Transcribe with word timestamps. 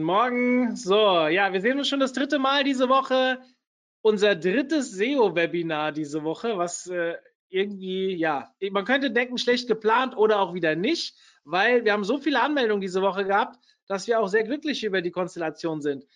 Guten 0.00 0.12
Morgen. 0.12 0.76
So, 0.76 1.26
ja, 1.26 1.52
wir 1.52 1.60
sehen 1.60 1.76
uns 1.76 1.86
schon 1.86 2.00
das 2.00 2.14
dritte 2.14 2.38
Mal 2.38 2.64
diese 2.64 2.88
Woche. 2.88 3.38
Unser 4.00 4.34
drittes 4.34 4.92
SEO-Webinar 4.92 5.92
diese 5.92 6.24
Woche, 6.24 6.56
was 6.56 6.86
äh, 6.86 7.16
irgendwie, 7.50 8.14
ja, 8.14 8.50
man 8.70 8.86
könnte 8.86 9.10
denken, 9.10 9.36
schlecht 9.36 9.68
geplant 9.68 10.16
oder 10.16 10.40
auch 10.40 10.54
wieder 10.54 10.74
nicht, 10.74 11.18
weil 11.44 11.84
wir 11.84 11.92
haben 11.92 12.04
so 12.04 12.16
viele 12.16 12.40
Anmeldungen 12.40 12.80
diese 12.80 13.02
Woche 13.02 13.26
gehabt, 13.26 13.58
dass 13.88 14.06
wir 14.06 14.20
auch 14.20 14.28
sehr 14.28 14.42
glücklich 14.42 14.84
über 14.84 15.02
die 15.02 15.10
Konstellation 15.10 15.82
sind. 15.82 16.06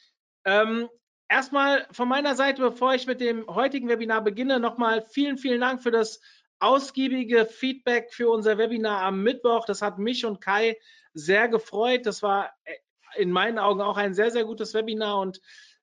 Ähm, 0.47 0.89
erstmal 1.29 1.87
von 1.91 2.09
meiner 2.09 2.37
Seite, 2.37 2.63
bevor 2.63 2.95
ich 2.95 3.07
mit 3.07 3.21
dem 3.21 3.47
heutigen 3.49 3.91
Webinar 3.91 4.25
beginne, 4.25 4.61
nochmal 4.61 5.03
vielen, 5.03 5.37
vielen 5.37 5.61
Dank 5.61 5.83
für 5.83 5.91
das 5.91 6.23
ausgiebige 6.59 7.45
Feedback 7.45 8.15
für 8.15 8.31
unser 8.31 8.57
Webinar 8.57 9.03
am 9.03 9.23
Mittwoch. 9.23 9.67
Das 9.67 9.83
hat 9.83 9.99
mich 9.99 10.25
und 10.25 10.41
Kai 10.41 10.79
sehr 11.13 11.49
gefreut. 11.49 12.07
Das 12.07 12.23
war 12.23 12.51
äh, 12.65 12.77
in 13.17 13.31
meinen 13.31 13.59
Augen 13.59 13.81
auch 13.81 13.97
ein 13.97 14.15
sehr, 14.15 14.31
sehr 14.31 14.45
gutes 14.45 14.75
Webinar 14.75 15.21
und 15.21 15.41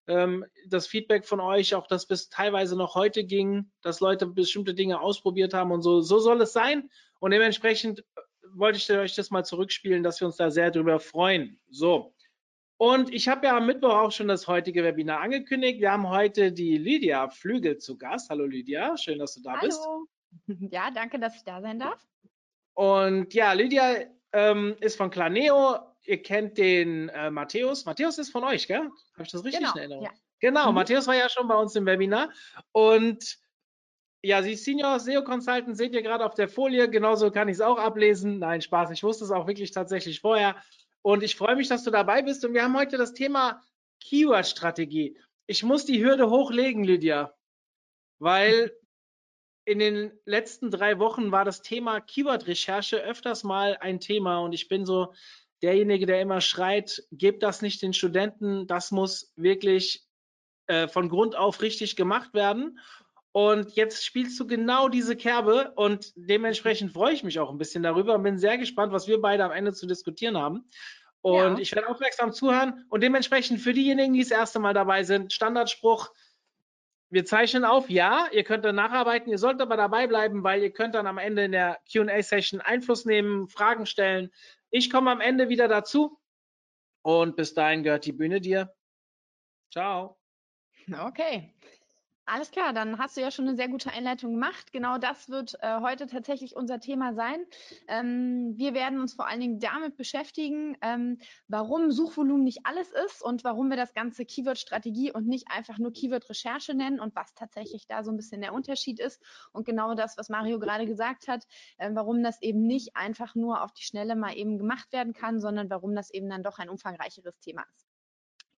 ähm, 0.08 0.46
das 0.68 0.88
Feedback 0.88 1.26
von 1.26 1.40
euch, 1.40 1.76
auch 1.76 1.88
das 1.88 2.06
bis 2.06 2.30
teilweise 2.30 2.76
noch 2.76 2.96
heute 2.96 3.24
ging, 3.24 3.72
dass 3.82 4.00
Leute 4.00 4.26
bestimmte 4.28 4.74
Dinge 4.74 5.00
ausprobiert 5.00 5.54
haben 5.54 5.72
und 5.72 5.82
so, 5.82 6.02
so 6.02 6.20
soll 6.20 6.42
es 6.42 6.54
sein. 6.54 6.90
Und 7.20 7.32
dementsprechend 7.32 8.00
äh, 8.00 8.04
wollte 8.54 8.78
ich 8.78 8.92
euch 8.92 9.16
das 9.16 9.32
mal 9.32 9.46
zurückspielen, 9.46 10.04
dass 10.04 10.20
wir 10.20 10.28
uns 10.28 10.38
da 10.38 10.52
sehr 10.52 10.72
drüber 10.72 11.00
freuen. 11.00 11.60
So. 11.70 12.14
Und 12.78 13.14
ich 13.14 13.28
habe 13.28 13.46
ja 13.46 13.58
am 13.58 13.68
Mittwoch 13.68 13.94
auch 13.94 14.12
schon 14.12 14.28
das 14.28 14.48
heutige 14.48 14.84
Webinar 14.84 15.22
angekündigt. 15.22 15.80
Wir 15.80 15.92
haben 15.92 16.10
heute 16.10 16.52
die 16.52 16.78
Lydia 16.78 17.30
Flügel 17.30 17.78
zu 17.78 17.98
Gast. 17.98 18.30
Hallo 18.32 18.46
Lydia, 18.46 18.98
schön, 18.98 19.20
dass 19.20 19.36
du 19.36 19.42
da 19.44 19.52
Hallo. 19.52 19.62
bist. 19.62 19.82
Ja, 20.72 20.90
danke, 20.92 21.20
dass 21.20 21.36
ich 21.36 21.44
da 21.44 21.62
sein 21.62 21.78
darf. 21.78 22.02
Und 22.74 23.34
ja, 23.34 23.54
Lydia 23.54 24.06
ähm, 24.32 24.76
ist 24.80 24.96
von 24.96 25.12
Claneo. 25.12 25.91
Ihr 26.06 26.22
kennt 26.22 26.58
den 26.58 27.10
äh, 27.10 27.30
Matthäus. 27.32 27.86
Matthäus 27.86 28.18
ist 28.18 28.32
von 28.32 28.44
euch, 28.44 28.68
gell? 28.68 28.90
Habe 29.14 29.24
ich 29.24 29.32
das 29.32 29.44
richtig 29.44 29.60
Genau, 29.62 29.74
in 29.74 29.80
Erinnerung? 29.80 30.04
ja. 30.06 30.12
Genau, 30.40 30.70
Mhm. 30.70 30.76
Matthäus 30.76 31.06
war 31.08 31.16
ja 31.16 31.30
schon 31.30 31.48
bei 31.48 31.56
uns 31.56 31.76
im 31.76 31.86
Webinar. 31.86 32.32
Und 32.72 33.38
ja, 34.24 34.42
sie 34.44 34.54
ist 34.54 34.66
Senior 34.66 35.00
SEO 35.00 35.24
Consultant, 35.24 35.78
seht 35.78 35.94
ihr 35.94 36.02
gerade 36.02 36.26
auf 36.26 36.34
der 36.36 36.48
Folie. 36.48 36.90
Genauso 36.90 37.30
kann 37.32 37.48
ich 37.48 37.56
es 37.56 37.62
auch 37.62 37.78
ablesen. 37.78 38.40
Nein, 38.40 38.62
Spaß. 38.62 38.92
Ich 38.92 39.04
wusste 39.04 39.24
es 39.26 39.32
auch 39.32 39.48
wirklich 39.48 39.72
tatsächlich 39.72 40.20
vorher. 40.20 40.56
Und 41.04 41.24
ich 41.24 41.36
freue 41.36 41.56
mich, 41.56 41.68
dass 41.68 41.84
du 41.84 41.92
dabei 41.92 42.22
bist. 42.22 42.44
Und 42.46 42.54
wir 42.54 42.64
haben 42.64 42.76
heute 42.78 42.98
das 42.98 43.14
Thema 43.14 43.62
Keyword-Strategie. 44.04 45.18
Ich 45.48 45.64
muss 45.64 45.86
die 45.86 46.04
Hürde 46.04 46.30
hochlegen, 46.30 46.84
Lydia, 46.84 47.36
weil 48.20 48.72
in 49.66 49.80
den 49.80 50.12
letzten 50.26 50.72
drei 50.72 50.98
Wochen 51.00 51.32
war 51.32 51.46
das 51.46 51.62
Thema 51.62 52.00
Keyword-Recherche 52.00 52.98
öfters 52.98 53.44
mal 53.44 53.78
ein 53.80 54.00
Thema 54.00 54.40
und 54.40 54.54
ich 54.54 54.68
bin 54.68 54.86
so 54.86 55.14
derjenige, 55.62 56.06
der 56.06 56.22
immer 56.22 56.42
schreit, 56.42 57.04
gebt 57.12 57.44
das 57.44 57.62
nicht 57.62 57.82
den 57.82 57.94
Studenten, 57.94 58.68
das 58.68 58.92
muss 58.92 59.32
wirklich 59.36 60.04
äh, 60.68 60.88
von 60.88 61.10
Grund 61.10 61.36
auf 61.36 61.62
richtig 61.62 61.96
gemacht 61.96 62.34
werden. 62.34 62.80
Und 63.34 63.76
jetzt 63.76 64.06
spielst 64.06 64.40
du 64.40 64.48
genau 64.48 64.90
diese 64.90 65.16
Kerbe 65.16 65.72
und 65.76 66.12
dementsprechend 66.16 66.92
freue 66.92 67.14
ich 67.14 67.24
mich 67.24 67.40
auch 67.40 67.50
ein 67.50 67.58
bisschen 67.58 67.82
darüber 67.82 68.16
und 68.16 68.24
bin 68.24 68.38
sehr 68.38 68.58
gespannt, 68.58 68.92
was 68.92 69.08
wir 69.08 69.22
beide 69.22 69.46
am 69.46 69.52
Ende 69.52 69.74
zu 69.74 69.88
diskutieren 69.88 70.38
haben. 70.38 70.66
Und 71.22 71.36
Ja. 71.36 71.58
ich 71.58 71.74
werde 71.74 71.88
aufmerksam 71.88 72.34
zuhören 72.34 72.86
und 72.90 73.02
dementsprechend 73.02 73.62
für 73.62 73.74
diejenigen, 73.74 74.14
die 74.14 74.22
das 74.22 74.32
erste 74.32 74.60
Mal 74.60 74.74
dabei 74.74 75.04
sind, 75.04 75.32
Standardspruch, 75.32 76.10
wir 77.10 77.26
zeichnen 77.26 77.64
auf, 77.64 77.90
ja, 77.90 78.28
ihr 78.32 78.44
könnt 78.44 78.66
dann 78.66 78.76
nacharbeiten, 78.76 79.30
ihr 79.30 79.38
sollt 79.38 79.62
aber 79.62 79.78
dabei 79.78 80.08
bleiben, 80.08 80.44
weil 80.44 80.64
ihr 80.64 80.72
könnt 80.72 80.96
dann 80.96 81.08
am 81.08 81.18
Ende 81.18 81.44
in 81.44 81.52
der 81.52 81.80
Q&A-Session 81.92 82.62
Einfluss 82.62 83.06
nehmen, 83.06 83.48
Fragen 83.50 83.86
stellen. 83.86 84.32
Ich 84.72 84.90
komme 84.90 85.12
am 85.12 85.22
Ende 85.22 85.50
wieder 85.50 85.68
dazu 85.68 86.18
und 87.04 87.36
bis 87.36 87.54
dahin 87.54 87.84
gehört 87.84 88.06
die 88.06 88.14
Bühne 88.14 88.40
dir. 88.40 88.74
Ciao. 89.72 90.18
Okay. 90.92 91.54
Alles 92.26 92.52
klar, 92.52 92.72
dann 92.72 93.00
hast 93.00 93.18
du 93.18 93.22
ja 93.22 93.32
schon 93.32 93.48
eine 93.48 93.58
sehr 93.58 93.68
gute 93.68 93.92
Einleitung 93.92 94.34
gemacht. 94.34 94.72
Genau 94.72 95.00
das 95.00 95.30
wird 95.30 95.56
äh, 95.62 95.80
heute 95.82 96.06
tatsächlich 96.06 96.56
unser 96.56 96.80
Thema 96.80 97.14
sein. 97.14 97.44
Ähm, 97.88 98.54
wir 98.58 98.76
werden 98.76 99.00
uns 99.02 99.16
vor 99.16 99.28
allen 99.28 99.40
Dingen 99.40 99.60
damit 99.60 99.98
beschäftigen, 99.98 100.78
ähm, 100.82 101.18
warum 101.48 101.92
Suchvolumen 101.92 102.44
nicht 102.44 102.60
alles 102.64 102.92
ist 102.92 103.24
und 103.24 103.44
warum 103.44 103.70
wir 103.70 103.76
das 103.76 103.94
Ganze 103.94 104.24
Keyword-Strategie 104.24 105.12
und 105.12 105.28
nicht 105.28 105.48
einfach 105.50 105.80
nur 105.80 105.92
Keyword-Recherche 105.92 106.76
nennen 106.76 107.00
und 107.00 107.16
was 107.16 107.34
tatsächlich 107.34 107.88
da 107.88 108.04
so 108.04 108.12
ein 108.12 108.18
bisschen 108.18 108.42
der 108.42 108.54
Unterschied 108.54 109.00
ist. 109.00 109.22
Und 109.52 109.66
genau 109.66 109.96
das, 109.96 110.16
was 110.18 110.30
Mario 110.30 110.60
gerade 110.60 110.86
gesagt 110.86 111.28
hat, 111.28 111.48
äh, 111.78 111.90
warum 111.92 112.22
das 112.22 112.40
eben 112.44 112.68
nicht 112.68 112.96
einfach 112.96 113.34
nur 113.34 113.64
auf 113.64 113.74
die 113.74 113.84
Schnelle 113.84 114.16
mal 114.16 114.38
eben 114.38 114.60
gemacht 114.60 114.94
werden 114.94 115.14
kann, 115.14 115.40
sondern 115.40 115.72
warum 115.72 115.96
das 115.96 116.12
eben 116.12 116.30
dann 116.30 116.44
doch 116.44 116.60
ein 116.60 116.70
umfangreicheres 116.70 117.40
Thema 117.40 117.64
ist. 117.76 117.92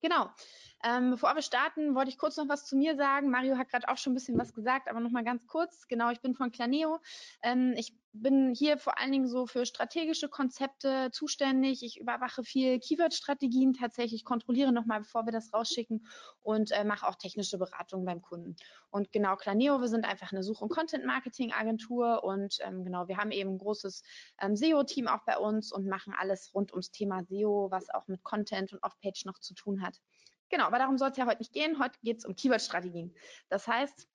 Genau. 0.04 0.30
Ähm, 0.86 1.12
bevor 1.12 1.34
wir 1.34 1.42
starten, 1.42 1.96
wollte 1.96 2.10
ich 2.10 2.18
kurz 2.18 2.36
noch 2.36 2.50
was 2.50 2.66
zu 2.66 2.76
mir 2.76 2.98
sagen. 2.98 3.30
Mario 3.30 3.58
hat 3.58 3.70
gerade 3.70 3.88
auch 3.88 3.98
schon 3.98 4.12
ein 4.12 4.16
bisschen 4.16 4.38
was 4.38 4.54
gesagt, 4.54 4.90
aber 4.90 5.00
noch 5.00 5.12
mal 5.12 5.24
ganz 5.24 5.48
kurz. 5.48 5.88
Genau, 5.88 6.12
ich 6.12 6.20
bin 6.20 6.36
von 6.36 6.52
Claneo. 6.52 7.00
Ähm, 7.42 7.74
ich 7.78 7.96
bin 8.12 8.54
hier 8.54 8.78
vor 8.78 9.00
allen 9.00 9.12
Dingen 9.12 9.28
so 9.28 9.48
für 9.48 9.66
strategische 9.66 10.30
Konzepte 10.30 11.10
zuständig. 11.12 11.84
Ich 11.84 12.00
überwache 12.00 12.44
viel 12.44 12.80
Keyword-Strategien 12.80 13.74
tatsächlich, 13.74 14.24
kontrolliere 14.24 14.72
nochmal, 14.72 15.00
bevor 15.00 15.26
wir 15.26 15.32
das 15.32 15.52
rausschicken 15.54 16.06
und 16.42 16.72
äh, 16.72 16.84
mache 16.84 17.08
auch 17.08 17.16
technische 17.16 17.58
Beratung 17.58 18.06
beim 18.06 18.22
Kunden. 18.22 18.56
Und 18.92 19.12
genau, 19.12 19.36
Claneo, 19.36 19.82
wir 19.82 19.88
sind 19.88 20.06
einfach 20.06 20.32
eine 20.32 20.44
Such- 20.44 20.62
und 20.62 20.70
Content-Marketing-Agentur 20.70 22.24
und 22.24 22.58
ähm, 22.62 22.84
genau, 22.84 23.08
wir 23.08 23.18
haben 23.18 23.32
eben 23.32 23.52
ein 23.52 23.58
großes 23.58 24.04
ähm, 24.42 24.56
SEO-Team 24.56 25.08
auch 25.08 25.24
bei 25.26 25.38
uns 25.38 25.72
und 25.72 25.88
machen 25.88 26.14
alles 26.16 26.54
rund 26.54 26.72
ums 26.72 26.92
Thema 26.92 27.24
SEO, 27.24 27.72
was 27.72 27.90
auch 27.90 28.08
mit 28.08 28.22
Content 28.24 28.74
und 28.74 28.84
Off-Page 28.84 29.26
noch 29.26 29.40
zu 29.40 29.56
tun 29.56 29.82
hat. 29.82 30.00
Genau, 30.54 30.66
aber 30.66 30.78
darum 30.78 31.00
soll 31.00 31.10
es 31.10 31.18
ja 31.18 31.26
heute 31.26 31.40
nicht 31.40 31.52
gehen. 31.52 31.80
Heute 31.80 31.98
geht 32.04 32.20
es 32.20 32.26
um 32.26 32.36
Keyword-Strategien. 32.36 33.12
Das 33.50 33.68
heißt, 33.68 34.08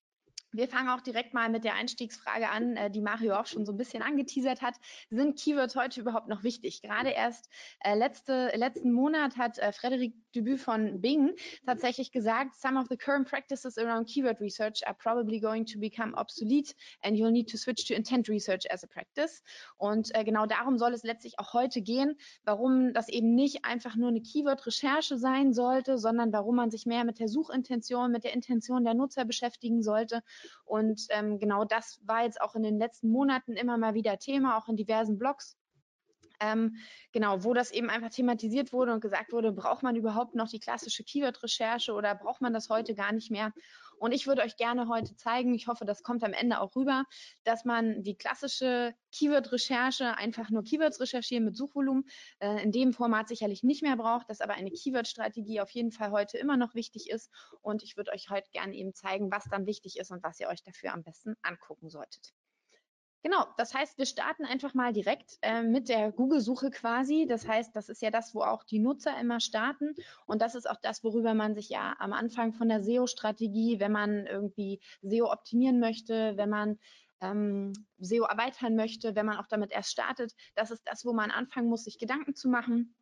wir 0.53 0.69
fangen 0.69 0.89
auch 0.89 1.01
direkt 1.01 1.35
mal 1.35 1.49
mit 1.51 1.65
der 1.65 1.75
Einstiegsfrage 1.75 2.49
an, 2.49 2.77
äh, 2.77 2.91
die 2.91 3.01
Mario 3.01 3.35
auch 3.35 3.47
schon 3.47 3.67
so 3.67 3.73
ein 3.73 3.77
bisschen 3.77 4.03
angeteasert 4.03 4.63
hat. 4.63 4.75
Sind 5.11 5.39
Keywords 5.39 5.77
heute 5.77 6.01
überhaupt 6.01 6.29
noch 6.29 6.43
wichtig? 6.43 6.81
Gerade 6.81 7.11
erst 7.11 7.51
äh, 7.81 7.95
letzte, 7.95 8.51
letzten 8.55 8.93
Monat 8.93 9.37
hat 9.37 9.59
äh, 9.59 9.73
Frederic 9.73 10.15
Dubu 10.33 10.57
von 10.57 11.01
Bing 11.01 11.35
tatsächlich 11.67 12.13
gesagt, 12.13 12.55
some 12.55 12.79
of 12.79 12.87
the 12.89 12.97
current 12.97 13.29
practices 13.29 13.77
around 13.79 14.09
keyword 14.09 14.41
research 14.41 14.87
are 14.87 14.97
probably 14.97 15.39
going 15.41 15.67
to 15.67 15.79
become 15.79 16.15
obsolete 16.15 16.75
and 17.03 17.17
you'll 17.17 17.31
need 17.31 17.51
to 17.51 17.59
switch 17.59 17.87
to 17.87 17.95
intent 17.95 18.29
research 18.29 18.65
as 18.71 18.83
a 18.83 18.87
practice. 18.87 19.43
Und 19.77 20.13
genau 20.25 20.47
darum 20.47 20.79
soll 20.79 20.95
es 20.95 21.03
letztlich 21.03 21.39
auch 21.39 21.53
heute 21.53 21.83
gehen, 21.83 22.17
warum 22.45 22.93
das 22.93 23.09
eben 23.09 23.35
nicht 23.35 23.65
einfach 23.65 23.97
nur 23.97 24.09
eine 24.09 24.21
Keyword-Recherche 24.21 25.19
sein 25.19 25.53
sollte, 25.53 25.99
sondern 25.99 26.33
warum 26.33 26.57
man 26.57 26.71
sich 26.71 26.87
mehr 26.87 27.05
mit 27.05 27.19
der 27.19 27.29
Suchintention, 27.29 28.11
mit 28.11 28.25
der 28.25 28.33
Intention 28.33 28.85
der 28.85 28.95
Nutzer 28.95 29.25
beschäftigen 29.25 29.83
sollte. 29.83 30.23
Und 30.65 31.07
ähm, 31.11 31.39
genau 31.39 31.65
das 31.65 32.01
war 32.05 32.25
jetzt 32.25 32.41
auch 32.41 32.55
in 32.55 32.63
den 32.63 32.79
letzten 32.79 33.11
Monaten 33.11 33.53
immer 33.53 33.79
mal 33.79 33.95
wieder 33.95 34.19
Thema, 34.19 34.59
auch 34.59 34.69
in 34.69 34.77
diversen 34.77 35.19
Blogs. 35.19 35.57
Ähm, 36.41 36.77
genau, 37.13 37.45
wo 37.45 37.55
das 37.55 37.71
eben 37.71 37.91
einfach 37.91 38.11
thematisiert 38.11 38.73
wurde 38.73 38.93
und 38.93 39.01
gesagt 39.01 39.33
wurde, 39.33 39.53
braucht 39.53 39.83
man 39.83 39.97
überhaupt 39.97 40.35
noch 40.35 40.49
die 40.49 40.61
klassische 40.61 41.05
Keyword-Recherche 41.05 41.93
oder 41.93 42.15
braucht 42.15 42.41
man 42.41 42.53
das 42.53 42.69
heute 42.69 42.95
gar 42.95 43.13
nicht 43.13 43.31
mehr? 43.31 43.53
Und 43.99 44.13
ich 44.13 44.27
würde 44.27 44.43
euch 44.43 44.57
gerne 44.57 44.89
heute 44.89 45.17
zeigen, 45.17 45.55
ich 45.55 45.67
hoffe, 45.67 45.85
das 45.85 46.03
kommt 46.03 46.23
am 46.23 46.33
Ende 46.33 46.61
auch 46.61 46.77
rüber, 46.77 47.05
dass 47.45 47.65
man 47.65 48.03
die 48.03 48.17
klassische 48.17 48.95
Keyword-Recherche, 49.13 50.17
einfach 50.17 50.51
nur 50.51 50.63
Keywords 50.63 51.01
recherchieren 51.01 51.45
mit 51.45 51.57
Suchvolumen, 51.57 52.05
äh, 52.39 52.63
in 52.63 52.73
dem 52.73 52.93
Format 52.93 53.29
sicherlich 53.29 53.63
nicht 53.63 53.83
mehr 53.83 53.97
braucht, 53.97 54.31
dass 54.31 54.41
aber 54.41 54.55
eine 54.55 54.71
Keyword-Strategie 54.71 55.61
auf 55.61 55.71
jeden 55.71 55.91
Fall 55.91 56.11
heute 56.13 56.39
immer 56.39 56.57
noch 56.57 56.75
wichtig 56.75 57.11
ist. 57.11 57.31
Und 57.61 57.83
ich 57.83 57.97
würde 57.97 58.13
euch 58.13 58.31
heute 58.31 58.51
gerne 58.51 58.75
eben 58.75 58.95
zeigen, 58.95 59.31
was 59.33 59.45
dann 59.51 59.67
wichtig 59.67 59.99
ist 59.99 60.11
und 60.11 60.23
was 60.23 60.39
ihr 60.41 60.49
euch 60.49 60.63
dafür 60.63 60.93
am 60.93 61.03
besten 61.03 61.35
angucken 61.43 61.91
solltet. 61.91 62.33
Genau, 63.23 63.47
das 63.57 63.75
heißt, 63.75 63.99
wir 63.99 64.07
starten 64.07 64.45
einfach 64.45 64.75
mal 64.75 64.93
direkt 64.93 65.39
äh, 65.43 65.63
mit 65.63 65.89
der 65.89 66.13
Google-Suche 66.13 66.71
quasi. 66.71 67.27
Das 67.29 67.49
heißt, 67.49 67.75
das 67.75 67.89
ist 67.89 68.01
ja 68.01 68.11
das, 68.11 68.33
wo 68.35 68.43
auch 68.43 68.63
die 68.63 68.79
Nutzer 68.79 69.19
immer 69.19 69.41
starten. 69.41 69.95
Und 70.27 70.41
das 70.41 70.55
ist 70.55 70.71
auch 70.71 70.81
das, 70.81 71.03
worüber 71.03 71.35
man 71.35 71.55
sich 71.55 71.69
ja 71.69 71.97
am 71.99 72.13
Anfang 72.13 72.53
von 72.53 72.69
der 72.69 72.83
SEO-Strategie, 72.85 73.81
wenn 73.81 73.91
man 73.91 74.27
irgendwie 74.27 74.81
SEO 75.03 75.33
optimieren 75.33 75.81
möchte, 75.81 76.37
wenn 76.37 76.49
man 76.49 76.79
ähm, 77.21 77.73
SEO 77.99 78.25
erweitern 78.25 78.77
möchte, 78.77 79.17
wenn 79.17 79.27
man 79.27 79.39
auch 79.39 79.49
damit 79.49 79.73
erst 79.73 79.91
startet, 79.91 80.33
das 80.55 80.71
ist 80.71 80.83
das, 80.85 81.05
wo 81.05 81.13
man 81.13 81.33
anfangen 81.33 81.69
muss, 81.69 81.85
sich 81.85 81.99
Gedanken 81.99 82.37
zu 82.37 82.49
machen 82.49 82.95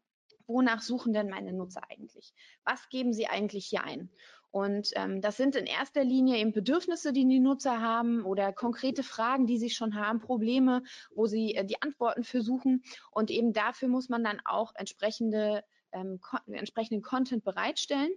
wonach 0.47 0.81
suchen 0.83 1.13
denn 1.13 1.29
meine 1.29 1.53
Nutzer 1.53 1.83
eigentlich? 1.89 2.33
Was 2.65 2.89
geben 2.89 3.13
sie 3.13 3.27
eigentlich 3.27 3.67
hier 3.67 3.85
ein? 3.85 4.11
Und 4.51 4.91
ähm, 4.95 5.21
das 5.21 5.37
sind 5.37 5.55
in 5.57 5.67
erster 5.67 6.05
Linie 6.05 6.39
eben 6.39 6.53
Bedürfnisse, 6.53 7.13
die 7.13 7.27
die 7.27 7.41
Nutzer 7.41 7.81
haben 7.81 8.25
oder 8.25 8.53
konkrete 8.53 9.03
Fragen, 9.03 9.47
die 9.47 9.59
sie 9.59 9.71
schon 9.71 9.95
haben, 9.95 10.21
Probleme, 10.21 10.83
wo 11.15 11.27
sie 11.27 11.55
äh, 11.55 11.65
die 11.65 11.83
Antworten 11.83 12.25
versuchen. 12.25 12.83
Und 13.11 13.31
eben 13.31 13.53
dafür 13.53 13.89
muss 13.89 14.09
man 14.09 14.25
dann 14.25 14.41
auch 14.45 14.75
entsprechende, 14.75 15.63
ähm, 15.93 16.21
entsprechenden 16.47 17.03
Content 17.03 17.45
bereitstellen. 17.45 18.11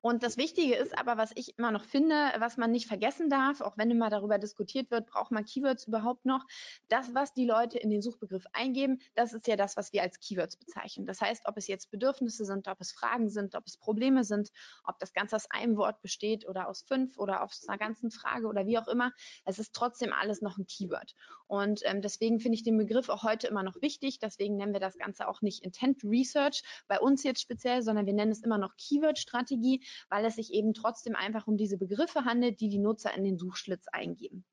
Und 0.00 0.22
das 0.22 0.36
Wichtige 0.36 0.76
ist 0.76 0.96
aber, 0.96 1.16
was 1.16 1.32
ich 1.34 1.58
immer 1.58 1.72
noch 1.72 1.84
finde, 1.84 2.14
was 2.38 2.56
man 2.56 2.70
nicht 2.70 2.86
vergessen 2.86 3.28
darf, 3.28 3.60
auch 3.60 3.76
wenn 3.76 3.90
immer 3.90 4.10
darüber 4.10 4.38
diskutiert 4.38 4.90
wird, 4.90 5.06
braucht 5.06 5.32
man 5.32 5.44
Keywords 5.44 5.88
überhaupt 5.88 6.24
noch? 6.24 6.44
Das, 6.88 7.14
was 7.14 7.34
die 7.34 7.44
Leute 7.44 7.78
in 7.78 7.90
den 7.90 8.00
Suchbegriff 8.00 8.44
eingeben, 8.52 9.00
das 9.14 9.32
ist 9.32 9.48
ja 9.48 9.56
das, 9.56 9.76
was 9.76 9.92
wir 9.92 10.02
als 10.02 10.20
Keywords 10.20 10.56
bezeichnen. 10.56 11.04
Das 11.04 11.20
heißt, 11.20 11.46
ob 11.46 11.56
es 11.56 11.66
jetzt 11.66 11.90
Bedürfnisse 11.90 12.44
sind, 12.44 12.68
ob 12.68 12.80
es 12.80 12.92
Fragen 12.92 13.28
sind, 13.28 13.56
ob 13.56 13.66
es 13.66 13.76
Probleme 13.76 14.22
sind, 14.22 14.50
ob 14.84 14.98
das 15.00 15.12
Ganze 15.12 15.34
aus 15.34 15.50
einem 15.50 15.76
Wort 15.76 16.00
besteht 16.00 16.46
oder 16.46 16.68
aus 16.68 16.82
fünf 16.82 17.18
oder 17.18 17.42
aus 17.42 17.66
einer 17.68 17.78
ganzen 17.78 18.12
Frage 18.12 18.46
oder 18.46 18.66
wie 18.66 18.78
auch 18.78 18.88
immer, 18.88 19.12
es 19.44 19.58
ist 19.58 19.74
trotzdem 19.74 20.12
alles 20.12 20.42
noch 20.42 20.58
ein 20.58 20.66
Keyword. 20.66 21.14
Und 21.48 21.80
ähm, 21.84 22.02
deswegen 22.02 22.40
finde 22.40 22.56
ich 22.56 22.62
den 22.62 22.76
Begriff 22.76 23.08
auch 23.08 23.24
heute 23.24 23.46
immer 23.48 23.62
noch 23.62 23.80
wichtig. 23.80 24.18
Deswegen 24.18 24.56
nennen 24.56 24.74
wir 24.74 24.80
das 24.80 24.98
Ganze 24.98 25.26
auch 25.26 25.40
nicht 25.40 25.64
Intent 25.64 26.04
Research 26.04 26.62
bei 26.86 27.00
uns 27.00 27.24
jetzt 27.24 27.40
speziell, 27.40 27.82
sondern 27.82 28.06
wir 28.06 28.12
nennen 28.12 28.32
es 28.32 28.42
immer 28.42 28.58
noch 28.58 28.76
Keyword-Strategie, 28.76 29.82
weil 30.08 30.24
es 30.24 30.36
sich 30.36 30.52
eben 30.52 30.74
trotzdem 30.74 31.16
einfach 31.16 31.46
um 31.46 31.56
diese 31.56 31.78
Begriffe 31.78 32.24
handelt, 32.24 32.60
die 32.60 32.68
die 32.68 32.78
Nutzer 32.78 33.14
in 33.14 33.24
den 33.24 33.38
Suchschlitz 33.38 33.88
eingeben. 33.88 34.44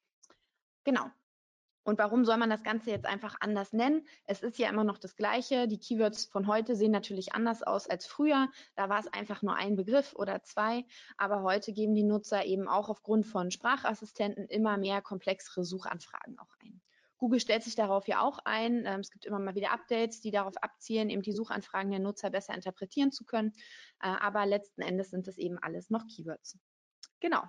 Genau. 0.84 1.06
Und 1.86 2.00
warum 2.00 2.26
soll 2.26 2.38
man 2.38 2.50
das 2.50 2.64
Ganze 2.64 2.90
jetzt 2.90 3.06
einfach 3.06 3.36
anders 3.42 3.72
nennen? 3.72 4.08
Es 4.26 4.42
ist 4.42 4.58
ja 4.58 4.70
immer 4.70 4.84
noch 4.84 4.98
das 4.98 5.16
Gleiche. 5.16 5.68
Die 5.68 5.78
Keywords 5.78 6.26
von 6.26 6.48
heute 6.48 6.76
sehen 6.76 6.92
natürlich 6.92 7.34
anders 7.36 7.62
aus 7.62 7.88
als 7.88 8.08
früher. 8.08 8.50
Da 8.76 8.90
war 8.90 9.00
es 9.00 9.08
einfach 9.08 9.44
nur 9.44 9.56
ein 9.56 9.76
Begriff 9.76 10.16
oder 10.16 10.42
zwei. 10.42 10.86
Aber 11.18 11.44
heute 11.44 11.74
geben 11.74 11.94
die 11.94 12.04
Nutzer 12.04 12.44
eben 12.44 12.68
auch 12.68 12.90
aufgrund 12.90 13.28
von 13.28 13.52
Sprachassistenten 13.52 14.48
immer 14.48 14.78
mehr 14.78 15.04
komplexere 15.04 15.64
Suchanfragen 15.64 16.40
auch 16.40 16.56
ein. 16.64 16.82
Google 17.17 17.39
stellt 17.39 17.63
sich 17.63 17.75
darauf 17.75 18.07
ja 18.07 18.21
auch 18.21 18.39
ein. 18.45 18.85
Ähm, 18.85 19.00
es 19.00 19.12
gibt 19.12 19.25
immer 19.25 19.39
mal 19.39 19.56
wieder 19.56 19.71
Updates, 19.71 20.21
die 20.21 20.31
darauf 20.31 20.56
abzielen, 20.57 21.09
eben 21.09 21.21
die 21.21 21.31
Suchanfragen 21.31 21.91
der 21.91 22.00
Nutzer 22.00 22.29
besser 22.29 22.53
interpretieren 22.53 23.12
zu 23.12 23.25
können. 23.25 23.53
Äh, 24.01 24.07
aber 24.07 24.45
letzten 24.45 24.81
Endes 24.81 25.09
sind 25.09 25.27
es 25.27 25.38
eben 25.38 25.57
alles 25.59 25.89
noch 25.89 26.06
Keywords. 26.07 26.57
Genau. 27.19 27.44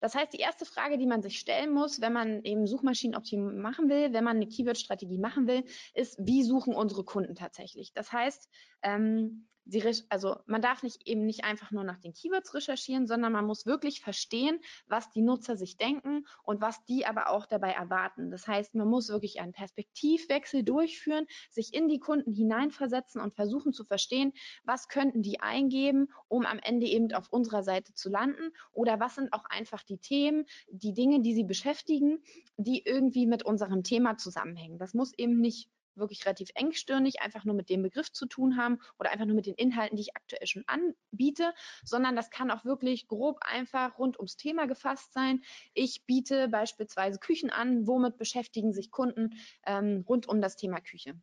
Das 0.00 0.14
heißt, 0.14 0.34
die 0.34 0.38
erste 0.38 0.66
Frage, 0.66 0.98
die 0.98 1.06
man 1.06 1.22
sich 1.22 1.38
stellen 1.38 1.72
muss, 1.72 2.00
wenn 2.00 2.12
man 2.12 2.42
eben 2.44 2.66
Suchmaschinenoptimierung 2.66 3.60
machen 3.60 3.88
will, 3.88 4.12
wenn 4.12 4.24
man 4.24 4.36
eine 4.36 4.46
Keyword-Strategie 4.46 5.18
machen 5.18 5.46
will, 5.46 5.64
ist, 5.94 6.18
wie 6.18 6.42
suchen 6.42 6.74
unsere 6.74 7.04
Kunden 7.04 7.34
tatsächlich? 7.34 7.94
Das 7.94 8.12
heißt, 8.12 8.50
ähm, 8.82 9.48
sie, 9.66 9.82
also 10.08 10.36
man 10.46 10.62
darf 10.62 10.82
nicht 10.82 11.06
eben 11.06 11.24
nicht 11.24 11.44
einfach 11.44 11.70
nur 11.70 11.84
nach 11.84 11.98
den 11.98 12.12
Keywords 12.12 12.54
recherchieren, 12.54 13.06
sondern 13.06 13.32
man 13.32 13.46
muss 13.46 13.66
wirklich 13.66 14.00
verstehen, 14.00 14.60
was 14.86 15.10
die 15.10 15.22
Nutzer 15.22 15.56
sich 15.56 15.76
denken 15.76 16.26
und 16.42 16.60
was 16.60 16.84
die 16.84 17.06
aber 17.06 17.30
auch 17.30 17.46
dabei 17.46 17.72
erwarten. 17.72 18.30
Das 18.30 18.46
heißt, 18.46 18.74
man 18.74 18.88
muss 18.88 19.08
wirklich 19.08 19.40
einen 19.40 19.52
Perspektivwechsel 19.52 20.64
durchführen, 20.64 21.26
sich 21.50 21.74
in 21.74 21.88
die 21.88 21.98
Kunden 21.98 22.32
hineinversetzen 22.32 23.20
und 23.20 23.34
versuchen 23.34 23.72
zu 23.72 23.84
verstehen, 23.84 24.32
was 24.64 24.88
könnten 24.88 25.22
die 25.22 25.40
eingeben, 25.40 26.08
um 26.28 26.46
am 26.46 26.58
Ende 26.58 26.86
eben 26.86 27.12
auf 27.12 27.32
unserer 27.32 27.62
Seite 27.62 27.94
zu 27.94 28.10
landen 28.10 28.50
oder 28.72 29.00
was 29.00 29.14
sind 29.14 29.32
auch 29.32 29.44
einfach 29.46 29.82
die 29.82 29.98
Themen, 29.98 30.44
die 30.68 30.92
Dinge, 30.92 31.20
die 31.20 31.34
sie 31.34 31.44
beschäftigen, 31.44 32.22
die 32.56 32.82
irgendwie 32.84 33.26
mit 33.26 33.44
unserem 33.44 33.82
Thema 33.82 34.16
zusammenhängen. 34.16 34.78
Das 34.78 34.94
muss 34.94 35.12
eben 35.16 35.40
nicht 35.40 35.70
wirklich 35.96 36.24
relativ 36.26 36.48
engstirnig 36.54 37.20
einfach 37.20 37.44
nur 37.44 37.54
mit 37.54 37.68
dem 37.68 37.82
Begriff 37.82 38.12
zu 38.12 38.26
tun 38.26 38.56
haben 38.56 38.78
oder 38.98 39.10
einfach 39.10 39.26
nur 39.26 39.36
mit 39.36 39.46
den 39.46 39.54
Inhalten, 39.54 39.96
die 39.96 40.02
ich 40.02 40.16
aktuell 40.16 40.46
schon 40.46 40.64
anbiete, 40.66 41.52
sondern 41.84 42.16
das 42.16 42.30
kann 42.30 42.50
auch 42.50 42.64
wirklich 42.64 43.06
grob 43.06 43.38
einfach 43.40 43.98
rund 43.98 44.18
ums 44.18 44.36
Thema 44.36 44.66
gefasst 44.66 45.12
sein. 45.12 45.42
Ich 45.74 46.04
biete 46.06 46.48
beispielsweise 46.48 47.18
Küchen 47.18 47.50
an, 47.50 47.86
womit 47.86 48.16
beschäftigen 48.16 48.72
sich 48.72 48.90
Kunden 48.90 49.34
ähm, 49.66 50.04
rund 50.08 50.28
um 50.28 50.40
das 50.40 50.56
Thema 50.56 50.80
Küche. 50.80 51.14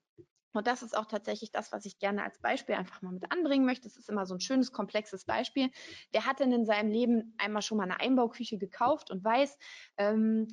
Und 0.53 0.68
das 0.68 0.83
ist 0.83 0.97
auch 0.97 1.06
tatsächlich 1.06 1.51
das, 1.51 1.71
was 1.71 1.85
ich 1.85 2.00
gerne 2.00 2.24
als 2.24 2.39
Beispiel 2.39 2.75
einfach 2.75 3.01
mal 3.01 3.13
mit 3.13 3.31
anbringen 3.31 3.65
möchte. 3.65 3.88
Das 3.88 3.97
ist 3.97 4.09
immer 4.09 4.25
so 4.25 4.35
ein 4.35 4.41
schönes, 4.41 4.71
komplexes 4.71 5.25
Beispiel. 5.25 5.69
Wer 6.12 6.25
hat 6.25 6.39
denn 6.39 6.51
in 6.51 6.65
seinem 6.65 6.91
Leben 6.91 7.33
einmal 7.38 7.62
schon 7.62 7.77
mal 7.77 7.85
eine 7.85 8.00
Einbauküche 8.00 8.57
gekauft 8.57 9.12
und 9.12 9.24
weiß, 9.24 9.57
ähm, 9.97 10.47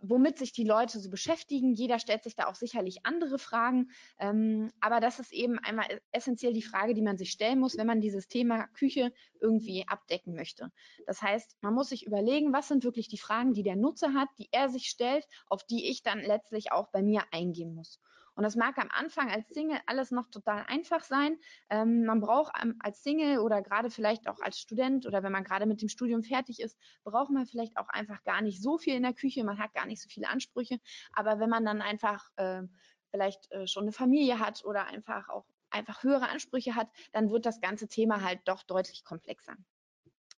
womit 0.00 0.38
sich 0.38 0.52
die 0.52 0.64
Leute 0.64 0.98
so 0.98 1.10
beschäftigen. 1.10 1.72
Jeder 1.72 1.98
stellt 1.98 2.24
sich 2.24 2.34
da 2.34 2.46
auch 2.46 2.54
sicherlich 2.54 3.04
andere 3.04 3.38
Fragen. 3.38 3.90
Ähm, 4.18 4.70
aber 4.80 5.00
das 5.00 5.18
ist 5.18 5.32
eben 5.32 5.58
einmal 5.58 5.86
essentiell 6.12 6.52
die 6.52 6.62
Frage, 6.62 6.94
die 6.94 7.02
man 7.02 7.18
sich 7.18 7.30
stellen 7.30 7.60
muss, 7.60 7.76
wenn 7.76 7.86
man 7.86 8.00
dieses 8.00 8.28
Thema 8.28 8.66
Küche 8.68 9.12
irgendwie 9.40 9.86
abdecken 9.86 10.34
möchte. 10.34 10.72
Das 11.06 11.22
heißt, 11.22 11.56
man 11.60 11.74
muss 11.74 11.90
sich 11.90 12.06
überlegen, 12.06 12.52
was 12.52 12.68
sind 12.68 12.84
wirklich 12.84 13.08
die 13.08 13.18
Fragen, 13.18 13.52
die 13.52 13.62
der 13.62 13.76
Nutzer 13.76 14.14
hat, 14.14 14.28
die 14.38 14.48
er 14.52 14.68
sich 14.68 14.86
stellt, 14.86 15.26
auf 15.46 15.64
die 15.64 15.88
ich 15.88 16.02
dann 16.02 16.20
letztlich 16.20 16.72
auch 16.72 16.88
bei 16.88 17.02
mir 17.02 17.24
eingehen 17.30 17.74
muss. 17.74 18.00
Und 18.34 18.42
das 18.44 18.56
mag 18.56 18.78
am 18.78 18.88
Anfang 18.90 19.30
als 19.30 19.48
Single 19.48 19.78
alles 19.86 20.10
noch 20.10 20.28
total 20.28 20.64
einfach 20.66 21.02
sein. 21.02 21.38
Ähm, 21.68 22.04
man 22.04 22.20
braucht 22.20 22.52
als 22.80 23.02
Single 23.02 23.38
oder 23.38 23.62
gerade 23.62 23.90
vielleicht 23.90 24.28
auch 24.28 24.40
als 24.40 24.58
Student 24.58 25.06
oder 25.06 25.22
wenn 25.22 25.32
man 25.32 25.44
gerade 25.44 25.66
mit 25.66 25.82
dem 25.82 25.88
Studium 25.88 26.22
fertig 26.22 26.60
ist, 26.60 26.78
braucht 27.04 27.30
man 27.30 27.46
vielleicht 27.46 27.76
auch 27.76 27.88
einfach 27.88 28.22
gar 28.24 28.40
nicht 28.40 28.62
so 28.62 28.78
viel 28.78 28.94
in 28.94 29.02
der 29.02 29.14
Küche. 29.14 29.44
Man 29.44 29.58
hat 29.58 29.74
gar 29.74 29.86
nicht 29.86 30.02
so 30.02 30.08
viele 30.08 30.28
Ansprüche. 30.28 30.78
Aber 31.12 31.40
wenn 31.40 31.50
man 31.50 31.64
dann 31.64 31.82
einfach 31.82 32.30
äh, 32.36 32.62
vielleicht 33.10 33.50
äh, 33.52 33.66
schon 33.66 33.84
eine 33.84 33.92
Familie 33.92 34.38
hat 34.38 34.64
oder 34.64 34.86
einfach 34.86 35.28
auch 35.28 35.46
einfach 35.70 36.02
höhere 36.02 36.28
Ansprüche 36.28 36.74
hat, 36.74 36.88
dann 37.12 37.30
wird 37.30 37.46
das 37.46 37.60
ganze 37.60 37.88
Thema 37.88 38.22
halt 38.22 38.40
doch 38.46 38.62
deutlich 38.62 39.04
komplexer 39.04 39.56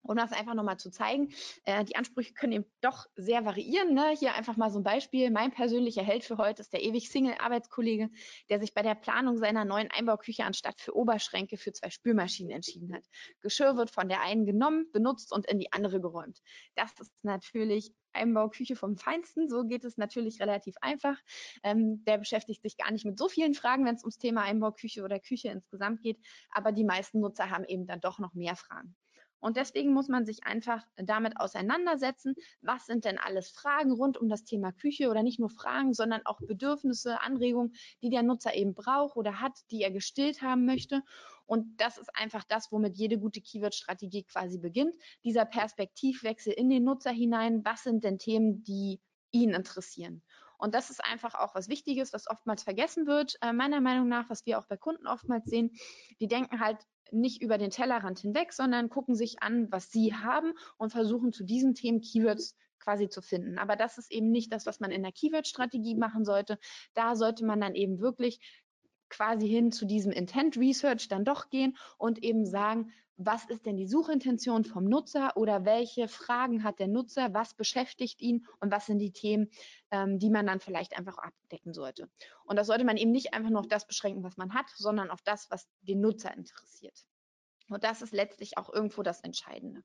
um 0.03 0.17
das 0.17 0.33
einfach 0.33 0.55
nochmal 0.55 0.79
zu 0.79 0.91
zeigen. 0.91 1.33
Äh, 1.65 1.85
die 1.85 1.97
Ansprüche 1.97 2.35
können 2.35 2.53
eben 2.53 2.65
doch 2.81 3.07
sehr 3.17 3.45
variieren. 3.45 3.95
Ne? 3.95 4.15
Hier 4.19 4.35
einfach 4.35 4.57
mal 4.57 4.71
so 4.71 4.79
ein 4.79 4.85
Beispiel. 4.85 5.31
Mein 5.31 5.51
persönlicher 5.51 6.03
Held 6.03 6.25
für 6.25 6.39
heute 6.39 6.63
ist 6.63 6.73
der 6.73 6.83
ewig 6.83 7.11
Single-Arbeitskollege, 7.11 8.11
der 8.49 8.61
sich 8.61 8.75
bei 8.75 8.83
der 8.83 8.95
Planung 8.95 9.39
seiner 9.39 9.65
neuen 9.65 9.91
Einbauküche 9.91 10.45
anstatt 10.45 10.81
für 10.81 10.97
Oberschränke 10.97 11.57
für 11.57 11.73
zwei 11.73 11.91
Spülmaschinen 11.91 12.53
entschieden 12.53 12.95
hat. 12.95 13.05
Geschirr 13.41 13.77
wird 13.77 13.91
von 13.91 14.09
der 14.09 14.23
einen 14.23 14.47
genommen, 14.47 14.91
benutzt 14.93 15.33
und 15.33 15.47
in 15.47 15.59
die 15.59 15.73
andere 15.73 16.01
geräumt. 16.01 16.41
Das 16.75 16.93
ist 17.01 17.13
natürlich 17.23 17.93
Einbauküche 18.13 18.77
vom 18.77 18.97
Feinsten. 18.97 19.49
So 19.49 19.65
geht 19.65 19.85
es 19.85 19.97
natürlich 19.97 20.41
relativ 20.41 20.77
einfach. 20.81 21.17
Ähm, 21.63 22.05
der 22.05 22.19
beschäftigt 22.19 22.63
sich 22.63 22.77
gar 22.77 22.91
nicht 22.91 23.05
mit 23.05 23.19
so 23.19 23.29
vielen 23.29 23.55
Fragen, 23.55 23.85
wenn 23.85 23.95
es 23.95 24.03
ums 24.03 24.19
Thema 24.19 24.43
Einbauküche 24.43 25.03
oder 25.03 25.21
Küche 25.21 25.49
insgesamt 25.49 26.03
geht. 26.03 26.19
Aber 26.51 26.73
die 26.73 26.85
meisten 26.85 27.21
Nutzer 27.21 27.51
haben 27.51 27.65
eben 27.65 27.87
dann 27.87 28.01
doch 28.01 28.19
noch 28.19 28.35
mehr 28.35 28.57
Fragen. 28.57 28.97
Und 29.41 29.57
deswegen 29.57 29.93
muss 29.93 30.09
man 30.09 30.27
sich 30.27 30.45
einfach 30.45 30.87
damit 30.97 31.39
auseinandersetzen, 31.39 32.35
was 32.61 32.87
sind 32.87 33.05
denn 33.05 33.19
alles 33.19 33.51
Fragen 33.51 33.93
rund 33.93 34.19
um 34.19 34.29
das 34.29 34.45
Thema 34.45 34.73
Küche 34.73 35.09
oder 35.11 35.23
nicht 35.23 35.41
nur 35.41 35.51
Fragen, 35.51 35.95
sondern 35.95 36.25
auch 36.25 36.41
Bedürfnisse, 36.41 37.21
Anregungen, 37.21 37.75
die 38.03 38.11
der 38.11 38.23
Nutzer 38.23 38.55
eben 38.55 38.75
braucht 38.75 39.17
oder 39.17 39.41
hat, 39.41 39.59
die 39.71 39.83
er 39.83 39.91
gestillt 39.91 40.43
haben 40.43 40.67
möchte. 40.67 41.03
Und 41.47 41.81
das 41.81 41.99
ist 41.99 42.15
einfach 42.15 42.45
das, 42.45 42.71
womit 42.71 42.97
jede 42.97 43.19
gute 43.19 43.41
Keyword-Strategie 43.41 44.23
quasi 44.25 44.59
beginnt. 44.59 44.95
Dieser 45.25 45.45
Perspektivwechsel 45.45 46.53
in 46.53 46.71
den 46.71 46.85
Nutzer 46.85 47.11
hinein. 47.11 47.65
Was 47.65 47.83
sind 47.83 48.05
denn 48.05 48.19
Themen, 48.19 48.63
die 48.63 49.01
ihn 49.33 49.51
interessieren? 49.51 50.23
Und 50.61 50.75
das 50.75 50.91
ist 50.91 51.05
einfach 51.05 51.35
auch 51.35 51.55
was 51.55 51.69
Wichtiges, 51.69 52.13
was 52.13 52.29
oftmals 52.29 52.63
vergessen 52.63 53.07
wird, 53.07 53.37
äh, 53.43 53.53
meiner 53.53 53.81
Meinung 53.81 54.09
nach, 54.09 54.29
was 54.29 54.47
wir 54.47 54.59
auch 54.59 54.67
bei 54.67 54.77
Kunden 54.77 55.07
oftmals 55.07 55.47
sehen. 55.47 55.71
Die 56.21 56.29
denken 56.29 56.61
halt 56.61 56.79
nicht 57.13 57.43
über 57.43 57.59
den 57.59 57.71
Tellerrand 57.71 58.21
hinweg, 58.21 58.53
sondern 58.53 58.89
gucken 58.89 59.15
sich 59.15 59.43
an, 59.43 59.71
was 59.71 59.91
sie 59.91 60.15
haben 60.15 60.53
und 60.79 60.91
versuchen 60.91 61.33
zu 61.33 61.45
diesen 61.45 61.75
Themen 61.75 62.01
Keywords 62.01 62.57
quasi 62.79 63.09
zu 63.09 63.23
finden. 63.23 63.59
Aber 63.59 63.77
das 63.77 63.99
ist 63.99 64.11
eben 64.11 64.31
nicht 64.31 64.53
das, 64.53 64.67
was 64.67 64.81
man 64.81 64.91
in 64.91 65.03
der 65.03 65.13
Keyword-Strategie 65.13 65.97
machen 65.97 66.25
sollte. 66.25 66.59
Da 66.95 67.15
sollte 67.15 67.45
man 67.45 67.61
dann 67.61 67.75
eben 67.75 68.01
wirklich 68.01 68.41
quasi 69.09 69.49
hin 69.49 69.73
zu 69.73 69.87
diesem 69.87 70.13
Intent 70.13 70.57
Research 70.57 71.09
dann 71.09 71.25
doch 71.25 71.51
gehen 71.51 71.77
und 71.99 72.23
eben 72.23 72.47
sagen, 72.47 72.93
was 73.23 73.45
ist 73.45 73.67
denn 73.67 73.77
die 73.77 73.87
Suchintention 73.87 74.65
vom 74.65 74.85
Nutzer 74.85 75.37
oder 75.37 75.67
welche 75.67 76.09
Fragen 76.09 76.65
hat 76.65 76.79
der 76.79 76.89
Nutzer, 76.89 77.35
was 77.35 77.53
beschäftigt 77.53 78.23
ihn 78.23 78.47
und 78.61 78.73
was 78.73 78.87
sind 78.87 78.99
die 78.99 79.13
Themen, 79.13 79.51
ähm, 79.91 80.19
die 80.19 80.31
man 80.31 80.47
dann 80.47 80.61
vielleicht 80.61 80.97
einfach 80.97 81.19
abdecken 81.19 81.75
sollte. 81.75 82.09
Und 82.45 82.57
das 82.57 82.67
sollte 82.67 82.85
man 82.85 82.97
eben 82.97 83.11
nicht 83.11 83.35
einfach 83.35 83.51
nur 83.51 83.61
auf 83.61 83.69
das 83.69 83.87
beschränken, 83.87 84.23
was 84.23 84.39
man 84.39 84.55
hat, 84.55 84.71
sondern 84.75 85.11
auf 85.11 85.21
das, 85.21 85.51
was 85.51 85.69
den 85.83 86.01
Nutzer 86.01 86.35
interessiert. 86.35 87.05
Und 87.69 87.85
das 87.85 88.01
ist 88.01 88.15
letztlich 88.15 88.57
auch 88.57 88.73
irgendwo 88.73 89.03
das 89.03 89.21
Entscheidende. 89.21 89.85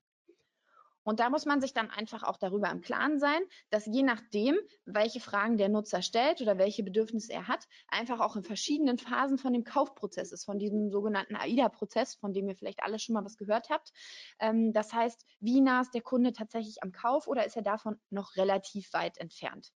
Und 1.06 1.20
da 1.20 1.30
muss 1.30 1.46
man 1.46 1.62
sich 1.62 1.74
dann 1.74 1.92
einfach 1.92 2.24
auch 2.24 2.38
darüber 2.38 2.70
im 2.72 2.82
Klaren 2.82 3.20
sein, 3.20 3.42
dass 3.70 3.86
je 3.86 4.02
nachdem, 4.02 4.58
welche 4.86 5.20
Fragen 5.20 5.56
der 5.56 5.70
Nutzer 5.70 6.02
stellt 6.02 6.42
oder 6.42 6.58
welche 6.58 6.82
Bedürfnisse 6.84 7.32
er 7.32 7.48
hat, 7.48 7.68
einfach 7.88 8.20
auch 8.20 8.36
in 8.36 8.44
verschiedenen 8.44 8.98
Phasen 8.98 9.38
von 9.38 9.54
dem 9.54 9.64
Kaufprozess 9.64 10.32
ist, 10.32 10.46
von 10.46 10.58
diesem 10.58 10.90
sogenannten 10.90 11.36
AIDA-Prozess, 11.36 12.16
von 12.16 12.34
dem 12.34 12.50
ihr 12.50 12.56
vielleicht 12.56 12.82
alle 12.82 12.98
schon 12.98 13.14
mal 13.14 13.24
was 13.24 13.38
gehört 13.38 13.70
habt. 13.70 13.94
Ähm, 14.40 14.74
das 14.74 14.94
heißt, 14.94 15.26
wie 15.40 15.62
nah 15.62 15.82
ist 15.82 15.94
der 15.94 16.02
Kunde 16.02 16.34
tatsächlich 16.34 16.82
am 16.82 16.92
Kauf 16.92 17.28
oder 17.28 17.46
ist 17.46 17.56
er 17.56 17.62
davon 17.62 18.00
noch 18.10 18.36
relativ 18.36 18.92
weit 18.92 19.20
entfernt? 19.20 19.72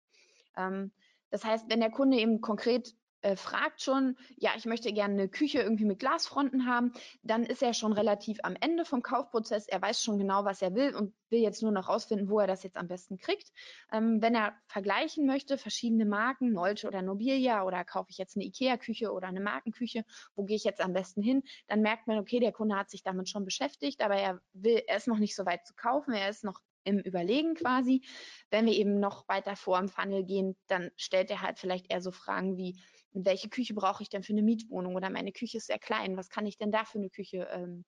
Ähm, 0.57 0.91
das 1.29 1.45
heißt, 1.45 1.69
wenn 1.69 1.79
der 1.79 1.91
Kunde 1.91 2.17
eben 2.17 2.41
konkret 2.41 2.95
äh, 3.21 3.35
fragt 3.35 3.81
schon, 3.81 4.17
ja, 4.37 4.51
ich 4.55 4.65
möchte 4.65 4.91
gerne 4.93 5.13
eine 5.13 5.29
Küche 5.29 5.59
irgendwie 5.59 5.85
mit 5.85 5.99
Glasfronten 5.99 6.65
haben, 6.65 6.93
dann 7.23 7.43
ist 7.43 7.61
er 7.61 7.73
schon 7.73 7.93
relativ 7.93 8.39
am 8.43 8.55
Ende 8.59 8.85
vom 8.85 9.01
Kaufprozess. 9.01 9.67
Er 9.67 9.81
weiß 9.81 10.01
schon 10.01 10.17
genau, 10.17 10.45
was 10.45 10.61
er 10.61 10.73
will 10.75 10.95
und 10.95 11.13
will 11.29 11.41
jetzt 11.41 11.61
nur 11.61 11.71
noch 11.71 11.89
rausfinden, 11.89 12.29
wo 12.29 12.39
er 12.39 12.47
das 12.47 12.63
jetzt 12.63 12.77
am 12.77 12.87
besten 12.87 13.17
kriegt. 13.17 13.51
Ähm, 13.91 14.21
wenn 14.21 14.35
er 14.35 14.53
vergleichen 14.67 15.25
möchte, 15.25 15.57
verschiedene 15.57 16.05
Marken, 16.05 16.53
Nolte 16.53 16.87
oder 16.87 17.01
Nobilia 17.01 17.63
oder 17.63 17.83
kaufe 17.83 18.09
ich 18.11 18.17
jetzt 18.17 18.35
eine 18.35 18.45
Ikea-Küche 18.45 19.11
oder 19.11 19.27
eine 19.27 19.41
Markenküche, 19.41 20.03
wo 20.35 20.43
gehe 20.43 20.55
ich 20.55 20.63
jetzt 20.63 20.81
am 20.81 20.93
besten 20.93 21.21
hin, 21.21 21.43
dann 21.67 21.81
merkt 21.81 22.07
man, 22.07 22.19
okay, 22.19 22.39
der 22.39 22.51
Kunde 22.51 22.75
hat 22.75 22.89
sich 22.89 23.03
damit 23.03 23.29
schon 23.29 23.45
beschäftigt, 23.45 24.01
aber 24.01 24.15
er 24.15 24.41
will, 24.53 24.81
er 24.87 24.97
ist 24.97 25.07
noch 25.07 25.19
nicht 25.19 25.35
so 25.35 25.45
weit 25.45 25.65
zu 25.65 25.73
kaufen, 25.75 26.13
er 26.13 26.29
ist 26.29 26.43
noch 26.43 26.61
im 26.83 26.99
Überlegen 26.99 27.55
quasi. 27.55 28.03
Wenn 28.49 28.65
wir 28.65 28.73
eben 28.73 28.99
noch 28.99 29.27
weiter 29.27 29.55
vor 29.55 29.79
im 29.79 29.89
Funnel 29.89 30.23
gehen, 30.23 30.55
dann 30.67 30.91
stellt 30.95 31.29
er 31.29 31.41
halt 31.41 31.59
vielleicht 31.59 31.91
eher 31.91 32.01
so 32.01 32.11
Fragen 32.11 32.57
wie, 32.57 32.79
welche 33.13 33.49
Küche 33.49 33.73
brauche 33.73 34.03
ich 34.03 34.09
denn 34.09 34.23
für 34.23 34.33
eine 34.33 34.43
Mietwohnung 34.43 34.95
oder 34.95 35.09
meine 35.09 35.31
Küche 35.31 35.57
ist 35.57 35.67
sehr 35.67 35.79
klein, 35.79 36.17
was 36.17 36.29
kann 36.29 36.45
ich 36.45 36.57
denn 36.57 36.71
da 36.71 36.85
für 36.85 36.99
eine 36.99 37.09
Küche, 37.09 37.47
ähm, 37.51 37.85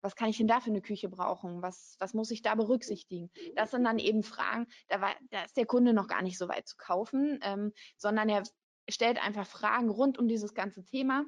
was 0.00 0.14
kann 0.14 0.28
ich 0.28 0.38
denn 0.38 0.46
da 0.46 0.60
für 0.60 0.70
eine 0.70 0.82
Küche 0.82 1.08
brauchen? 1.08 1.62
Was, 1.62 1.96
was 1.98 2.14
muss 2.14 2.30
ich 2.30 2.42
da 2.42 2.54
berücksichtigen? 2.54 3.30
Das 3.56 3.70
sind 3.70 3.84
dann 3.84 3.98
eben 3.98 4.22
Fragen, 4.22 4.66
da, 4.88 5.00
war, 5.00 5.14
da 5.30 5.42
ist 5.42 5.56
der 5.56 5.66
Kunde 5.66 5.92
noch 5.92 6.06
gar 6.06 6.22
nicht 6.22 6.38
so 6.38 6.48
weit 6.48 6.68
zu 6.68 6.76
kaufen, 6.76 7.40
ähm, 7.42 7.72
sondern 7.96 8.28
er 8.28 8.42
stellt 8.88 9.22
einfach 9.22 9.46
Fragen 9.46 9.90
rund 9.90 10.18
um 10.18 10.28
dieses 10.28 10.54
ganze 10.54 10.84
Thema 10.84 11.24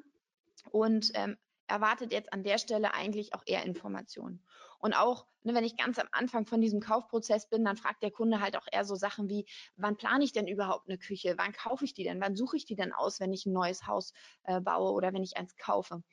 und 0.71 1.11
ähm, 1.15 1.37
erwartet 1.67 2.11
jetzt 2.11 2.31
an 2.33 2.43
der 2.43 2.57
Stelle 2.57 2.93
eigentlich 2.93 3.33
auch 3.33 3.43
eher 3.45 3.63
Informationen. 3.63 4.45
Und 4.81 4.93
auch, 4.93 5.27
ne, 5.43 5.53
wenn 5.53 5.63
ich 5.63 5.77
ganz 5.77 5.99
am 5.99 6.07
Anfang 6.11 6.45
von 6.45 6.59
diesem 6.61 6.79
Kaufprozess 6.81 7.47
bin, 7.49 7.63
dann 7.63 7.77
fragt 7.77 8.03
der 8.03 8.11
Kunde 8.11 8.41
halt 8.41 8.57
auch 8.57 8.67
eher 8.71 8.83
so 8.83 8.95
Sachen 8.95 9.29
wie, 9.29 9.45
wann 9.77 9.95
plane 9.97 10.23
ich 10.23 10.33
denn 10.33 10.47
überhaupt 10.47 10.89
eine 10.89 10.97
Küche? 10.97 11.35
Wann 11.37 11.53
kaufe 11.53 11.85
ich 11.85 11.93
die 11.93 12.03
denn? 12.03 12.19
Wann 12.21 12.35
suche 12.35 12.57
ich 12.57 12.65
die 12.65 12.75
denn 12.75 12.91
aus, 12.93 13.19
wenn 13.19 13.31
ich 13.33 13.45
ein 13.45 13.53
neues 13.53 13.87
Haus 13.87 14.13
äh, 14.43 14.59
baue 14.59 14.91
oder 14.91 15.13
wenn 15.13 15.23
ich 15.23 15.37
eins 15.37 15.55
kaufe? 15.57 16.03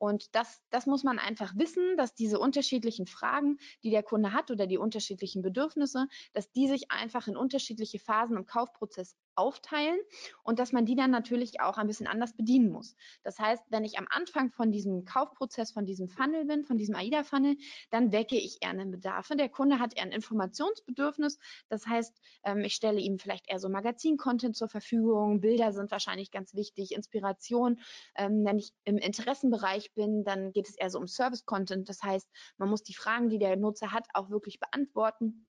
Und 0.00 0.34
das, 0.34 0.62
das 0.70 0.86
muss 0.86 1.04
man 1.04 1.18
einfach 1.18 1.52
wissen, 1.56 1.98
dass 1.98 2.14
diese 2.14 2.38
unterschiedlichen 2.38 3.06
Fragen, 3.06 3.58
die 3.82 3.90
der 3.90 4.02
Kunde 4.02 4.32
hat 4.32 4.50
oder 4.50 4.66
die 4.66 4.78
unterschiedlichen 4.78 5.42
Bedürfnisse, 5.42 6.06
dass 6.32 6.50
die 6.50 6.68
sich 6.68 6.90
einfach 6.90 7.28
in 7.28 7.36
unterschiedliche 7.36 7.98
Phasen 7.98 8.38
im 8.38 8.46
Kaufprozess 8.46 9.14
aufteilen 9.34 9.98
und 10.42 10.58
dass 10.58 10.72
man 10.72 10.86
die 10.86 10.96
dann 10.96 11.10
natürlich 11.10 11.60
auch 11.60 11.76
ein 11.78 11.86
bisschen 11.86 12.06
anders 12.06 12.34
bedienen 12.34 12.70
muss. 12.70 12.96
Das 13.22 13.38
heißt, 13.38 13.62
wenn 13.68 13.84
ich 13.84 13.98
am 13.98 14.06
Anfang 14.10 14.50
von 14.50 14.72
diesem 14.72 15.04
Kaufprozess, 15.04 15.70
von 15.70 15.84
diesem 15.84 16.08
Funnel 16.08 16.46
bin, 16.46 16.64
von 16.64 16.78
diesem 16.78 16.94
AIDA-Funnel, 16.94 17.56
dann 17.90 18.10
decke 18.10 18.36
ich 18.36 18.58
eher 18.62 18.70
einen 18.70 18.90
Bedarf. 18.90 19.28
Der 19.28 19.48
Kunde 19.48 19.78
hat 19.78 19.96
eher 19.96 20.02
ein 20.02 20.12
Informationsbedürfnis. 20.12 21.38
Das 21.68 21.86
heißt, 21.86 22.20
ähm, 22.44 22.60
ich 22.60 22.74
stelle 22.74 23.00
ihm 23.00 23.18
vielleicht 23.18 23.50
eher 23.50 23.58
so 23.58 23.68
Magazin-Content 23.68 24.56
zur 24.56 24.68
Verfügung. 24.68 25.40
Bilder 25.40 25.72
sind 25.72 25.90
wahrscheinlich 25.90 26.30
ganz 26.30 26.54
wichtig, 26.54 26.92
Inspiration. 26.92 27.80
Ähm, 28.16 28.44
wenn 28.44 28.58
ich 28.58 28.72
im 28.84 28.96
Interessenbereich 28.96 29.89
bin, 29.94 30.24
dann 30.24 30.52
geht 30.52 30.68
es 30.68 30.76
eher 30.76 30.90
so 30.90 30.98
um 30.98 31.06
Service-Content. 31.06 31.88
Das 31.88 32.02
heißt, 32.02 32.28
man 32.58 32.68
muss 32.68 32.82
die 32.82 32.94
Fragen, 32.94 33.28
die 33.28 33.38
der 33.38 33.56
Nutzer 33.56 33.92
hat, 33.92 34.06
auch 34.14 34.30
wirklich 34.30 34.60
beantworten. 34.60 35.46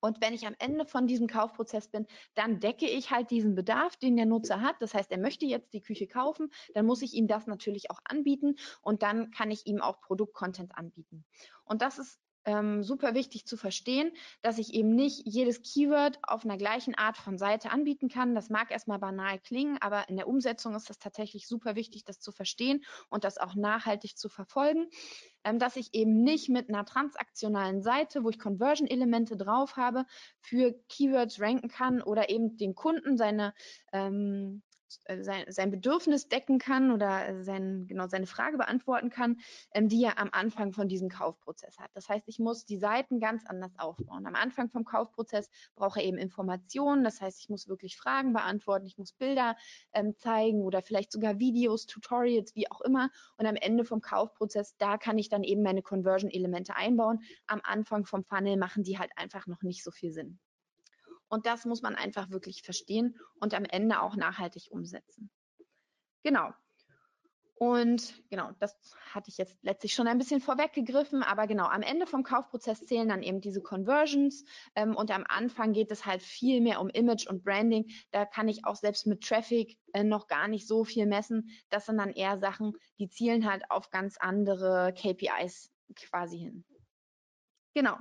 Und 0.00 0.20
wenn 0.20 0.34
ich 0.34 0.46
am 0.46 0.56
Ende 0.58 0.86
von 0.86 1.06
diesem 1.06 1.26
Kaufprozess 1.26 1.88
bin, 1.88 2.06
dann 2.34 2.60
decke 2.60 2.88
ich 2.88 3.10
halt 3.10 3.30
diesen 3.30 3.54
Bedarf, 3.54 3.96
den 3.96 4.16
der 4.16 4.26
Nutzer 4.26 4.60
hat. 4.60 4.76
Das 4.80 4.94
heißt, 4.94 5.10
er 5.10 5.18
möchte 5.18 5.46
jetzt 5.46 5.72
die 5.74 5.82
Küche 5.82 6.06
kaufen, 6.06 6.50
dann 6.74 6.86
muss 6.86 7.02
ich 7.02 7.14
ihm 7.14 7.28
das 7.28 7.46
natürlich 7.46 7.90
auch 7.90 8.00
anbieten 8.04 8.56
und 8.80 9.02
dann 9.02 9.30
kann 9.30 9.50
ich 9.50 9.66
ihm 9.66 9.80
auch 9.80 10.00
Produktcontent 10.00 10.76
anbieten. 10.76 11.24
Und 11.64 11.82
das 11.82 11.98
ist 11.98 12.18
ähm, 12.44 12.82
super 12.82 13.14
wichtig 13.14 13.46
zu 13.46 13.56
verstehen, 13.56 14.12
dass 14.42 14.58
ich 14.58 14.74
eben 14.74 14.94
nicht 14.94 15.22
jedes 15.26 15.62
Keyword 15.62 16.18
auf 16.22 16.44
einer 16.44 16.56
gleichen 16.56 16.94
Art 16.94 17.16
von 17.16 17.38
Seite 17.38 17.70
anbieten 17.70 18.08
kann. 18.08 18.34
Das 18.34 18.50
mag 18.50 18.70
erstmal 18.70 18.98
banal 18.98 19.38
klingen, 19.38 19.78
aber 19.80 20.08
in 20.08 20.16
der 20.16 20.28
Umsetzung 20.28 20.74
ist 20.74 20.90
das 20.90 20.98
tatsächlich 20.98 21.46
super 21.46 21.76
wichtig, 21.76 22.04
das 22.04 22.20
zu 22.20 22.32
verstehen 22.32 22.84
und 23.08 23.24
das 23.24 23.38
auch 23.38 23.54
nachhaltig 23.54 24.16
zu 24.16 24.28
verfolgen. 24.28 24.88
Ähm, 25.44 25.58
dass 25.58 25.76
ich 25.76 25.94
eben 25.94 26.22
nicht 26.22 26.48
mit 26.48 26.68
einer 26.68 26.84
transaktionalen 26.84 27.82
Seite, 27.82 28.24
wo 28.24 28.30
ich 28.30 28.38
Conversion-Elemente 28.38 29.36
drauf 29.36 29.76
habe, 29.76 30.04
für 30.40 30.74
Keywords 30.88 31.40
ranken 31.40 31.68
kann 31.68 32.02
oder 32.02 32.30
eben 32.30 32.56
den 32.56 32.74
Kunden 32.74 33.16
seine 33.16 33.54
ähm, 33.92 34.62
äh, 34.70 34.71
sein, 35.20 35.44
sein 35.48 35.70
Bedürfnis 35.70 36.28
decken 36.28 36.58
kann 36.58 36.90
oder 36.90 37.28
äh, 37.28 37.42
sein, 37.42 37.86
genau 37.86 38.06
seine 38.06 38.26
Frage 38.26 38.58
beantworten 38.58 39.10
kann, 39.10 39.38
ähm, 39.72 39.88
die 39.88 40.02
er 40.04 40.18
am 40.18 40.28
Anfang 40.32 40.72
von 40.72 40.88
diesem 40.88 41.08
Kaufprozess 41.08 41.78
hat. 41.78 41.90
Das 41.94 42.08
heißt, 42.08 42.28
ich 42.28 42.38
muss 42.38 42.64
die 42.64 42.78
Seiten 42.78 43.20
ganz 43.20 43.44
anders 43.46 43.72
aufbauen. 43.78 44.26
Am 44.26 44.34
Anfang 44.34 44.70
vom 44.70 44.84
Kaufprozess 44.84 45.48
brauche 45.74 46.00
er 46.00 46.06
eben 46.06 46.18
Informationen. 46.18 47.04
Das 47.04 47.20
heißt, 47.20 47.40
ich 47.40 47.48
muss 47.48 47.68
wirklich 47.68 47.96
Fragen 47.96 48.32
beantworten, 48.32 48.86
ich 48.86 48.98
muss 48.98 49.12
Bilder 49.12 49.56
ähm, 49.92 50.16
zeigen 50.16 50.62
oder 50.62 50.82
vielleicht 50.82 51.12
sogar 51.12 51.38
Videos, 51.38 51.86
Tutorials, 51.86 52.54
wie 52.54 52.70
auch 52.70 52.80
immer. 52.80 53.10
Und 53.36 53.46
am 53.46 53.56
Ende 53.56 53.84
vom 53.84 54.00
Kaufprozess, 54.00 54.76
da 54.76 54.98
kann 54.98 55.18
ich 55.18 55.28
dann 55.28 55.42
eben 55.42 55.62
meine 55.62 55.82
Conversion-Elemente 55.82 56.76
einbauen. 56.76 57.20
Am 57.46 57.60
Anfang 57.62 58.04
vom 58.04 58.24
Funnel 58.24 58.56
machen 58.56 58.82
die 58.82 58.98
halt 58.98 59.10
einfach 59.16 59.46
noch 59.46 59.62
nicht 59.62 59.82
so 59.82 59.90
viel 59.90 60.12
Sinn. 60.12 60.38
Und 61.32 61.46
das 61.46 61.64
muss 61.64 61.80
man 61.80 61.94
einfach 61.94 62.28
wirklich 62.28 62.62
verstehen 62.62 63.18
und 63.40 63.54
am 63.54 63.64
Ende 63.64 64.02
auch 64.02 64.16
nachhaltig 64.16 64.68
umsetzen. 64.70 65.30
Genau. 66.22 66.52
Und 67.54 68.22
genau, 68.28 68.50
das 68.58 68.76
hatte 69.14 69.30
ich 69.30 69.38
jetzt 69.38 69.56
letztlich 69.62 69.94
schon 69.94 70.08
ein 70.08 70.18
bisschen 70.18 70.42
vorweggegriffen, 70.42 71.22
aber 71.22 71.46
genau, 71.46 71.68
am 71.68 71.80
Ende 71.80 72.06
vom 72.06 72.22
Kaufprozess 72.22 72.84
zählen 72.84 73.08
dann 73.08 73.22
eben 73.22 73.40
diese 73.40 73.62
Conversions 73.62 74.44
ähm, 74.74 74.94
und 74.94 75.10
am 75.10 75.24
Anfang 75.26 75.72
geht 75.72 75.90
es 75.90 76.04
halt 76.04 76.20
viel 76.20 76.60
mehr 76.60 76.82
um 76.82 76.90
Image 76.90 77.26
und 77.26 77.44
Branding. 77.44 77.90
Da 78.10 78.26
kann 78.26 78.48
ich 78.48 78.66
auch 78.66 78.76
selbst 78.76 79.06
mit 79.06 79.22
Traffic 79.22 79.78
äh, 79.94 80.04
noch 80.04 80.26
gar 80.26 80.48
nicht 80.48 80.68
so 80.68 80.84
viel 80.84 81.06
messen. 81.06 81.48
Das 81.70 81.86
sind 81.86 81.96
dann 81.96 82.12
eher 82.12 82.36
Sachen, 82.40 82.74
die 82.98 83.08
zielen 83.08 83.50
halt 83.50 83.70
auf 83.70 83.88
ganz 83.88 84.18
andere 84.18 84.92
KPIs 84.92 85.72
quasi 85.94 86.40
hin. 86.40 86.64
Genau. 87.72 87.96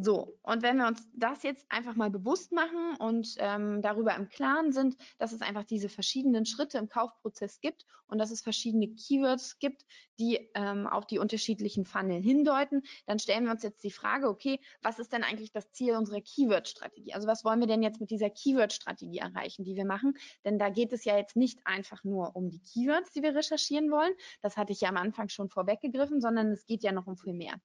So, 0.00 0.38
und 0.42 0.62
wenn 0.62 0.76
wir 0.76 0.86
uns 0.86 1.02
das 1.12 1.42
jetzt 1.42 1.66
einfach 1.70 1.96
mal 1.96 2.08
bewusst 2.08 2.52
machen 2.52 2.94
und 3.00 3.34
ähm, 3.38 3.82
darüber 3.82 4.14
im 4.14 4.28
Klaren 4.28 4.70
sind, 4.70 4.96
dass 5.18 5.32
es 5.32 5.40
einfach 5.40 5.64
diese 5.64 5.88
verschiedenen 5.88 6.46
Schritte 6.46 6.78
im 6.78 6.88
Kaufprozess 6.88 7.60
gibt 7.60 7.84
und 8.06 8.18
dass 8.18 8.30
es 8.30 8.40
verschiedene 8.40 8.94
Keywords 8.94 9.58
gibt, 9.58 9.84
die 10.20 10.50
ähm, 10.54 10.86
auf 10.86 11.04
die 11.04 11.18
unterschiedlichen 11.18 11.84
Funnel 11.84 12.22
hindeuten, 12.22 12.82
dann 13.06 13.18
stellen 13.18 13.46
wir 13.46 13.50
uns 13.50 13.64
jetzt 13.64 13.82
die 13.82 13.90
Frage, 13.90 14.28
okay, 14.28 14.60
was 14.82 15.00
ist 15.00 15.12
denn 15.12 15.24
eigentlich 15.24 15.50
das 15.50 15.72
Ziel 15.72 15.96
unserer 15.96 16.20
Keyword-Strategie? 16.20 17.14
Also 17.14 17.26
was 17.26 17.44
wollen 17.44 17.58
wir 17.58 17.66
denn 17.66 17.82
jetzt 17.82 18.00
mit 18.00 18.12
dieser 18.12 18.30
Keyword-Strategie 18.30 19.18
erreichen, 19.18 19.64
die 19.64 19.74
wir 19.74 19.84
machen? 19.84 20.16
Denn 20.44 20.60
da 20.60 20.68
geht 20.70 20.92
es 20.92 21.04
ja 21.04 21.18
jetzt 21.18 21.34
nicht 21.34 21.58
einfach 21.64 22.04
nur 22.04 22.36
um 22.36 22.50
die 22.50 22.60
Keywords, 22.60 23.10
die 23.10 23.22
wir 23.24 23.34
recherchieren 23.34 23.90
wollen. 23.90 24.12
Das 24.42 24.56
hatte 24.56 24.70
ich 24.70 24.80
ja 24.80 24.90
am 24.90 24.96
Anfang 24.96 25.28
schon 25.28 25.48
vorweggegriffen, 25.48 26.20
sondern 26.20 26.52
es 26.52 26.66
geht 26.66 26.84
ja 26.84 26.92
noch 26.92 27.08
um 27.08 27.16
viel 27.16 27.34
mehr 27.34 27.56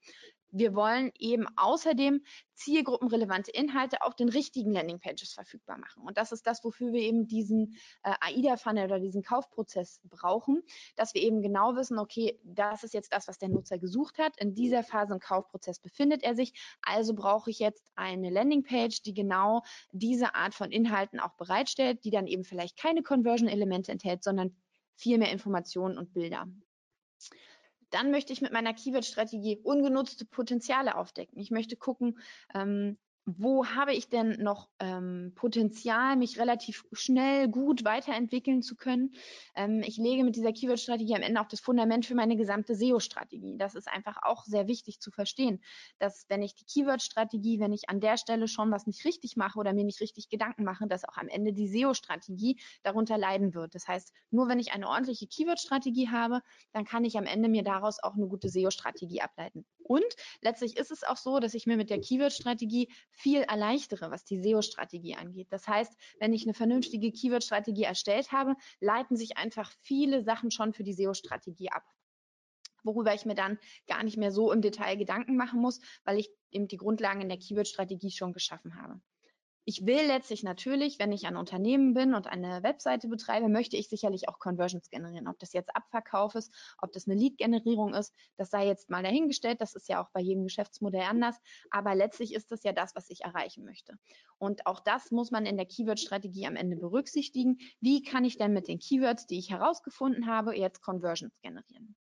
wir 0.54 0.76
wollen 0.76 1.12
eben 1.18 1.48
außerdem 1.58 2.24
zielgruppenrelevante 2.54 3.52
Inhalte 3.52 4.04
auf 4.04 4.16
den 4.16 4.30
richtigen 4.30 4.72
Landingpages 4.72 5.34
verfügbar 5.34 5.80
machen. 5.80 6.04
Und 6.04 6.18
das 6.18 6.32
ist 6.32 6.46
das, 6.46 6.64
wofür 6.64 6.94
wir 6.94 7.02
eben 7.02 7.28
diesen 7.28 7.76
äh, 8.04 8.14
AIDA-Funnel 8.22 8.86
oder 8.86 9.00
diesen 9.00 9.24
Kaufprozess 9.24 10.00
brauchen, 10.04 10.62
dass 10.96 11.16
wir 11.16 11.24
eben 11.24 11.42
genau 11.42 11.76
wissen, 11.76 11.98
okay, 11.98 12.40
das 12.44 12.84
ist 12.84 12.94
jetzt 12.94 13.12
das, 13.12 13.28
was 13.28 13.40
der 13.40 13.50
Nutzer 13.50 13.80
gesucht 13.80 14.20
hat. 14.20 14.40
In 14.40 14.54
dieser 14.54 14.84
Phase 14.84 15.14
im 15.14 15.20
Kaufprozess 15.20 15.80
befindet 15.80 16.24
er 16.24 16.36
sich. 16.36 16.54
Also 16.84 17.16
brauche 17.16 17.50
ich 17.50 17.58
jetzt 17.58 17.92
eine 17.96 18.30
Landingpage, 18.30 19.02
die 19.02 19.16
genau 19.16 19.64
diese 19.92 20.36
Art 20.36 20.54
von 20.54 20.72
Inhalten 20.72 21.20
auch 21.20 21.34
bereitstellt, 21.36 22.06
die 22.06 22.12
dann 22.12 22.28
eben 22.28 22.44
vielleicht 22.44 22.78
keine 22.78 23.02
Conversion-Elemente 23.02 23.92
enthält, 23.92 24.24
sondern 24.24 24.56
viel 24.96 25.18
mehr 25.18 25.32
Informationen 25.32 25.98
und 25.98 26.14
Bilder. 26.14 26.48
Dann 27.94 28.10
möchte 28.10 28.34
ich 28.34 28.42
mit 28.42 28.52
meiner 28.52 28.74
Keyword-Strategie 28.74 29.60
ungenutzte 29.64 30.26
Potenziale 30.26 30.96
aufdecken. 30.96 31.40
Ich 31.40 31.52
möchte 31.52 31.76
gucken, 31.76 32.20
ähm, 32.56 32.98
wo 33.26 33.66
habe 33.66 33.94
ich 33.94 34.10
denn 34.10 34.44
noch 34.44 34.70
ähm, 34.80 35.32
Potenzial, 35.36 36.18
mich 36.18 36.40
relativ 36.40 36.86
schnell 36.92 37.48
gut 37.48 37.86
weiterentwickeln 37.86 38.62
zu 38.62 38.76
können. 38.76 39.16
Ähm, 39.56 39.82
ich 39.86 39.98
lege 39.98 40.26
mit 40.26 40.36
dieser 40.36 40.52
Keyword-Strategie 40.52 41.16
am 41.16 41.22
Ende 41.22 41.40
auch 41.40 41.48
das 41.48 41.62
Fundament 41.62 42.06
für 42.06 42.16
meine 42.16 42.36
gesamte 42.36 42.76
SEO-Strategie. 42.76 43.58
Das 43.58 43.76
ist 43.76 43.88
einfach 43.88 44.18
auch 44.24 44.44
sehr 44.44 44.68
wichtig 44.68 45.00
zu 45.00 45.10
verstehen, 45.10 45.64
dass 46.00 46.26
wenn 46.28 46.42
ich 46.42 46.56
die 46.56 46.66
Keyword-Strategie, 46.66 47.60
wenn 47.60 47.72
ich 47.72 47.90
an 47.90 48.02
der 48.02 48.18
Stelle 48.18 48.50
schon 48.50 48.72
was 48.72 48.88
nicht 48.88 49.06
richtig 49.06 49.38
mache 49.38 49.58
oder 49.58 49.74
mir 49.74 49.86
nicht 49.86 50.02
richtig 50.02 50.28
Gedanken 50.28 50.66
mache, 50.66 50.86
dass 50.88 51.06
auch 51.06 51.18
am 51.18 51.30
Ende 51.30 51.54
die 51.54 51.70
SEO-Strategie 51.70 52.60
darunter 52.84 53.18
leiden 53.18 53.54
wird. 53.54 53.74
Das 53.74 53.88
heißt, 53.88 54.12
nur 54.32 54.50
wenn 54.50 54.60
ich 54.60 54.74
eine 54.74 54.90
ordentliche 54.90 55.28
Keyword-Strategie 55.28 56.10
habe, 56.10 56.42
dann 56.74 56.84
kann 56.84 57.06
ich 57.06 57.18
am 57.18 57.26
Ende 57.26 57.48
mir 57.48 57.64
daraus 57.64 58.04
auch 58.04 58.16
eine 58.16 58.28
gute 58.28 58.50
SEO-Strategie 58.50 59.22
ableiten. 59.22 59.66
Und 59.84 60.04
letztlich 60.42 60.78
ist 60.78 60.92
es 60.92 61.04
auch 61.04 61.18
so, 61.18 61.40
dass 61.40 61.54
ich 61.54 61.68
mir 61.68 61.78
mit 61.78 61.90
der 61.90 62.02
Keyword-Strategie 62.02 62.90
viel 63.14 63.42
erleichtere, 63.42 64.12
was 64.12 64.26
die 64.26 64.42
SEO-Strategie 64.42 65.16
angeht. 65.16 65.48
Das 65.52 65.68
heißt, 65.68 65.94
wenn 66.20 66.34
ich 66.34 66.44
eine 66.44 66.54
vernünftige 66.54 67.12
Keyword-Strategie 67.12 67.84
erstellt 67.84 68.32
habe, 68.32 68.56
leiten 68.80 69.16
sich 69.16 69.38
einfach 69.38 69.72
viele 69.82 70.24
Sachen 70.24 70.52
schon 70.52 70.74
für 70.74 70.84
die 70.84 70.94
SEO-Strategie 70.94 71.70
ab 71.70 71.84
worüber 72.86 73.14
ich 73.14 73.26
mir 73.26 73.36
dann 73.36 73.58
gar 73.88 74.04
nicht 74.04 74.18
mehr 74.18 74.32
so 74.32 74.52
im 74.52 74.62
Detail 74.62 74.98
Gedanken 74.98 75.38
machen 75.38 75.62
muss, 75.62 75.80
weil 76.04 76.20
ich 76.20 76.30
eben 76.52 76.68
die 76.68 76.76
Grundlagen 76.76 77.22
in 77.22 77.30
der 77.30 77.40
Keyword-Strategie 77.40 78.12
schon 78.12 78.34
geschaffen 78.34 78.76
habe. 78.76 79.00
Ich 79.66 79.86
will 79.86 80.06
letztlich 80.06 80.44
natürlich, 80.44 81.00
wenn 81.00 81.12
ich 81.12 81.26
ein 81.26 81.38
Unternehmen 81.38 81.94
bin 81.94 82.14
und 82.14 82.28
eine 82.28 82.64
Webseite 82.64 83.08
betreibe, 83.08 83.48
möchte 83.48 83.78
ich 83.78 83.88
sicherlich 83.88 84.28
auch 84.28 84.40
Conversions 84.40 84.90
generieren. 84.90 85.28
Ob 85.28 85.40
das 85.40 85.54
jetzt 85.54 85.76
Abverkauf 85.76 86.36
ist, 86.36 86.54
ob 86.82 86.92
das 86.92 87.08
eine 87.08 87.16
Lead-Generierung 87.16 87.94
ist, 87.94 88.14
das 88.38 88.50
sei 88.50 88.68
jetzt 88.68 88.90
mal 88.90 89.04
dahingestellt. 89.04 89.62
Das 89.62 89.74
ist 89.74 89.88
ja 89.88 90.04
auch 90.04 90.10
bei 90.12 90.20
jedem 90.20 90.44
Geschäftsmodell 90.44 91.04
anders. 91.04 91.38
Aber 91.70 91.96
letztlich 91.96 92.34
ist 92.34 92.52
das 92.52 92.64
ja 92.64 92.74
das, 92.74 92.96
was 92.96 93.10
ich 93.10 93.22
erreichen 93.22 93.64
möchte. 93.64 93.98
Und 94.38 94.68
auch 94.68 94.82
das 94.82 95.12
muss 95.12 95.32
man 95.32 95.46
in 95.46 95.58
der 95.58 95.66
Keyword-Strategie 95.66 96.46
am 96.46 96.56
Ende 96.56 96.76
berücksichtigen. 96.76 97.58
Wie 97.80 98.04
kann 98.04 98.26
ich 98.26 98.38
denn 98.38 98.54
mit 98.54 98.68
den 98.68 98.80
Keywords, 98.80 99.28
die 99.28 99.40
ich 99.40 99.50
herausgefunden 99.50 100.28
habe, 100.28 100.58
jetzt 100.58 100.82
Conversions 100.82 101.40
generieren? 101.42 101.96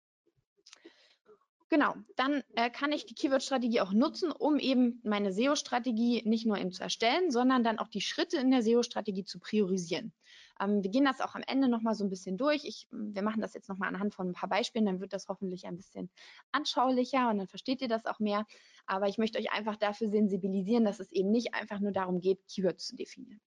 Genau, 1.74 1.96
dann 2.18 2.44
äh, 2.54 2.70
kann 2.70 2.92
ich 2.92 3.08
die 3.08 3.16
Keyword-Strategie 3.16 3.82
auch 3.82 3.94
nutzen, 3.94 4.32
um 4.32 4.60
eben 4.60 5.02
meine 5.04 5.34
SEO-Strategie 5.34 6.22
nicht 6.24 6.46
nur 6.46 6.60
eben 6.60 6.72
zu 6.72 6.84
erstellen, 6.84 7.32
sondern 7.32 7.64
dann 7.64 7.80
auch 7.80 7.88
die 7.88 8.00
Schritte 8.00 8.38
in 8.38 8.52
der 8.52 8.62
SEO-Strategie 8.62 9.24
zu 9.24 9.40
priorisieren. 9.40 10.14
Ähm, 10.62 10.84
wir 10.84 10.92
gehen 10.92 11.04
das 11.04 11.20
auch 11.20 11.34
am 11.34 11.42
Ende 11.48 11.68
nochmal 11.68 11.96
so 11.96 12.04
ein 12.04 12.12
bisschen 12.12 12.38
durch. 12.38 12.64
Ich, 12.64 12.88
wir 12.92 13.24
machen 13.24 13.42
das 13.42 13.56
jetzt 13.56 13.70
nochmal 13.70 13.90
anhand 13.90 14.14
von 14.14 14.30
ein 14.30 14.34
paar 14.34 14.50
Beispielen, 14.50 14.86
dann 14.86 15.02
wird 15.02 15.14
das 15.14 15.28
hoffentlich 15.30 15.66
ein 15.66 15.76
bisschen 15.76 16.12
anschaulicher 16.52 17.32
und 17.32 17.40
dann 17.40 17.48
versteht 17.48 17.82
ihr 17.82 17.88
das 17.88 18.06
auch 18.06 18.20
mehr. 18.20 18.46
Aber 18.86 19.08
ich 19.08 19.18
möchte 19.18 19.40
euch 19.40 19.52
einfach 19.52 19.76
dafür 19.76 20.10
sensibilisieren, 20.10 20.86
dass 20.86 21.00
es 21.00 21.12
eben 21.12 21.32
nicht 21.32 21.56
einfach 21.56 21.80
nur 21.80 21.92
darum 21.92 22.22
geht, 22.22 22.38
Keywords 22.48 22.86
zu 22.86 22.96
definieren. 22.96 23.42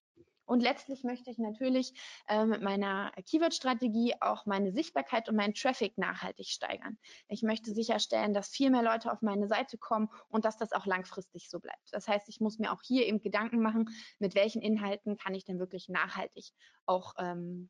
Und 0.46 0.60
letztlich 0.60 1.02
möchte 1.04 1.30
ich 1.30 1.38
natürlich 1.38 1.92
äh, 2.28 2.44
mit 2.44 2.62
meiner 2.62 3.12
Keyword-Strategie 3.28 4.14
auch 4.20 4.46
meine 4.46 4.72
Sichtbarkeit 4.72 5.28
und 5.28 5.36
meinen 5.36 5.54
Traffic 5.54 5.98
nachhaltig 5.98 6.46
steigern. 6.46 6.98
Ich 7.28 7.42
möchte 7.42 7.72
sicherstellen, 7.74 8.32
dass 8.32 8.48
viel 8.48 8.70
mehr 8.70 8.82
Leute 8.82 9.12
auf 9.12 9.22
meine 9.22 9.48
Seite 9.48 9.76
kommen 9.76 10.08
und 10.28 10.44
dass 10.44 10.56
das 10.56 10.72
auch 10.72 10.86
langfristig 10.86 11.50
so 11.50 11.58
bleibt. 11.58 11.92
Das 11.92 12.06
heißt, 12.06 12.28
ich 12.28 12.40
muss 12.40 12.58
mir 12.58 12.72
auch 12.72 12.80
hier 12.82 13.06
eben 13.06 13.20
Gedanken 13.20 13.60
machen, 13.60 13.90
mit 14.18 14.34
welchen 14.34 14.62
Inhalten 14.62 15.16
kann 15.16 15.34
ich 15.34 15.44
denn 15.44 15.58
wirklich 15.58 15.88
nachhaltig 15.88 16.52
auch 16.86 17.14
ähm, 17.18 17.68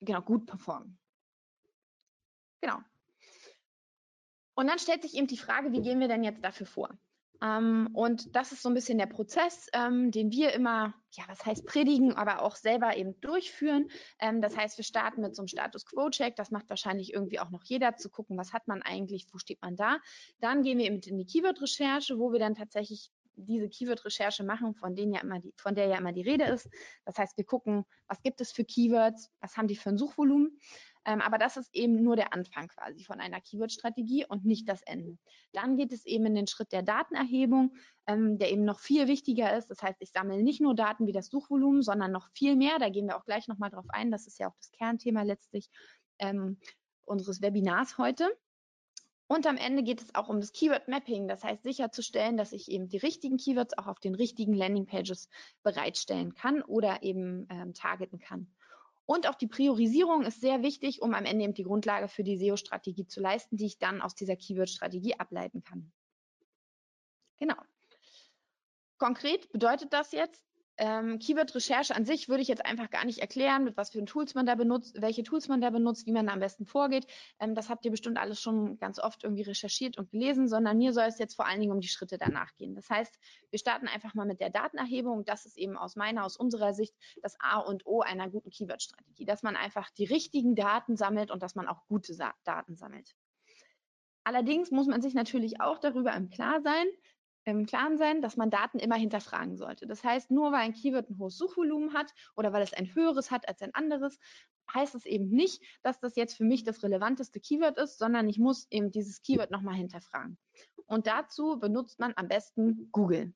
genau 0.00 0.22
gut 0.22 0.46
performen. 0.46 0.98
Genau. 2.62 2.78
Und 4.54 4.68
dann 4.68 4.78
stellt 4.78 5.02
sich 5.02 5.14
eben 5.14 5.26
die 5.26 5.36
Frage, 5.36 5.72
wie 5.72 5.82
gehen 5.82 6.00
wir 6.00 6.08
denn 6.08 6.24
jetzt 6.24 6.42
dafür 6.42 6.66
vor? 6.66 6.96
Ähm, 7.42 7.88
und 7.92 8.34
das 8.34 8.52
ist 8.52 8.62
so 8.62 8.68
ein 8.68 8.74
bisschen 8.74 8.98
der 8.98 9.06
Prozess, 9.06 9.68
ähm, 9.72 10.10
den 10.10 10.30
wir 10.30 10.52
immer, 10.52 10.94
ja, 11.12 11.24
was 11.28 11.44
heißt 11.44 11.66
predigen, 11.66 12.14
aber 12.14 12.42
auch 12.42 12.56
selber 12.56 12.96
eben 12.96 13.20
durchführen. 13.20 13.88
Ähm, 14.20 14.40
das 14.40 14.56
heißt, 14.56 14.76
wir 14.78 14.84
starten 14.84 15.20
mit 15.20 15.34
so 15.34 15.42
einem 15.42 15.48
Status 15.48 15.84
Quo-Check. 15.86 16.36
Das 16.36 16.50
macht 16.50 16.68
wahrscheinlich 16.70 17.12
irgendwie 17.12 17.40
auch 17.40 17.50
noch 17.50 17.64
jeder, 17.64 17.96
zu 17.96 18.10
gucken, 18.10 18.36
was 18.36 18.52
hat 18.52 18.66
man 18.68 18.82
eigentlich, 18.82 19.26
wo 19.32 19.38
steht 19.38 19.60
man 19.62 19.76
da. 19.76 19.98
Dann 20.40 20.62
gehen 20.62 20.78
wir 20.78 20.86
eben 20.86 21.00
in 21.00 21.18
die 21.18 21.26
Keyword-Recherche, 21.26 22.18
wo 22.18 22.32
wir 22.32 22.38
dann 22.38 22.54
tatsächlich 22.54 23.10
diese 23.36 23.68
Keyword-Recherche 23.68 24.44
machen, 24.44 24.74
von 24.74 24.94
denen 24.94 25.12
ja 25.12 25.20
immer 25.20 25.40
die, 25.40 25.52
von 25.56 25.74
der 25.74 25.86
ja 25.86 25.98
immer 25.98 26.12
die 26.12 26.22
Rede 26.22 26.44
ist. 26.44 26.68
Das 27.04 27.18
heißt, 27.18 27.36
wir 27.36 27.44
gucken, 27.44 27.84
was 28.06 28.22
gibt 28.22 28.40
es 28.40 28.52
für 28.52 28.64
Keywords, 28.64 29.30
was 29.40 29.56
haben 29.56 29.68
die 29.68 29.76
für 29.76 29.90
ein 29.90 29.98
Suchvolumen. 29.98 30.58
Ähm, 31.04 31.20
aber 31.20 31.38
das 31.38 31.56
ist 31.56 31.74
eben 31.74 32.02
nur 32.02 32.16
der 32.16 32.32
Anfang 32.32 32.68
quasi 32.68 33.04
von 33.04 33.20
einer 33.20 33.40
Keyword-Strategie 33.40 34.24
und 34.26 34.44
nicht 34.44 34.68
das 34.68 34.82
Ende. 34.82 35.18
Dann 35.52 35.76
geht 35.76 35.92
es 35.92 36.06
eben 36.06 36.26
in 36.26 36.34
den 36.34 36.46
Schritt 36.46 36.72
der 36.72 36.82
Datenerhebung, 36.82 37.76
ähm, 38.06 38.38
der 38.38 38.50
eben 38.50 38.64
noch 38.64 38.80
viel 38.80 39.06
wichtiger 39.06 39.56
ist. 39.56 39.68
Das 39.68 39.82
heißt, 39.82 40.00
ich 40.00 40.12
sammle 40.12 40.42
nicht 40.42 40.60
nur 40.60 40.74
Daten 40.74 41.06
wie 41.06 41.12
das 41.12 41.28
Suchvolumen, 41.28 41.82
sondern 41.82 42.12
noch 42.12 42.30
viel 42.32 42.56
mehr. 42.56 42.78
Da 42.78 42.88
gehen 42.88 43.06
wir 43.06 43.16
auch 43.16 43.24
gleich 43.24 43.48
nochmal 43.48 43.70
drauf 43.70 43.86
ein. 43.88 44.10
Das 44.10 44.26
ist 44.26 44.38
ja 44.38 44.48
auch 44.48 44.56
das 44.56 44.70
Kernthema 44.72 45.22
letztlich 45.22 45.70
ähm, 46.18 46.58
unseres 47.04 47.42
Webinars 47.42 47.98
heute. 47.98 48.30
Und 49.26 49.46
am 49.46 49.56
Ende 49.56 49.82
geht 49.82 50.02
es 50.02 50.14
auch 50.14 50.28
um 50.28 50.40
das 50.40 50.52
Keyword 50.52 50.86
Mapping, 50.86 51.28
das 51.28 51.42
heißt 51.42 51.62
sicherzustellen, 51.62 52.36
dass 52.36 52.52
ich 52.52 52.70
eben 52.70 52.88
die 52.88 52.98
richtigen 52.98 53.38
Keywords 53.38 53.76
auch 53.78 53.86
auf 53.86 53.98
den 53.98 54.14
richtigen 54.14 54.52
Landingpages 54.52 55.30
bereitstellen 55.62 56.34
kann 56.34 56.62
oder 56.62 57.02
eben 57.02 57.46
ähm, 57.50 57.72
targeten 57.72 58.18
kann. 58.18 58.54
Und 59.06 59.28
auch 59.28 59.34
die 59.34 59.46
Priorisierung 59.46 60.22
ist 60.22 60.40
sehr 60.40 60.62
wichtig, 60.62 61.02
um 61.02 61.12
am 61.14 61.26
Ende 61.26 61.44
eben 61.44 61.54
die 61.54 61.64
Grundlage 61.64 62.08
für 62.08 62.24
die 62.24 62.38
SEO-Strategie 62.38 63.06
zu 63.06 63.20
leisten, 63.20 63.56
die 63.56 63.66
ich 63.66 63.78
dann 63.78 64.00
aus 64.00 64.14
dieser 64.14 64.36
Keyword-Strategie 64.36 65.18
ableiten 65.18 65.62
kann. 65.62 65.92
Genau. 67.36 67.56
Konkret 68.96 69.50
bedeutet 69.52 69.92
das 69.92 70.12
jetzt, 70.12 70.42
ähm, 70.76 71.18
Keyword-Recherche 71.18 71.94
an 71.94 72.04
sich 72.04 72.28
würde 72.28 72.42
ich 72.42 72.48
jetzt 72.48 72.64
einfach 72.64 72.90
gar 72.90 73.04
nicht 73.04 73.18
erklären, 73.18 73.64
mit 73.64 73.76
was 73.76 73.90
für 73.90 74.04
Tools 74.04 74.34
man 74.34 74.46
da 74.46 74.54
benutzt, 74.54 75.00
welche 75.00 75.22
Tools 75.22 75.48
man 75.48 75.60
da 75.60 75.70
benutzt, 75.70 76.06
wie 76.06 76.12
man 76.12 76.26
da 76.26 76.32
am 76.32 76.40
besten 76.40 76.66
vorgeht. 76.66 77.06
Ähm, 77.38 77.54
das 77.54 77.68
habt 77.68 77.84
ihr 77.84 77.90
bestimmt 77.90 78.18
alles 78.18 78.40
schon 78.40 78.78
ganz 78.78 78.98
oft 78.98 79.24
irgendwie 79.24 79.42
recherchiert 79.42 79.98
und 79.98 80.10
gelesen, 80.10 80.48
sondern 80.48 80.78
mir 80.78 80.92
soll 80.92 81.04
es 81.04 81.18
jetzt 81.18 81.34
vor 81.36 81.46
allen 81.46 81.60
Dingen 81.60 81.72
um 81.72 81.80
die 81.80 81.88
Schritte 81.88 82.18
danach 82.18 82.54
gehen. 82.56 82.74
Das 82.74 82.90
heißt, 82.90 83.18
wir 83.50 83.58
starten 83.58 83.86
einfach 83.86 84.14
mal 84.14 84.26
mit 84.26 84.40
der 84.40 84.50
Datenerhebung. 84.50 85.24
Das 85.24 85.46
ist 85.46 85.56
eben 85.56 85.76
aus 85.76 85.96
meiner, 85.96 86.24
aus 86.24 86.36
unserer 86.36 86.74
Sicht 86.74 86.94
das 87.22 87.36
A 87.38 87.58
und 87.58 87.86
O 87.86 88.00
einer 88.00 88.28
guten 88.28 88.50
Keyword-Strategie, 88.50 89.24
dass 89.24 89.42
man 89.42 89.56
einfach 89.56 89.90
die 89.90 90.04
richtigen 90.04 90.56
Daten 90.56 90.96
sammelt 90.96 91.30
und 91.30 91.42
dass 91.42 91.54
man 91.54 91.68
auch 91.68 91.86
gute 91.86 92.16
Daten 92.44 92.76
sammelt. 92.76 93.14
Allerdings 94.24 94.70
muss 94.70 94.86
man 94.86 95.02
sich 95.02 95.12
natürlich 95.12 95.60
auch 95.60 95.78
darüber 95.78 96.14
im 96.14 96.30
Klaren 96.30 96.62
sein, 96.62 96.86
im 97.44 97.66
Klaren 97.66 97.98
sein, 97.98 98.22
dass 98.22 98.36
man 98.36 98.50
Daten 98.50 98.78
immer 98.78 98.96
hinterfragen 98.96 99.56
sollte. 99.56 99.86
Das 99.86 100.02
heißt, 100.02 100.30
nur 100.30 100.52
weil 100.52 100.60
ein 100.60 100.72
Keyword 100.72 101.10
ein 101.10 101.18
hohes 101.18 101.36
Suchvolumen 101.36 101.94
hat 101.94 102.12
oder 102.36 102.52
weil 102.52 102.62
es 102.62 102.72
ein 102.72 102.94
höheres 102.94 103.30
hat 103.30 103.48
als 103.48 103.62
ein 103.62 103.74
anderes, 103.74 104.18
heißt 104.72 104.94
es 104.94 105.04
eben 105.04 105.28
nicht, 105.28 105.62
dass 105.82 106.00
das 106.00 106.16
jetzt 106.16 106.36
für 106.36 106.44
mich 106.44 106.64
das 106.64 106.82
relevanteste 106.82 107.40
Keyword 107.40 107.78
ist, 107.78 107.98
sondern 107.98 108.28
ich 108.28 108.38
muss 108.38 108.66
eben 108.70 108.90
dieses 108.90 109.22
Keyword 109.22 109.50
nochmal 109.50 109.74
hinterfragen. 109.74 110.38
Und 110.86 111.06
dazu 111.06 111.58
benutzt 111.58 111.98
man 111.98 112.12
am 112.16 112.28
besten 112.28 112.88
Google. 112.92 113.34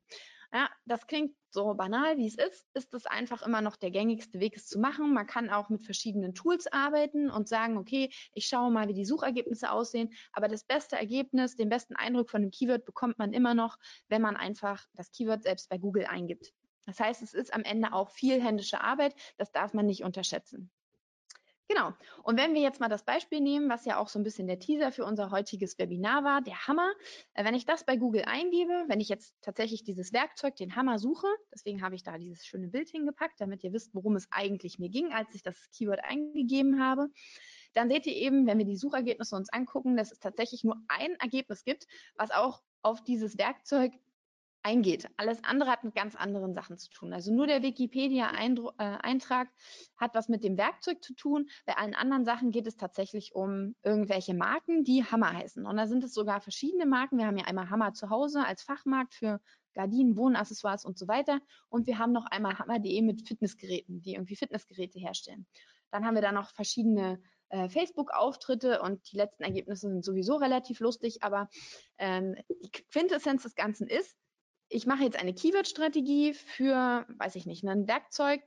Ja, 0.52 0.70
das 0.86 1.06
klingt 1.06 1.36
so 1.50 1.74
banal, 1.74 2.16
wie 2.16 2.26
es 2.26 2.36
ist, 2.36 2.66
ist 2.72 2.94
es 2.94 3.04
einfach 3.04 3.42
immer 3.42 3.60
noch 3.60 3.76
der 3.76 3.90
gängigste 3.90 4.40
Weg, 4.40 4.56
es 4.56 4.66
zu 4.66 4.78
machen. 4.78 5.12
Man 5.12 5.26
kann 5.26 5.50
auch 5.50 5.68
mit 5.68 5.84
verschiedenen 5.84 6.34
Tools 6.34 6.66
arbeiten 6.66 7.30
und 7.30 7.48
sagen, 7.48 7.76
okay, 7.76 8.10
ich 8.32 8.46
schaue 8.46 8.70
mal, 8.70 8.88
wie 8.88 8.94
die 8.94 9.04
Suchergebnisse 9.04 9.70
aussehen. 9.70 10.14
Aber 10.32 10.48
das 10.48 10.64
beste 10.64 10.96
Ergebnis, 10.96 11.56
den 11.56 11.68
besten 11.68 11.96
Eindruck 11.96 12.30
von 12.30 12.40
dem 12.40 12.50
Keyword 12.50 12.86
bekommt 12.86 13.18
man 13.18 13.34
immer 13.34 13.54
noch, 13.54 13.76
wenn 14.08 14.22
man 14.22 14.36
einfach 14.36 14.86
das 14.94 15.10
Keyword 15.10 15.42
selbst 15.42 15.68
bei 15.68 15.76
Google 15.76 16.06
eingibt. 16.06 16.54
Das 16.86 16.98
heißt, 16.98 17.20
es 17.20 17.34
ist 17.34 17.52
am 17.52 17.64
Ende 17.64 17.92
auch 17.92 18.08
viel 18.10 18.42
händische 18.42 18.80
Arbeit. 18.80 19.14
Das 19.36 19.52
darf 19.52 19.74
man 19.74 19.84
nicht 19.84 20.02
unterschätzen. 20.02 20.70
Genau. 21.68 21.92
Und 22.22 22.38
wenn 22.38 22.54
wir 22.54 22.62
jetzt 22.62 22.80
mal 22.80 22.88
das 22.88 23.04
Beispiel 23.04 23.40
nehmen, 23.40 23.68
was 23.68 23.84
ja 23.84 23.98
auch 23.98 24.08
so 24.08 24.18
ein 24.18 24.22
bisschen 24.22 24.46
der 24.46 24.58
Teaser 24.58 24.90
für 24.90 25.04
unser 25.04 25.30
heutiges 25.30 25.78
Webinar 25.78 26.24
war, 26.24 26.40
der 26.40 26.66
Hammer. 26.66 26.90
Äh, 27.34 27.44
wenn 27.44 27.54
ich 27.54 27.66
das 27.66 27.84
bei 27.84 27.96
Google 27.96 28.24
eingebe, 28.24 28.84
wenn 28.88 29.00
ich 29.00 29.10
jetzt 29.10 29.34
tatsächlich 29.42 29.84
dieses 29.84 30.14
Werkzeug, 30.14 30.56
den 30.56 30.76
Hammer 30.76 30.98
suche, 30.98 31.26
deswegen 31.52 31.82
habe 31.82 31.94
ich 31.94 32.02
da 32.02 32.16
dieses 32.16 32.46
schöne 32.46 32.68
Bild 32.68 32.88
hingepackt, 32.88 33.38
damit 33.40 33.62
ihr 33.64 33.74
wisst, 33.74 33.94
worum 33.94 34.16
es 34.16 34.28
eigentlich 34.30 34.78
mir 34.78 34.88
ging, 34.88 35.12
als 35.12 35.34
ich 35.34 35.42
das 35.42 35.68
Keyword 35.76 36.02
eingegeben 36.04 36.82
habe, 36.82 37.08
dann 37.74 37.90
seht 37.90 38.06
ihr 38.06 38.14
eben, 38.14 38.46
wenn 38.46 38.56
wir 38.56 38.64
die 38.64 38.76
Suchergebnisse 38.76 39.36
uns 39.36 39.52
angucken, 39.52 39.96
dass 39.96 40.10
es 40.10 40.20
tatsächlich 40.20 40.64
nur 40.64 40.76
ein 40.88 41.16
Ergebnis 41.20 41.64
gibt, 41.64 41.86
was 42.16 42.30
auch 42.30 42.62
auf 42.80 43.04
dieses 43.04 43.36
Werkzeug 43.36 43.92
eingeht. 44.62 45.08
Alles 45.16 45.42
andere 45.44 45.70
hat 45.70 45.84
mit 45.84 45.94
ganz 45.94 46.14
anderen 46.16 46.54
Sachen 46.54 46.78
zu 46.78 46.90
tun. 46.90 47.12
Also 47.12 47.32
nur 47.32 47.46
der 47.46 47.62
Wikipedia-Eintrag 47.62 49.48
äh, 49.48 49.96
hat 49.96 50.14
was 50.14 50.28
mit 50.28 50.44
dem 50.44 50.58
Werkzeug 50.58 51.02
zu 51.02 51.14
tun. 51.14 51.48
Bei 51.66 51.76
allen 51.76 51.94
anderen 51.94 52.24
Sachen 52.24 52.50
geht 52.50 52.66
es 52.66 52.76
tatsächlich 52.76 53.34
um 53.34 53.74
irgendwelche 53.82 54.34
Marken, 54.34 54.84
die 54.84 55.04
Hammer 55.04 55.32
heißen. 55.32 55.66
Und 55.66 55.76
da 55.76 55.86
sind 55.86 56.04
es 56.04 56.12
sogar 56.12 56.40
verschiedene 56.40 56.86
Marken. 56.86 57.18
Wir 57.18 57.26
haben 57.26 57.38
ja 57.38 57.44
einmal 57.44 57.70
Hammer 57.70 57.92
zu 57.92 58.10
Hause 58.10 58.44
als 58.44 58.62
Fachmarkt 58.62 59.14
für 59.14 59.40
Gardinen, 59.74 60.16
Wohnaccessoires 60.16 60.84
und 60.84 60.98
so 60.98 61.08
weiter. 61.08 61.40
Und 61.68 61.86
wir 61.86 61.98
haben 61.98 62.12
noch 62.12 62.26
einmal 62.26 62.58
Hammer.de 62.58 63.00
mit 63.02 63.26
Fitnessgeräten, 63.26 64.02
die 64.02 64.14
irgendwie 64.14 64.36
Fitnessgeräte 64.36 64.98
herstellen. 64.98 65.46
Dann 65.90 66.04
haben 66.04 66.14
wir 66.14 66.22
da 66.22 66.32
noch 66.32 66.50
verschiedene 66.50 67.22
äh, 67.50 67.68
Facebook-Auftritte 67.68 68.82
und 68.82 69.10
die 69.10 69.16
letzten 69.16 69.42
Ergebnisse 69.42 69.88
sind 69.88 70.04
sowieso 70.04 70.36
relativ 70.36 70.80
lustig, 70.80 71.22
aber 71.22 71.48
ähm, 71.96 72.36
die 72.62 72.70
Quintessenz 72.70 73.44
des 73.44 73.54
Ganzen 73.54 73.86
ist, 73.86 74.16
ich 74.68 74.86
mache 74.86 75.04
jetzt 75.04 75.18
eine 75.18 75.34
Keyword-Strategie 75.34 76.34
für, 76.34 77.06
weiß 77.18 77.36
ich 77.36 77.46
nicht, 77.46 77.66
einen 77.66 77.88
Werkzeug, 77.88 78.40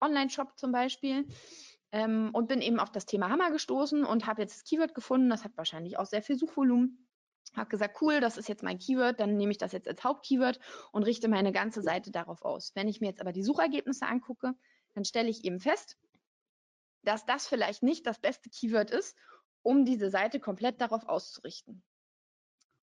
Online-Shop 0.00 0.58
zum 0.58 0.72
Beispiel 0.72 1.26
ähm, 1.92 2.30
und 2.32 2.48
bin 2.48 2.60
eben 2.60 2.80
auf 2.80 2.90
das 2.90 3.06
Thema 3.06 3.28
Hammer 3.30 3.50
gestoßen 3.50 4.04
und 4.04 4.26
habe 4.26 4.42
jetzt 4.42 4.56
das 4.56 4.64
Keyword 4.64 4.94
gefunden. 4.94 5.30
Das 5.30 5.44
hat 5.44 5.56
wahrscheinlich 5.56 5.98
auch 5.98 6.06
sehr 6.06 6.22
viel 6.22 6.36
Suchvolumen. 6.36 7.08
Habe 7.56 7.70
gesagt, 7.70 8.02
cool, 8.02 8.20
das 8.20 8.36
ist 8.36 8.48
jetzt 8.48 8.62
mein 8.62 8.78
Keyword, 8.78 9.20
dann 9.20 9.36
nehme 9.36 9.50
ich 9.50 9.58
das 9.58 9.72
jetzt 9.72 9.88
als 9.88 10.04
Hauptkeyword 10.04 10.60
und 10.92 11.04
richte 11.04 11.28
meine 11.28 11.50
ganze 11.50 11.80
Seite 11.80 12.10
darauf 12.10 12.42
aus. 12.42 12.72
Wenn 12.74 12.88
ich 12.88 13.00
mir 13.00 13.08
jetzt 13.08 13.20
aber 13.20 13.32
die 13.32 13.42
Suchergebnisse 13.42 14.06
angucke, 14.06 14.54
dann 14.94 15.04
stelle 15.04 15.30
ich 15.30 15.44
eben 15.44 15.58
fest, 15.58 15.96
dass 17.02 17.24
das 17.24 17.46
vielleicht 17.46 17.82
nicht 17.82 18.06
das 18.06 18.18
beste 18.20 18.50
Keyword 18.50 18.90
ist, 18.90 19.16
um 19.62 19.84
diese 19.84 20.10
Seite 20.10 20.40
komplett 20.40 20.80
darauf 20.80 21.08
auszurichten. 21.08 21.82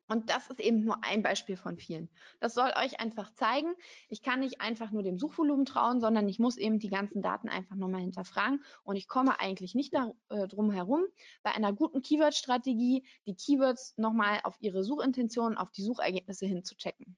Und 0.07 0.29
das 0.29 0.49
ist 0.49 0.59
eben 0.59 0.83
nur 0.83 1.03
ein 1.03 1.23
Beispiel 1.23 1.57
von 1.57 1.77
vielen. 1.77 2.09
Das 2.39 2.53
soll 2.53 2.71
euch 2.75 2.99
einfach 2.99 3.33
zeigen, 3.33 3.73
ich 4.07 4.21
kann 4.21 4.39
nicht 4.39 4.61
einfach 4.61 4.91
nur 4.91 5.03
dem 5.03 5.17
Suchvolumen 5.17 5.65
trauen, 5.65 5.99
sondern 5.99 6.27
ich 6.27 6.37
muss 6.39 6.57
eben 6.57 6.79
die 6.79 6.89
ganzen 6.89 7.21
Daten 7.21 7.49
einfach 7.49 7.75
nochmal 7.75 8.01
hinterfragen. 8.01 8.63
Und 8.83 8.95
ich 8.97 9.07
komme 9.07 9.39
eigentlich 9.39 9.73
nicht 9.73 9.93
da, 9.93 10.11
äh, 10.29 10.47
herum, 10.47 11.05
bei 11.43 11.51
einer 11.51 11.73
guten 11.73 12.01
Keyword-Strategie 12.01 13.05
die 13.25 13.35
Keywords 13.35 13.97
nochmal 13.97 14.39
auf 14.43 14.57
ihre 14.59 14.83
Suchintention, 14.83 15.57
auf 15.57 15.71
die 15.71 15.83
Suchergebnisse 15.83 16.45
hinzuchecken. 16.45 17.17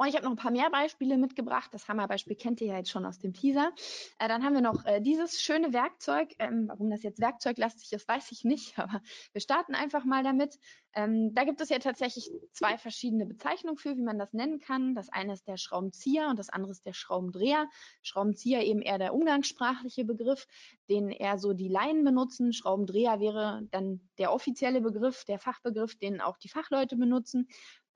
Und 0.00 0.06
ich 0.06 0.14
habe 0.14 0.24
noch 0.24 0.30
ein 0.30 0.36
paar 0.36 0.52
mehr 0.52 0.70
Beispiele 0.70 1.18
mitgebracht. 1.18 1.70
Das 1.74 1.88
Hammerbeispiel 1.88 2.36
kennt 2.36 2.60
ihr 2.60 2.68
ja 2.68 2.76
jetzt 2.76 2.90
schon 2.90 3.04
aus 3.04 3.18
dem 3.18 3.32
Teaser. 3.32 3.72
Äh, 4.20 4.28
dann 4.28 4.44
haben 4.44 4.54
wir 4.54 4.60
noch 4.60 4.84
äh, 4.84 5.00
dieses 5.00 5.42
schöne 5.42 5.72
Werkzeug. 5.72 6.36
Ähm, 6.38 6.68
warum 6.68 6.88
das 6.88 7.02
jetzt 7.02 7.20
werkzeuglastig 7.20 7.92
ist, 7.92 8.06
weiß 8.06 8.30
ich 8.30 8.44
nicht, 8.44 8.78
aber 8.78 9.02
wir 9.32 9.40
starten 9.40 9.74
einfach 9.74 10.04
mal 10.04 10.22
damit. 10.22 10.56
Ähm, 10.94 11.34
da 11.34 11.42
gibt 11.42 11.60
es 11.60 11.68
ja 11.68 11.80
tatsächlich 11.80 12.30
zwei 12.52 12.78
verschiedene 12.78 13.26
Bezeichnungen 13.26 13.76
für, 13.76 13.96
wie 13.96 14.02
man 14.02 14.20
das 14.20 14.32
nennen 14.32 14.60
kann. 14.60 14.94
Das 14.94 15.08
eine 15.08 15.32
ist 15.32 15.48
der 15.48 15.56
Schraubenzieher 15.56 16.28
und 16.28 16.38
das 16.38 16.48
andere 16.48 16.70
ist 16.70 16.86
der 16.86 16.92
Schraubendreher. 16.92 17.68
Schraubenzieher 18.02 18.64
eben 18.64 18.82
eher 18.82 18.98
der 18.98 19.14
umgangssprachliche 19.14 20.04
Begriff, 20.04 20.46
den 20.88 21.10
eher 21.10 21.38
so 21.38 21.54
die 21.54 21.68
Laien 21.68 22.04
benutzen. 22.04 22.52
Schraubendreher 22.52 23.18
wäre 23.18 23.66
dann 23.72 24.08
der 24.18 24.32
offizielle 24.32 24.80
Begriff, 24.80 25.24
der 25.24 25.40
Fachbegriff, 25.40 25.96
den 25.96 26.20
auch 26.20 26.38
die 26.38 26.48
Fachleute 26.48 26.96
benutzen 26.96 27.48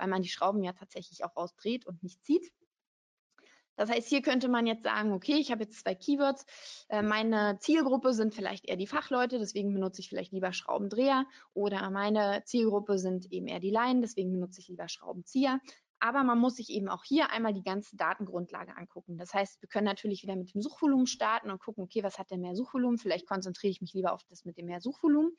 weil 0.03 0.09
man 0.09 0.23
die 0.23 0.29
Schrauben 0.29 0.65
ja 0.65 0.73
tatsächlich 0.73 1.25
auch 1.25 1.37
rausdreht 1.37 1.87
und 1.87 2.03
nicht 2.03 2.25
zieht. 2.25 2.53
Das 3.77 3.89
heißt, 3.89 4.09
hier 4.09 4.21
könnte 4.21 4.49
man 4.49 4.67
jetzt 4.67 4.83
sagen, 4.83 5.13
okay, 5.13 5.37
ich 5.37 5.53
habe 5.53 5.63
jetzt 5.63 5.79
zwei 5.79 5.95
Keywords. 5.95 6.45
Äh, 6.89 7.03
meine 7.03 7.59
Zielgruppe 7.61 8.13
sind 8.13 8.35
vielleicht 8.35 8.69
eher 8.69 8.77
die 8.77 8.89
Fachleute, 8.89 9.39
deswegen 9.39 9.73
benutze 9.73 10.01
ich 10.01 10.09
vielleicht 10.09 10.33
lieber 10.33 10.53
Schraubendreher. 10.53 11.25
Oder 11.55 11.89
meine 11.91 12.43
Zielgruppe 12.45 12.99
sind 12.99 13.31
eben 13.31 13.47
eher 13.47 13.61
die 13.61 13.71
Laien, 13.71 14.03
deswegen 14.03 14.33
benutze 14.33 14.61
ich 14.61 14.69
lieber 14.69 14.89
Schraubenzieher. 14.89 15.61
Aber 16.05 16.25
man 16.25 16.41
muss 16.41 16.57
sich 16.57 16.69
eben 16.71 16.89
auch 16.89 17.05
hier 17.05 17.31
einmal 17.31 17.55
die 17.55 17.63
ganze 17.63 17.95
Datengrundlage 17.95 18.77
angucken. 18.77 19.19
Das 19.19 19.33
heißt, 19.33 19.63
wir 19.63 19.69
können 19.69 19.85
natürlich 19.85 20.25
wieder 20.25 20.35
mit 20.35 20.53
dem 20.53 20.61
Suchvolumen 20.61 21.07
starten 21.07 21.49
und 21.49 21.61
gucken, 21.61 21.85
okay, 21.85 22.03
was 22.03 22.19
hat 22.19 22.33
denn 22.33 22.41
mehr 22.41 22.57
Suchvolumen? 22.57 22.99
Vielleicht 22.99 23.25
konzentriere 23.25 23.71
ich 23.71 23.81
mich 23.81 23.95
lieber 23.95 24.13
auf 24.13 24.25
das 24.25 24.45
mit 24.45 24.59
dem 24.59 24.67
mehr 24.67 24.81
Suchvolumen. 24.81 25.31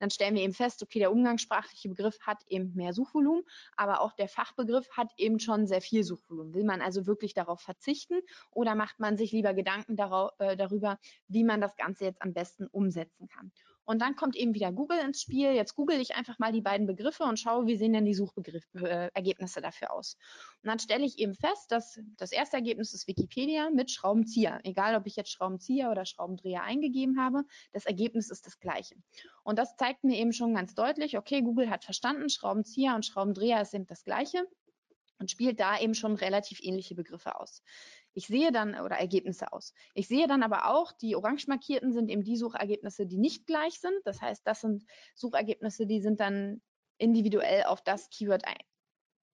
Dann 0.00 0.10
stellen 0.10 0.34
wir 0.34 0.42
eben 0.42 0.52
fest, 0.52 0.82
okay, 0.82 0.98
der 0.98 1.12
umgangssprachliche 1.12 1.88
Begriff 1.88 2.18
hat 2.22 2.42
eben 2.48 2.74
mehr 2.74 2.92
Suchvolumen, 2.92 3.44
aber 3.76 4.00
auch 4.00 4.12
der 4.12 4.26
Fachbegriff 4.26 4.90
hat 4.90 5.12
eben 5.16 5.38
schon 5.38 5.68
sehr 5.68 5.80
viel 5.80 6.02
Suchvolumen. 6.02 6.54
Will 6.54 6.64
man 6.64 6.82
also 6.82 7.06
wirklich 7.06 7.32
darauf 7.32 7.60
verzichten 7.60 8.18
oder 8.50 8.74
macht 8.74 8.98
man 8.98 9.16
sich 9.16 9.30
lieber 9.30 9.54
Gedanken 9.54 9.94
darauf, 9.94 10.32
äh, 10.40 10.56
darüber, 10.56 10.98
wie 11.28 11.44
man 11.44 11.60
das 11.60 11.76
Ganze 11.76 12.06
jetzt 12.06 12.20
am 12.20 12.32
besten 12.32 12.66
umsetzen 12.66 13.28
kann? 13.28 13.52
Und 13.90 13.98
dann 13.98 14.14
kommt 14.14 14.36
eben 14.36 14.54
wieder 14.54 14.70
Google 14.70 14.98
ins 15.00 15.20
Spiel. 15.20 15.50
Jetzt 15.50 15.74
google 15.74 16.00
ich 16.00 16.14
einfach 16.14 16.38
mal 16.38 16.52
die 16.52 16.60
beiden 16.60 16.86
Begriffe 16.86 17.24
und 17.24 17.40
schaue, 17.40 17.66
wie 17.66 17.74
sehen 17.74 17.92
denn 17.92 18.04
die 18.04 18.14
Suchergebnisse 18.14 19.58
äh, 19.58 19.62
dafür 19.62 19.92
aus. 19.92 20.16
Und 20.62 20.68
dann 20.68 20.78
stelle 20.78 21.04
ich 21.04 21.18
eben 21.18 21.34
fest, 21.34 21.72
dass 21.72 21.98
das 22.16 22.30
erste 22.30 22.56
Ergebnis 22.56 22.94
ist 22.94 23.08
Wikipedia 23.08 23.68
mit 23.70 23.90
Schraubenzieher. 23.90 24.60
Egal, 24.62 24.94
ob 24.94 25.08
ich 25.08 25.16
jetzt 25.16 25.32
Schraubenzieher 25.32 25.90
oder 25.90 26.04
Schraubendreher 26.04 26.62
eingegeben 26.62 27.18
habe, 27.20 27.42
das 27.72 27.84
Ergebnis 27.84 28.30
ist 28.30 28.46
das 28.46 28.60
gleiche. 28.60 28.94
Und 29.42 29.58
das 29.58 29.74
zeigt 29.74 30.04
mir 30.04 30.18
eben 30.18 30.32
schon 30.32 30.54
ganz 30.54 30.72
deutlich, 30.76 31.18
okay, 31.18 31.42
Google 31.42 31.68
hat 31.68 31.84
verstanden, 31.84 32.28
Schraubenzieher 32.28 32.94
und 32.94 33.04
Schraubendreher 33.04 33.66
eben 33.72 33.88
das 33.88 34.04
gleiche 34.04 34.46
und 35.18 35.32
spielt 35.32 35.58
da 35.58 35.78
eben 35.78 35.94
schon 35.94 36.14
relativ 36.14 36.60
ähnliche 36.62 36.94
Begriffe 36.94 37.38
aus. 37.40 37.62
Ich 38.14 38.26
sehe 38.26 38.52
dann, 38.52 38.74
oder 38.80 38.96
Ergebnisse 38.96 39.52
aus. 39.52 39.72
Ich 39.94 40.08
sehe 40.08 40.26
dann 40.26 40.42
aber 40.42 40.66
auch, 40.66 40.92
die 40.92 41.16
orange 41.16 41.46
markierten 41.48 41.92
sind 41.92 42.08
eben 42.08 42.24
die 42.24 42.36
Suchergebnisse, 42.36 43.06
die 43.06 43.18
nicht 43.18 43.46
gleich 43.46 43.80
sind. 43.80 43.94
Das 44.04 44.20
heißt, 44.20 44.46
das 44.46 44.60
sind 44.60 44.84
Suchergebnisse, 45.14 45.86
die 45.86 46.00
sind 46.00 46.20
dann 46.20 46.60
individuell 46.98 47.64
auf 47.64 47.82
das 47.82 48.10
Keyword 48.10 48.44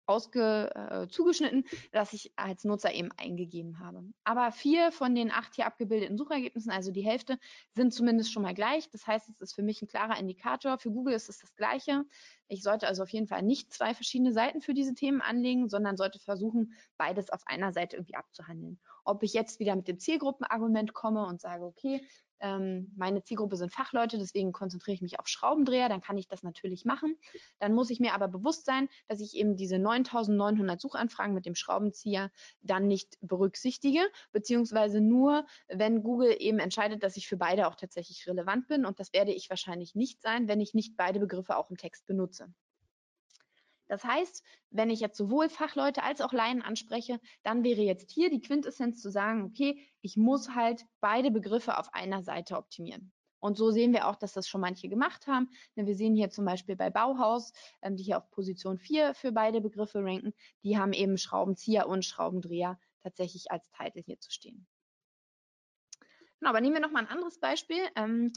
ausge, 0.07 0.71
äh, 0.73 1.07
zugeschnitten, 1.07 1.65
das 1.91 2.13
ich 2.13 2.31
als 2.35 2.63
Nutzer 2.63 2.93
eben 2.93 3.09
eingegeben 3.17 3.79
habe. 3.79 4.03
Aber 4.23 4.51
vier 4.51 4.91
von 4.91 5.13
den 5.13 5.31
acht 5.31 5.55
hier 5.55 5.67
abgebildeten 5.67 6.17
Suchergebnissen, 6.17 6.71
also 6.71 6.91
die 6.91 7.05
Hälfte, 7.05 7.37
sind 7.75 7.93
zumindest 7.93 8.31
schon 8.31 8.43
mal 8.43 8.53
gleich. 8.53 8.89
Das 8.89 9.05
heißt, 9.05 9.29
es 9.29 9.41
ist 9.41 9.55
für 9.55 9.63
mich 9.63 9.81
ein 9.81 9.87
klarer 9.87 10.17
Indikator. 10.17 10.77
Für 10.79 10.91
Google 10.91 11.13
ist 11.13 11.29
es 11.29 11.39
das 11.39 11.55
Gleiche. 11.55 12.05
Ich 12.47 12.63
sollte 12.63 12.87
also 12.87 13.03
auf 13.03 13.09
jeden 13.09 13.27
Fall 13.27 13.43
nicht 13.43 13.73
zwei 13.73 13.93
verschiedene 13.93 14.33
Seiten 14.33 14.61
für 14.61 14.73
diese 14.73 14.93
Themen 14.93 15.21
anlegen, 15.21 15.69
sondern 15.69 15.97
sollte 15.97 16.19
versuchen, 16.19 16.73
beides 16.97 17.29
auf 17.29 17.41
einer 17.45 17.73
Seite 17.73 17.97
irgendwie 17.97 18.15
abzuhandeln. 18.15 18.79
Ob 19.03 19.23
ich 19.23 19.33
jetzt 19.33 19.59
wieder 19.59 19.75
mit 19.75 19.87
dem 19.87 19.99
Zielgruppenargument 19.99 20.93
komme 20.93 21.25
und 21.25 21.41
sage, 21.41 21.65
okay, 21.65 22.01
ähm, 22.39 22.91
meine 22.95 23.23
Zielgruppe 23.23 23.55
sind 23.55 23.71
Fachleute, 23.71 24.17
deswegen 24.17 24.51
konzentriere 24.51 24.95
ich 24.95 25.01
mich 25.01 25.19
auf 25.19 25.27
Schraubendreher, 25.27 25.89
dann 25.89 26.01
kann 26.01 26.17
ich 26.17 26.27
das 26.27 26.43
natürlich 26.43 26.85
machen. 26.85 27.17
Dann 27.59 27.73
muss 27.73 27.89
ich 27.89 27.99
mir 27.99 28.13
aber 28.13 28.27
bewusst 28.27 28.65
sein, 28.65 28.89
dass 29.07 29.19
ich 29.19 29.35
eben 29.35 29.55
diese 29.55 29.79
9900 29.79 30.79
Suchanfragen 30.79 31.33
mit 31.33 31.45
dem 31.45 31.55
Schraubenzieher 31.55 32.31
dann 32.61 32.87
nicht 32.87 33.17
berücksichtige, 33.21 34.01
beziehungsweise 34.31 35.01
nur, 35.01 35.45
wenn 35.67 36.03
Google 36.03 36.35
eben 36.39 36.59
entscheidet, 36.59 37.03
dass 37.03 37.17
ich 37.17 37.27
für 37.27 37.37
beide 37.37 37.67
auch 37.67 37.75
tatsächlich 37.75 38.27
relevant 38.27 38.67
bin. 38.67 38.85
Und 38.85 38.99
das 38.99 39.13
werde 39.13 39.33
ich 39.33 39.49
wahrscheinlich 39.49 39.95
nicht 39.95 40.21
sein, 40.21 40.47
wenn 40.47 40.61
ich 40.61 40.73
nicht 40.73 40.97
beide 40.97 41.19
Begriffe 41.19 41.57
auch 41.57 41.69
im 41.69 41.77
Text 41.77 42.05
benutze. 42.05 42.53
Das 43.87 44.03
heißt, 44.03 44.43
wenn 44.69 44.89
ich 44.89 44.99
jetzt 44.99 45.17
sowohl 45.17 45.49
Fachleute 45.49 46.03
als 46.03 46.21
auch 46.21 46.33
Laien 46.33 46.61
anspreche, 46.61 47.19
dann 47.43 47.63
wäre 47.63 47.81
jetzt 47.81 48.11
hier 48.11 48.29
die 48.29 48.41
Quintessenz 48.41 49.01
zu 49.01 49.09
sagen, 49.09 49.43
okay, 49.43 49.81
ich 50.01 50.17
muss 50.17 50.53
halt 50.55 50.85
beide 50.99 51.31
Begriffe 51.31 51.77
auf 51.77 51.93
einer 51.93 52.23
Seite 52.23 52.57
optimieren. 52.57 53.11
Und 53.39 53.55
so 53.55 53.71
sehen 53.71 53.93
wir 53.93 54.07
auch, 54.07 54.15
dass 54.15 54.33
das 54.33 54.47
schon 54.47 54.61
manche 54.61 54.89
gemacht 54.89 55.27
haben. 55.27 55.49
Wir 55.75 55.95
sehen 55.95 56.15
hier 56.15 56.29
zum 56.29 56.45
Beispiel 56.45 56.75
bei 56.75 56.89
Bauhaus, 56.89 57.53
ähm, 57.81 57.95
die 57.95 58.03
hier 58.03 58.17
auf 58.17 58.29
Position 58.31 58.77
4 58.77 59.13
für 59.13 59.31
beide 59.31 59.61
Begriffe 59.61 60.03
ranken, 60.03 60.33
die 60.63 60.77
haben 60.77 60.93
eben 60.93 61.17
Schraubenzieher 61.17 61.87
und 61.87 62.03
Schraubendreher 62.03 62.79
tatsächlich 63.03 63.51
als 63.51 63.69
Titel 63.71 64.01
hier 64.01 64.19
zu 64.19 64.31
stehen. 64.31 64.67
Genau, 66.39 66.51
aber 66.51 66.61
nehmen 66.61 66.75
wir 66.75 66.81
noch 66.81 66.91
mal 66.91 66.99
ein 66.99 67.07
anderes 67.07 67.39
Beispiel. 67.39 67.79
Ähm, 67.95 68.31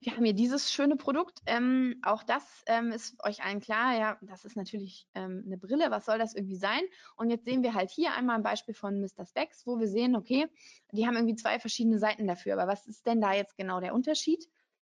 wir 0.00 0.14
haben 0.16 0.24
hier 0.24 0.34
dieses 0.34 0.72
schöne 0.72 0.96
Produkt. 0.96 1.40
Ähm, 1.46 2.00
auch 2.02 2.22
das 2.22 2.44
ähm, 2.66 2.92
ist 2.92 3.16
euch 3.24 3.42
allen 3.42 3.60
klar. 3.60 3.96
Ja, 3.96 4.18
das 4.22 4.44
ist 4.44 4.56
natürlich 4.56 5.08
ähm, 5.14 5.42
eine 5.46 5.58
Brille. 5.58 5.90
Was 5.90 6.06
soll 6.06 6.18
das 6.18 6.34
irgendwie 6.34 6.56
sein? 6.56 6.82
Und 7.16 7.30
jetzt 7.30 7.44
sehen 7.44 7.62
wir 7.62 7.74
halt 7.74 7.90
hier 7.90 8.14
einmal 8.14 8.36
ein 8.36 8.44
Beispiel 8.44 8.74
von 8.74 9.00
Mr. 9.00 9.26
Specs, 9.26 9.66
wo 9.66 9.80
wir 9.80 9.88
sehen, 9.88 10.14
okay, 10.14 10.46
die 10.92 11.06
haben 11.06 11.16
irgendwie 11.16 11.34
zwei 11.34 11.58
verschiedene 11.58 11.98
Seiten 11.98 12.28
dafür. 12.28 12.54
Aber 12.54 12.70
was 12.70 12.86
ist 12.86 13.06
denn 13.06 13.20
da 13.20 13.32
jetzt 13.32 13.56
genau 13.56 13.80
der 13.80 13.94
Unterschied? 13.94 14.44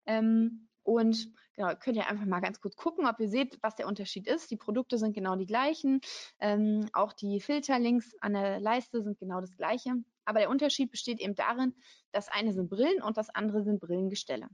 Ähm, 0.05 0.69
und 0.83 1.31
genau, 1.57 1.75
könnt 1.77 1.97
ihr 1.97 2.07
einfach 2.07 2.27
mal 2.27 2.41
ganz 2.41 2.61
kurz 2.61 2.77
gucken, 2.77 3.07
ob 3.07 3.19
ihr 3.21 3.29
seht, 3.29 3.59
was 3.63 3.77
der 3.77 3.87
Unterschied 3.87 4.27
ist. 4.27 4.51
Die 4.51 4.57
Produkte 4.57 4.99
sind 4.99 5.15
genau 5.15 5.37
die 5.37 5.47
gleichen. 5.47 6.01
Ähm, 6.39 6.89
auch 6.93 7.13
die 7.15 7.41
Filterlinks 7.41 8.15
an 8.21 8.35
der 8.35 8.61
Leiste 8.61 9.03
sind 9.03 9.19
genau 9.19 9.41
das 9.41 9.57
gleiche. 9.57 9.95
Aber 10.25 10.41
der 10.41 10.51
Unterschied 10.51 10.91
besteht 10.91 11.21
eben 11.21 11.35
darin, 11.35 11.75
das 12.13 12.29
eine 12.29 12.53
sind 12.53 12.71
Brillen 12.71 13.03
und 13.03 13.17
das 13.17 13.31
andere 13.31 13.63
sind 13.63 13.81
Brillengestelle. 13.81 14.49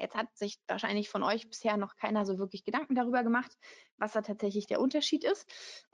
Jetzt 0.00 0.14
hat 0.14 0.34
sich 0.34 0.58
wahrscheinlich 0.66 1.10
von 1.10 1.22
euch 1.22 1.48
bisher 1.48 1.76
noch 1.76 1.94
keiner 1.96 2.24
so 2.24 2.38
wirklich 2.38 2.64
Gedanken 2.64 2.94
darüber 2.94 3.22
gemacht, 3.22 3.56
was 3.98 4.12
da 4.12 4.22
tatsächlich 4.22 4.66
der 4.66 4.80
Unterschied 4.80 5.24
ist. 5.24 5.46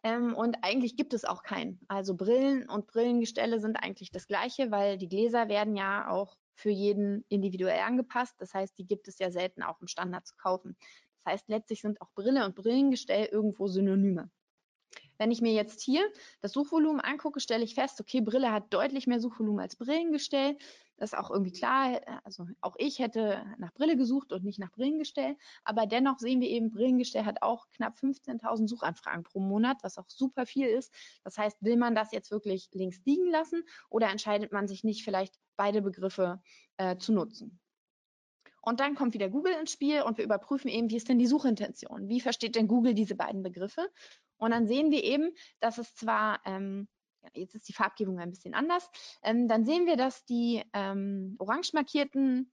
Ähm, 0.05 0.33
und 0.35 0.59
eigentlich 0.63 0.97
gibt 0.97 1.13
es 1.13 1.25
auch 1.25 1.43
keinen. 1.43 1.81
Also 1.89 2.15
Brillen 2.15 2.69
und 2.69 2.87
Brillengestelle 2.87 3.61
sind 3.61 3.77
eigentlich 3.77 4.13
das 4.13 4.29
gleiche, 4.29 4.71
weil 4.71 4.97
die 4.97 5.09
Gläser 5.09 5.49
werden 5.49 5.75
ja 5.75 6.09
auch 6.09 6.37
für 6.55 6.71
jeden 6.71 7.25
individuell 7.29 7.81
angepasst. 7.81 8.37
Das 8.39 8.55
heißt, 8.55 8.79
die 8.79 8.87
gibt 8.87 9.09
es 9.09 9.19
ja 9.19 9.31
selten 9.33 9.63
auch 9.63 9.81
im 9.81 9.89
Standard 9.89 10.27
zu 10.27 10.37
kaufen. 10.37 10.77
Das 11.25 11.33
heißt, 11.33 11.49
letztlich 11.49 11.83
sind 11.83 12.01
auch 12.01 12.13
Brille 12.15 12.45
und 12.45 12.55
Brillengestell 12.55 13.27
irgendwo 13.27 13.67
Synonyme. 13.67 14.31
Wenn 15.19 15.31
ich 15.31 15.41
mir 15.41 15.53
jetzt 15.53 15.81
hier 15.81 16.03
das 16.41 16.53
Suchvolumen 16.53 17.01
angucke, 17.01 17.41
stelle 17.41 17.65
ich 17.65 17.75
fest, 17.75 18.01
okay, 18.01 18.21
Brille 18.21 18.53
hat 18.53 18.73
deutlich 18.73 19.07
mehr 19.07 19.21
Suchvolumen 19.21 19.61
als 19.61 19.77
Brillengestell. 19.77 20.57
Das 20.97 21.13
ist 21.13 21.19
auch 21.19 21.31
irgendwie 21.31 21.53
klar. 21.53 22.01
Also 22.25 22.47
auch 22.61 22.75
ich 22.79 22.99
hätte 22.99 23.45
nach 23.59 23.73
Brille 23.75 23.97
gesucht 23.97 24.33
und 24.33 24.45
nicht 24.45 24.59
nach 24.59 24.73
Brillengestell. 24.73 25.37
Aber 25.65 25.87
dennoch 25.87 26.19
sehen 26.19 26.41
wir 26.41 26.49
eben, 26.49 26.71
Brillengestell 26.71 27.25
hat 27.25 27.43
auch 27.43 27.69
knapp 27.71 27.99
15.000 27.99 28.69
Suchanfragen 28.69 29.23
pro 29.23 29.41
Monat, 29.41 29.79
was 29.83 29.99
auch 29.99 30.09
super 30.09 30.47
viel 30.47 30.67
ist. 30.67 30.93
Das 31.23 31.37
heißt, 31.37 31.59
will 31.61 31.77
man 31.77 31.95
das 31.95 32.13
jetzt 32.13 32.31
wirklich 32.31 32.71
links 32.73 33.01
liegen 33.05 33.31
lassen 33.31 33.63
oder 33.91 34.11
entscheidet 34.11 34.53
man 34.53 34.69
sich 34.69 34.85
nicht, 34.85 35.05
vielleicht 35.05 35.39
beide 35.57 35.83
Begriffe 35.83 36.41
äh, 36.79 36.97
zu 36.97 37.13
nutzen? 37.13 37.61
Und 38.69 38.81
dann 38.81 38.97
kommt 38.97 39.15
wieder 39.15 39.29
Google 39.29 39.55
ins 39.61 39.71
Spiel 39.71 40.03
und 40.03 40.19
wir 40.19 40.25
überprüfen 40.25 40.69
eben, 40.69 40.91
wie 40.91 40.97
ist 40.97 41.09
denn 41.09 41.21
die 41.21 41.29
Suchintention? 41.29 42.09
Wie 42.09 42.21
versteht 42.21 42.57
denn 42.57 42.67
Google 42.67 42.95
diese 42.95 43.15
beiden 43.15 43.45
Begriffe? 43.45 43.89
Und 44.39 44.51
dann 44.51 44.67
sehen 44.67 44.91
wir 44.91 45.05
eben, 45.05 45.31
dass 45.61 45.79
es 45.79 45.95
zwar, 45.95 46.41
ähm, 46.45 46.89
jetzt 47.33 47.55
ist 47.55 47.69
die 47.69 47.73
Farbgebung 47.73 48.19
ein 48.19 48.31
bisschen 48.31 48.55
anders, 48.55 48.91
ähm, 49.23 49.47
dann 49.47 49.65
sehen 49.65 49.87
wir, 49.87 49.97
dass 49.97 50.25
die 50.25 50.65
ähm, 50.73 51.37
orange 51.39 51.75
markierten 51.75 52.53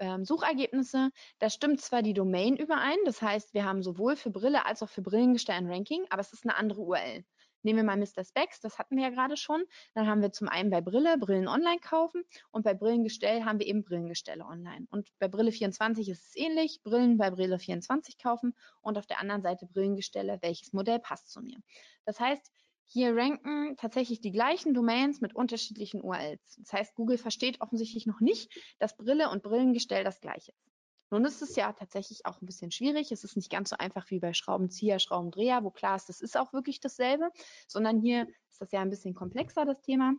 ähm, 0.00 0.26
Suchergebnisse, 0.26 1.10
da 1.38 1.48
stimmt 1.48 1.80
zwar 1.80 2.02
die 2.02 2.12
Domain 2.12 2.58
überein, 2.58 2.98
das 3.06 3.22
heißt, 3.22 3.54
wir 3.54 3.64
haben 3.64 3.82
sowohl 3.82 4.16
für 4.16 4.30
Brille 4.30 4.66
als 4.66 4.82
auch 4.82 4.90
für 4.90 5.00
Brillengestell 5.00 5.56
ein 5.56 5.70
Ranking, 5.70 6.04
aber 6.10 6.20
es 6.20 6.34
ist 6.34 6.44
eine 6.44 6.56
andere 6.56 6.82
URL. 6.82 7.24
Nehmen 7.62 7.78
wir 7.78 7.84
mal 7.84 7.96
Mr. 7.96 8.24
Specs, 8.24 8.60
das 8.60 8.78
hatten 8.78 8.96
wir 8.96 9.04
ja 9.04 9.10
gerade 9.10 9.36
schon. 9.36 9.64
Dann 9.94 10.06
haben 10.06 10.22
wir 10.22 10.32
zum 10.32 10.48
einen 10.48 10.70
bei 10.70 10.80
Brille 10.80 11.16
Brillen 11.18 11.48
online 11.48 11.78
kaufen 11.80 12.24
und 12.50 12.64
bei 12.64 12.74
Brillengestell 12.74 13.44
haben 13.44 13.58
wir 13.58 13.66
eben 13.66 13.84
Brillengestelle 13.84 14.44
online. 14.44 14.86
Und 14.90 15.08
bei 15.18 15.28
Brille 15.28 15.52
24 15.52 16.08
ist 16.08 16.28
es 16.28 16.36
ähnlich, 16.36 16.80
Brillen 16.82 17.18
bei 17.18 17.30
Brille 17.30 17.58
24 17.58 18.18
kaufen 18.18 18.54
und 18.80 18.98
auf 18.98 19.06
der 19.06 19.20
anderen 19.20 19.42
Seite 19.42 19.66
Brillengestelle, 19.66 20.38
welches 20.42 20.72
Modell 20.72 20.98
passt 20.98 21.30
zu 21.30 21.40
mir. 21.40 21.58
Das 22.04 22.18
heißt, 22.18 22.50
hier 22.86 23.16
ranken 23.16 23.76
tatsächlich 23.76 24.20
die 24.20 24.32
gleichen 24.32 24.74
Domains 24.74 25.20
mit 25.20 25.34
unterschiedlichen 25.34 26.02
URLs. 26.02 26.56
Das 26.58 26.72
heißt, 26.72 26.94
Google 26.94 27.16
versteht 27.16 27.60
offensichtlich 27.60 28.06
noch 28.06 28.20
nicht, 28.20 28.52
dass 28.78 28.96
Brille 28.96 29.30
und 29.30 29.42
Brillengestell 29.42 30.04
das 30.04 30.20
gleiche 30.20 30.52
ist. 30.52 30.71
Nun 31.12 31.26
ist 31.26 31.42
es 31.42 31.56
ja 31.56 31.70
tatsächlich 31.74 32.24
auch 32.24 32.40
ein 32.40 32.46
bisschen 32.46 32.70
schwierig. 32.70 33.12
Es 33.12 33.22
ist 33.22 33.36
nicht 33.36 33.50
ganz 33.50 33.68
so 33.68 33.76
einfach 33.76 34.10
wie 34.10 34.18
bei 34.18 34.32
Schraubenzieher, 34.32 34.98
Schraubendreher, 34.98 35.62
wo 35.62 35.70
klar 35.70 35.94
ist, 35.94 36.08
das 36.08 36.22
ist 36.22 36.38
auch 36.38 36.54
wirklich 36.54 36.80
dasselbe, 36.80 37.30
sondern 37.68 38.00
hier 38.00 38.26
ist 38.48 38.62
das 38.62 38.72
ja 38.72 38.80
ein 38.80 38.88
bisschen 38.88 39.12
komplexer, 39.12 39.66
das 39.66 39.82
Thema. 39.82 40.14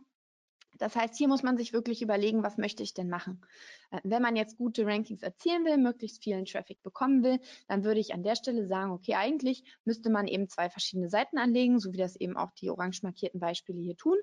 Das 0.78 0.94
heißt, 0.94 1.16
hier 1.16 1.26
muss 1.26 1.42
man 1.42 1.56
sich 1.56 1.72
wirklich 1.72 2.00
überlegen, 2.00 2.44
was 2.44 2.58
möchte 2.58 2.84
ich 2.84 2.94
denn 2.94 3.08
machen? 3.08 3.40
Äh, 3.90 4.02
wenn 4.04 4.22
man 4.22 4.36
jetzt 4.36 4.56
gute 4.56 4.86
Rankings 4.86 5.22
erzielen 5.22 5.64
will, 5.64 5.78
möglichst 5.78 6.22
vielen 6.22 6.44
Traffic 6.44 6.80
bekommen 6.84 7.24
will, 7.24 7.40
dann 7.66 7.82
würde 7.82 7.98
ich 7.98 8.14
an 8.14 8.22
der 8.22 8.36
Stelle 8.36 8.68
sagen, 8.68 8.92
okay, 8.92 9.14
eigentlich 9.14 9.64
müsste 9.84 10.10
man 10.10 10.28
eben 10.28 10.48
zwei 10.48 10.70
verschiedene 10.70 11.10
Seiten 11.10 11.38
anlegen, 11.38 11.80
so 11.80 11.92
wie 11.92 11.98
das 11.98 12.14
eben 12.14 12.36
auch 12.36 12.52
die 12.52 12.70
orange 12.70 13.02
markierten 13.02 13.40
Beispiele 13.40 13.80
hier 13.80 13.96
tun. 13.96 14.16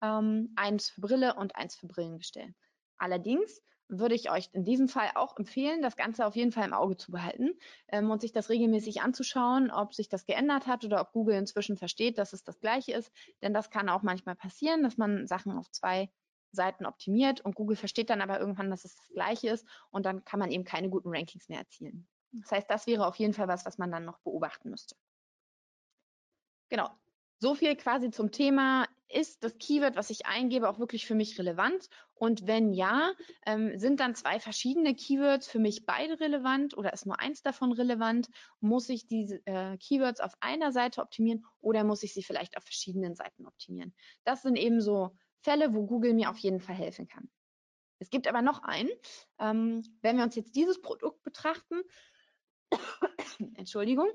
Ähm, 0.00 0.52
eins 0.54 0.90
für 0.90 1.00
Brille 1.00 1.34
und 1.34 1.56
eins 1.56 1.74
für 1.74 1.88
Brillengestell. 1.88 2.54
Allerdings 2.98 3.60
würde 3.98 4.14
ich 4.14 4.30
euch 4.30 4.50
in 4.52 4.64
diesem 4.64 4.88
Fall 4.88 5.10
auch 5.14 5.36
empfehlen, 5.36 5.82
das 5.82 5.96
Ganze 5.96 6.26
auf 6.26 6.36
jeden 6.36 6.52
Fall 6.52 6.64
im 6.66 6.72
Auge 6.72 6.96
zu 6.96 7.12
behalten 7.12 7.50
ähm, 7.88 8.10
und 8.10 8.20
sich 8.20 8.32
das 8.32 8.48
regelmäßig 8.50 9.02
anzuschauen, 9.02 9.70
ob 9.70 9.94
sich 9.94 10.08
das 10.08 10.26
geändert 10.26 10.66
hat 10.66 10.84
oder 10.84 11.00
ob 11.00 11.12
Google 11.12 11.36
inzwischen 11.36 11.76
versteht, 11.76 12.18
dass 12.18 12.32
es 12.32 12.44
das 12.44 12.60
gleiche 12.60 12.92
ist. 12.92 13.12
Denn 13.42 13.54
das 13.54 13.70
kann 13.70 13.88
auch 13.88 14.02
manchmal 14.02 14.36
passieren, 14.36 14.82
dass 14.82 14.96
man 14.96 15.26
Sachen 15.26 15.52
auf 15.52 15.70
zwei 15.70 16.10
Seiten 16.52 16.86
optimiert 16.86 17.40
und 17.40 17.54
Google 17.54 17.76
versteht 17.76 18.10
dann 18.10 18.20
aber 18.20 18.38
irgendwann, 18.38 18.70
dass 18.70 18.84
es 18.84 18.96
das 18.96 19.08
gleiche 19.08 19.50
ist 19.50 19.66
und 19.90 20.06
dann 20.06 20.24
kann 20.24 20.38
man 20.38 20.50
eben 20.50 20.64
keine 20.64 20.88
guten 20.88 21.08
Rankings 21.08 21.48
mehr 21.48 21.58
erzielen. 21.58 22.08
Das 22.32 22.50
heißt, 22.50 22.70
das 22.70 22.86
wäre 22.86 23.06
auf 23.06 23.16
jeden 23.16 23.34
Fall 23.34 23.48
was, 23.48 23.64
was 23.64 23.78
man 23.78 23.90
dann 23.90 24.04
noch 24.04 24.18
beobachten 24.20 24.70
müsste. 24.70 24.96
Genau, 26.68 26.90
so 27.38 27.54
viel 27.54 27.76
quasi 27.76 28.10
zum 28.10 28.30
Thema, 28.30 28.86
ist 29.08 29.44
das 29.44 29.58
Keyword, 29.58 29.96
was 29.96 30.10
ich 30.10 30.26
eingebe, 30.26 30.68
auch 30.68 30.78
wirklich 30.78 31.06
für 31.06 31.14
mich 31.14 31.38
relevant? 31.38 31.88
Und 32.14 32.46
wenn 32.46 32.72
ja, 32.72 33.12
ähm, 33.46 33.78
sind 33.78 34.00
dann 34.00 34.14
zwei 34.14 34.40
verschiedene 34.40 34.94
Keywords 34.94 35.46
für 35.46 35.58
mich 35.58 35.86
beide 35.86 36.18
relevant 36.20 36.76
oder 36.76 36.92
ist 36.92 37.06
nur 37.06 37.20
eins 37.20 37.42
davon 37.42 37.72
relevant? 37.72 38.28
Muss 38.60 38.88
ich 38.88 39.06
diese 39.06 39.44
äh, 39.46 39.76
Keywords 39.78 40.20
auf 40.20 40.34
einer 40.40 40.72
Seite 40.72 41.00
optimieren 41.00 41.44
oder 41.60 41.84
muss 41.84 42.02
ich 42.02 42.14
sie 42.14 42.22
vielleicht 42.22 42.56
auf 42.56 42.64
verschiedenen 42.64 43.14
Seiten 43.14 43.46
optimieren? 43.46 43.94
Das 44.24 44.42
sind 44.42 44.56
eben 44.56 44.80
so 44.80 45.16
Fälle, 45.42 45.74
wo 45.74 45.86
Google 45.86 46.14
mir 46.14 46.30
auf 46.30 46.38
jeden 46.38 46.60
Fall 46.60 46.74
helfen 46.74 47.06
kann. 47.06 47.30
Es 47.98 48.10
gibt 48.10 48.26
aber 48.26 48.42
noch 48.42 48.62
einen. 48.62 48.90
Ähm, 49.38 49.82
wenn 50.02 50.16
wir 50.16 50.24
uns 50.24 50.34
jetzt 50.34 50.56
dieses 50.56 50.80
Produkt 50.80 51.22
betrachten, 51.22 51.82
Entschuldigung, 53.54 54.08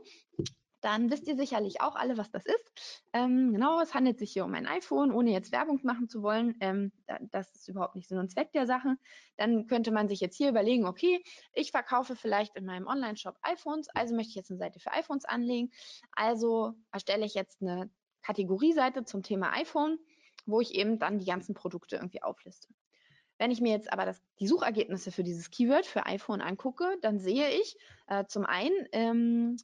dann 0.81 1.11
wisst 1.11 1.27
ihr 1.27 1.35
sicherlich 1.35 1.81
auch 1.81 1.95
alle, 1.95 2.17
was 2.17 2.31
das 2.31 2.45
ist. 2.45 3.03
Ähm, 3.13 3.53
genau, 3.53 3.81
es 3.81 3.93
handelt 3.93 4.17
sich 4.17 4.31
hier 4.31 4.45
um 4.45 4.53
ein 4.53 4.67
iPhone, 4.67 5.11
ohne 5.11 5.31
jetzt 5.31 5.51
Werbung 5.51 5.79
machen 5.83 6.07
zu 6.07 6.21
wollen. 6.23 6.55
Ähm, 6.59 6.91
das 7.31 7.53
ist 7.53 7.67
überhaupt 7.67 7.95
nicht 7.95 8.07
Sinn 8.07 8.19
und 8.19 8.31
Zweck 8.31 8.51
der 8.53 8.65
Sache. 8.65 8.95
Dann 9.37 9.67
könnte 9.67 9.91
man 9.91 10.07
sich 10.07 10.19
jetzt 10.19 10.37
hier 10.37 10.49
überlegen, 10.49 10.85
okay, 10.85 11.23
ich 11.53 11.71
verkaufe 11.71 12.15
vielleicht 12.15 12.55
in 12.55 12.65
meinem 12.65 12.87
Online-Shop 12.87 13.37
iPhones, 13.41 13.89
also 13.89 14.15
möchte 14.15 14.29
ich 14.29 14.35
jetzt 14.35 14.51
eine 14.51 14.59
Seite 14.59 14.79
für 14.79 14.91
iPhones 14.91 15.25
anlegen. 15.25 15.71
Also 16.11 16.73
erstelle 16.91 17.25
ich 17.25 17.33
jetzt 17.33 17.61
eine 17.61 17.89
Kategorieseite 18.21 19.03
zum 19.03 19.23
Thema 19.23 19.53
iPhone, 19.53 19.97
wo 20.45 20.61
ich 20.61 20.75
eben 20.75 20.99
dann 20.99 21.19
die 21.19 21.25
ganzen 21.25 21.53
Produkte 21.55 21.97
irgendwie 21.97 22.23
aufliste. 22.23 22.69
Wenn 23.37 23.51
ich 23.51 23.61
mir 23.61 23.71
jetzt 23.71 23.91
aber 23.93 24.05
das, 24.05 24.21
die 24.39 24.47
Suchergebnisse 24.47 25.11
für 25.11 25.23
dieses 25.23 25.49
Keyword 25.49 25.85
für 25.85 26.05
iPhone 26.05 26.41
angucke, 26.41 26.97
dann 27.01 27.19
sehe 27.19 27.49
ich 27.49 27.77
äh, 28.07 28.25
zum 28.25 28.45
einen, 28.45 28.75
ähm, 28.91 29.57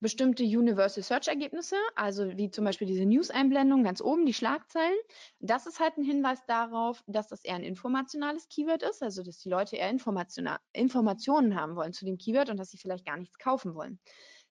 bestimmte 0.00 0.44
Universal 0.44 1.02
Search 1.02 1.28
Ergebnisse, 1.28 1.76
also 1.96 2.36
wie 2.36 2.50
zum 2.50 2.64
Beispiel 2.64 2.86
diese 2.86 3.04
News-Einblendung 3.04 3.82
ganz 3.82 4.00
oben, 4.00 4.26
die 4.26 4.34
Schlagzeilen. 4.34 4.96
Das 5.40 5.66
ist 5.66 5.80
halt 5.80 5.96
ein 5.96 6.04
Hinweis 6.04 6.44
darauf, 6.46 7.02
dass 7.06 7.28
das 7.28 7.44
eher 7.44 7.56
ein 7.56 7.64
informationales 7.64 8.48
Keyword 8.48 8.82
ist, 8.82 9.02
also 9.02 9.22
dass 9.22 9.38
die 9.38 9.48
Leute 9.48 9.76
eher 9.76 9.90
Informationen 9.90 11.54
haben 11.54 11.76
wollen 11.76 11.92
zu 11.92 12.04
dem 12.04 12.18
Keyword 12.18 12.50
und 12.50 12.58
dass 12.58 12.70
sie 12.70 12.78
vielleicht 12.78 13.04
gar 13.06 13.16
nichts 13.16 13.38
kaufen 13.38 13.74
wollen. 13.74 13.98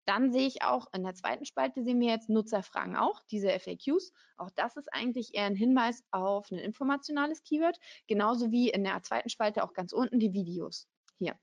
Dann 0.05 0.31
sehe 0.31 0.47
ich 0.47 0.61
auch 0.61 0.87
in 0.93 1.03
der 1.03 1.15
zweiten 1.15 1.43
Spalte 1.43 1.83
sehen 1.83 1.99
wir 1.99 2.09
jetzt 2.09 2.29
Nutzerfragen 2.29 2.95
auch, 2.95 3.21
diese 3.29 3.49
FAQs. 3.49 4.13
Auch 4.37 4.49
das 4.51 4.77
ist 4.77 4.87
eigentlich 4.93 5.35
eher 5.35 5.45
ein 5.45 5.55
Hinweis 5.55 6.01
auf 6.11 6.49
ein 6.49 6.59
informationales 6.59 7.43
Keyword, 7.43 7.77
genauso 8.07 8.51
wie 8.51 8.69
in 8.69 8.85
der 8.85 9.03
zweiten 9.03 9.27
Spalte 9.29 9.65
auch 9.65 9.73
ganz 9.73 9.91
unten 9.91 10.19
die 10.19 10.31
Videos. 10.31 10.87
Hier. 11.17 11.35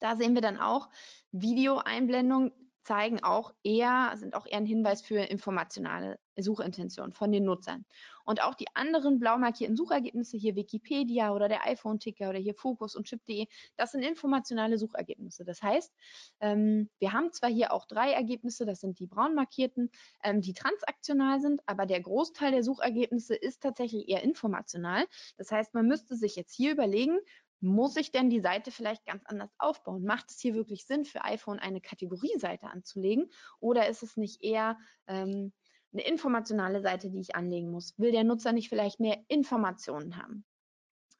Da 0.00 0.16
sehen 0.16 0.34
wir 0.34 0.42
dann 0.42 0.58
auch 0.58 0.88
Videoeinblendung 1.30 2.52
zeigen 2.86 3.22
auch 3.22 3.52
eher, 3.64 4.12
sind 4.14 4.34
auch 4.36 4.46
eher 4.46 4.58
ein 4.58 4.64
Hinweis 4.64 5.02
für 5.02 5.18
informationale 5.18 6.20
Suchintention 6.36 7.12
von 7.12 7.32
den 7.32 7.44
Nutzern. 7.44 7.84
Und 8.24 8.42
auch 8.42 8.54
die 8.54 8.66
anderen 8.74 9.18
blau 9.18 9.38
markierten 9.38 9.76
Suchergebnisse, 9.76 10.36
hier 10.36 10.54
Wikipedia 10.54 11.32
oder 11.32 11.48
der 11.48 11.66
iPhone-Ticker 11.66 12.30
oder 12.30 12.38
hier 12.38 12.54
Focus 12.54 12.94
und 12.94 13.06
Chip.de, 13.06 13.46
das 13.76 13.92
sind 13.92 14.02
informationale 14.02 14.78
Suchergebnisse. 14.78 15.44
Das 15.44 15.62
heißt, 15.62 15.92
ähm, 16.40 16.88
wir 16.98 17.12
haben 17.12 17.32
zwar 17.32 17.50
hier 17.50 17.72
auch 17.72 17.86
drei 17.86 18.12
Ergebnisse, 18.12 18.66
das 18.66 18.80
sind 18.80 19.00
die 19.00 19.06
braun 19.06 19.34
markierten, 19.34 19.90
ähm, 20.22 20.40
die 20.40 20.54
transaktional 20.54 21.40
sind, 21.40 21.62
aber 21.66 21.86
der 21.86 22.00
Großteil 22.00 22.52
der 22.52 22.62
Suchergebnisse 22.62 23.34
ist 23.34 23.62
tatsächlich 23.62 24.08
eher 24.08 24.22
informational. 24.22 25.04
Das 25.38 25.50
heißt, 25.50 25.74
man 25.74 25.86
müsste 25.86 26.14
sich 26.14 26.36
jetzt 26.36 26.54
hier 26.54 26.72
überlegen, 26.72 27.18
muss 27.60 27.96
ich 27.96 28.12
denn 28.12 28.30
die 28.30 28.40
Seite 28.40 28.70
vielleicht 28.70 29.04
ganz 29.06 29.24
anders 29.26 29.50
aufbauen? 29.58 30.04
Macht 30.04 30.30
es 30.30 30.40
hier 30.40 30.54
wirklich 30.54 30.86
Sinn, 30.86 31.04
für 31.04 31.24
iPhone 31.24 31.58
eine 31.58 31.80
Kategorieseite 31.80 32.68
anzulegen? 32.68 33.30
Oder 33.60 33.88
ist 33.88 34.02
es 34.02 34.16
nicht 34.16 34.42
eher 34.42 34.78
ähm, 35.06 35.52
eine 35.92 36.06
informationale 36.06 36.82
Seite, 36.82 37.10
die 37.10 37.20
ich 37.20 37.34
anlegen 37.34 37.70
muss? 37.70 37.98
Will 37.98 38.12
der 38.12 38.24
Nutzer 38.24 38.52
nicht 38.52 38.68
vielleicht 38.68 39.00
mehr 39.00 39.18
Informationen 39.28 40.16
haben? 40.16 40.44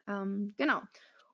Ähm, 0.06 0.54
genau. 0.58 0.82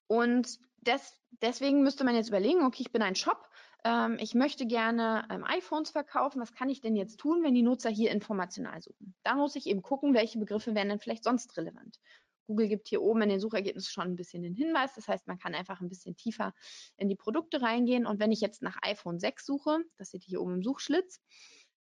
Und 0.06 0.58
des, 0.82 1.20
deswegen 1.40 1.82
müsste 1.82 2.04
man 2.04 2.14
jetzt 2.14 2.28
überlegen, 2.28 2.64
okay, 2.64 2.82
ich 2.82 2.92
bin 2.92 3.02
ein 3.02 3.14
Shop, 3.14 3.48
ähm, 3.84 4.16
ich 4.20 4.34
möchte 4.34 4.66
gerne 4.66 5.26
ähm, 5.30 5.44
iPhones 5.44 5.90
verkaufen, 5.90 6.40
was 6.40 6.52
kann 6.52 6.68
ich 6.68 6.80
denn 6.80 6.96
jetzt 6.96 7.18
tun, 7.18 7.42
wenn 7.42 7.54
die 7.54 7.62
Nutzer 7.62 7.90
hier 7.90 8.10
informational 8.10 8.80
suchen? 8.80 9.14
Da 9.22 9.34
muss 9.34 9.56
ich 9.56 9.66
eben 9.66 9.82
gucken, 9.82 10.14
welche 10.14 10.38
Begriffe 10.38 10.74
wären 10.74 10.88
denn 10.88 11.00
vielleicht 11.00 11.24
sonst 11.24 11.56
relevant. 11.56 11.98
Google 12.46 12.68
gibt 12.68 12.88
hier 12.88 13.02
oben 13.02 13.22
in 13.22 13.28
den 13.28 13.40
Suchergebnissen 13.40 13.90
schon 13.90 14.08
ein 14.08 14.16
bisschen 14.16 14.42
den 14.42 14.54
Hinweis. 14.54 14.94
Das 14.94 15.08
heißt, 15.08 15.26
man 15.26 15.38
kann 15.38 15.54
einfach 15.54 15.80
ein 15.80 15.88
bisschen 15.88 16.16
tiefer 16.16 16.54
in 16.96 17.08
die 17.08 17.16
Produkte 17.16 17.62
reingehen. 17.62 18.06
Und 18.06 18.20
wenn 18.20 18.32
ich 18.32 18.40
jetzt 18.40 18.62
nach 18.62 18.78
iPhone 18.82 19.18
6 19.18 19.44
suche, 19.44 19.78
das 19.96 20.10
seht 20.10 20.22
ihr 20.24 20.28
hier 20.28 20.42
oben 20.42 20.54
im 20.54 20.62
Suchschlitz, 20.62 21.20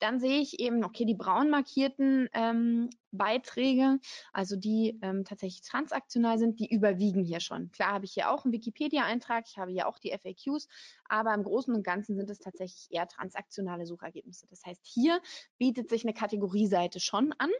dann 0.00 0.20
sehe 0.20 0.40
ich 0.40 0.60
eben, 0.60 0.84
okay, 0.84 1.04
die 1.04 1.14
braun 1.14 1.50
markierten 1.50 2.28
ähm, 2.32 2.90
Beiträge, 3.10 4.00
also 4.32 4.56
die 4.56 4.98
ähm, 5.02 5.24
tatsächlich 5.24 5.62
transaktional 5.62 6.38
sind, 6.38 6.58
die 6.60 6.70
überwiegen 6.70 7.22
hier 7.22 7.40
schon. 7.40 7.70
Klar 7.70 7.92
habe 7.94 8.04
ich 8.04 8.12
hier 8.12 8.30
auch 8.30 8.44
einen 8.44 8.52
Wikipedia-Eintrag, 8.52 9.44
ich 9.48 9.56
habe 9.56 9.70
hier 9.70 9.88
auch 9.88 9.98
die 9.98 10.10
FAQs, 10.10 10.68
aber 11.08 11.32
im 11.32 11.44
Großen 11.44 11.74
und 11.74 11.84
Ganzen 11.84 12.16
sind 12.16 12.28
es 12.28 12.38
tatsächlich 12.38 12.88
eher 12.90 13.06
transaktionale 13.06 13.86
Suchergebnisse. 13.86 14.46
Das 14.48 14.64
heißt, 14.66 14.84
hier 14.84 15.20
bietet 15.58 15.88
sich 15.88 16.04
eine 16.04 16.14
Kategorieseite 16.14 17.00
schon 17.00 17.32
an 17.38 17.50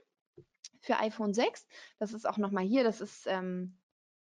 für 0.84 0.98
iPhone 0.98 1.34
6. 1.34 1.66
Das 1.98 2.12
ist 2.12 2.26
auch 2.26 2.38
nochmal 2.38 2.64
hier, 2.64 2.84
das 2.84 3.00
ist 3.00 3.26
ähm, 3.26 3.78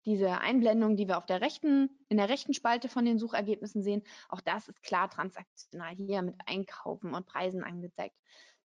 diese 0.05 0.39
Einblendung, 0.39 0.95
die 0.95 1.07
wir 1.07 1.17
auf 1.17 1.25
der 1.25 1.41
rechten, 1.41 1.89
in 2.09 2.17
der 2.17 2.29
rechten 2.29 2.53
Spalte 2.53 2.89
von 2.89 3.05
den 3.05 3.19
Suchergebnissen 3.19 3.83
sehen. 3.83 4.03
Auch 4.29 4.41
das 4.41 4.67
ist 4.67 4.81
klar 4.83 5.09
transaktional 5.09 5.95
hier 5.95 6.21
mit 6.21 6.35
Einkaufen 6.45 7.13
und 7.13 7.25
Preisen 7.25 7.63
angezeigt. 7.63 8.15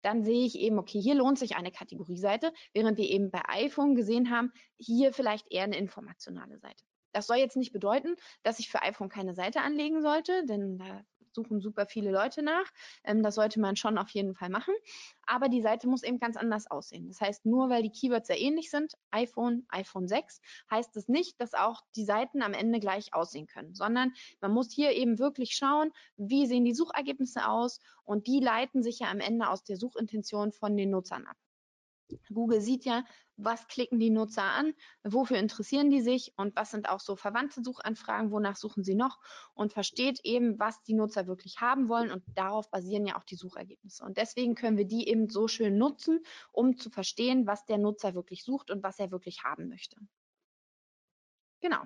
Dann 0.03 0.25
sehe 0.25 0.45
ich 0.45 0.59
eben, 0.59 0.79
okay, 0.79 1.01
hier 1.01 1.15
lohnt 1.15 1.39
sich 1.39 1.55
eine 1.55 1.71
Kategorieseite, 1.71 2.53
während 2.75 2.99
wir 2.99 3.09
eben 3.09 3.31
bei 3.31 3.43
iPhone 3.47 3.95
gesehen 3.95 4.31
haben, 4.31 4.53
hier 4.77 5.13
vielleicht 5.13 5.51
eher 5.53 5.63
eine 5.63 5.77
informationale 5.77 6.59
Seite. 6.59 6.85
Das 7.13 7.27
soll 7.27 7.37
jetzt 7.37 7.57
nicht 7.57 7.73
bedeuten, 7.73 8.17
dass 8.43 8.59
ich 8.59 8.69
für 8.69 8.83
iPhone 8.83 9.09
keine 9.09 9.35
Seite 9.35 9.61
anlegen 9.61 10.03
sollte, 10.03 10.45
denn 10.47 10.79
da 10.79 11.05
suchen 11.35 11.61
super 11.61 11.87
viele 11.87 12.11
Leute 12.11 12.43
nach. 12.43 12.67
Ähm, 13.05 13.23
das 13.23 13.35
sollte 13.35 13.61
man 13.61 13.77
schon 13.77 13.99
auf 13.99 14.11
jeden 14.11 14.35
Fall 14.35 14.51
machen. 14.51 14.75
Aber 15.27 15.49
die 15.49 15.63
Seite 15.63 15.89
muss 15.89 16.03
eben 16.03 16.19
ganz 16.19 16.37
anders 16.37 16.71
aussehen. 16.71 17.09
Das 17.09 17.21
heißt, 17.21 17.47
nur 17.47 17.71
weil 17.71 17.83
die 17.83 17.91
Keywords 17.91 18.29
sehr 18.29 18.41
ähnlich 18.41 18.71
sind, 18.71 18.95
iPhone, 19.11 19.67
iPhone 19.69 20.09
6, 20.09 20.41
heißt 20.71 20.97
es 20.97 21.05
das 21.05 21.09
nicht, 21.09 21.41
dass 21.41 21.55
auch 21.55 21.83
die 21.97 22.05
Seiten 22.05 22.43
am 22.43 22.55
Ende 22.55 22.81
gleich 22.81 23.15
aussehen 23.15 23.47
können, 23.47 23.75
sondern 23.75 24.13
man 24.41 24.53
muss 24.53 24.73
hier 24.73 24.93
eben 24.93 25.19
wirklich 25.19 25.55
schauen, 25.55 25.93
wie 26.17 26.47
sehen 26.47 26.65
die 26.65 26.75
Suchergebnisse 26.75 27.49
aus 27.49 27.81
und 28.05 28.27
die 28.27 28.41
leiten 28.41 28.83
sich 28.83 29.01
ja 29.01 29.11
am 29.11 29.21
Ende 29.21 29.49
aus 29.49 29.65
der 29.65 29.77
Suchintention 29.77 30.53
von 30.53 30.77
den 30.77 30.91
Nutzern 30.91 31.27
ab. 31.27 31.37
Google 32.33 32.61
sieht 32.61 32.85
ja, 32.85 33.05
was 33.37 33.67
klicken 33.67 33.99
die 33.99 34.11
Nutzer 34.11 34.45
an, 34.45 34.75
wofür 35.03 35.39
interessieren 35.39 35.91
die 35.91 36.01
sich 36.01 36.33
und 36.37 36.55
was 36.57 36.71
sind 36.71 36.89
auch 36.89 37.01
so 37.01 37.17
verwandte 37.17 37.63
Suchanfragen, 37.63 38.31
wonach 38.31 38.57
suchen 38.57 38.85
sie 38.85 38.95
noch 38.95 39.19
und 39.55 39.73
versteht 39.73 40.21
eben, 40.25 40.59
was 40.59 40.83
die 40.83 40.95
Nutzer 40.95 41.27
wirklich 41.27 41.61
haben 41.61 41.89
wollen 41.89 42.11
und 42.11 42.23
darauf 42.35 42.71
basieren 42.71 43.07
ja 43.07 43.17
auch 43.17 43.25
die 43.25 43.37
Suchergebnisse. 43.37 44.05
Und 44.05 44.17
deswegen 44.17 44.55
können 44.55 44.77
wir 44.77 44.87
die 44.87 45.09
eben 45.09 45.29
so 45.29 45.49
schön 45.49 45.79
nutzen, 45.79 46.21
um 46.53 46.77
zu 46.77 46.91
verstehen, 46.91 47.47
was 47.47 47.65
der 47.65 47.79
Nutzer 47.79 48.15
wirklich 48.15 48.45
sucht 48.45 48.71
und 48.71 48.83
was 48.83 48.99
er 48.99 49.11
wirklich 49.11 49.43
haben 49.45 49.69
möchte. 49.69 49.97
Genau. 51.61 51.83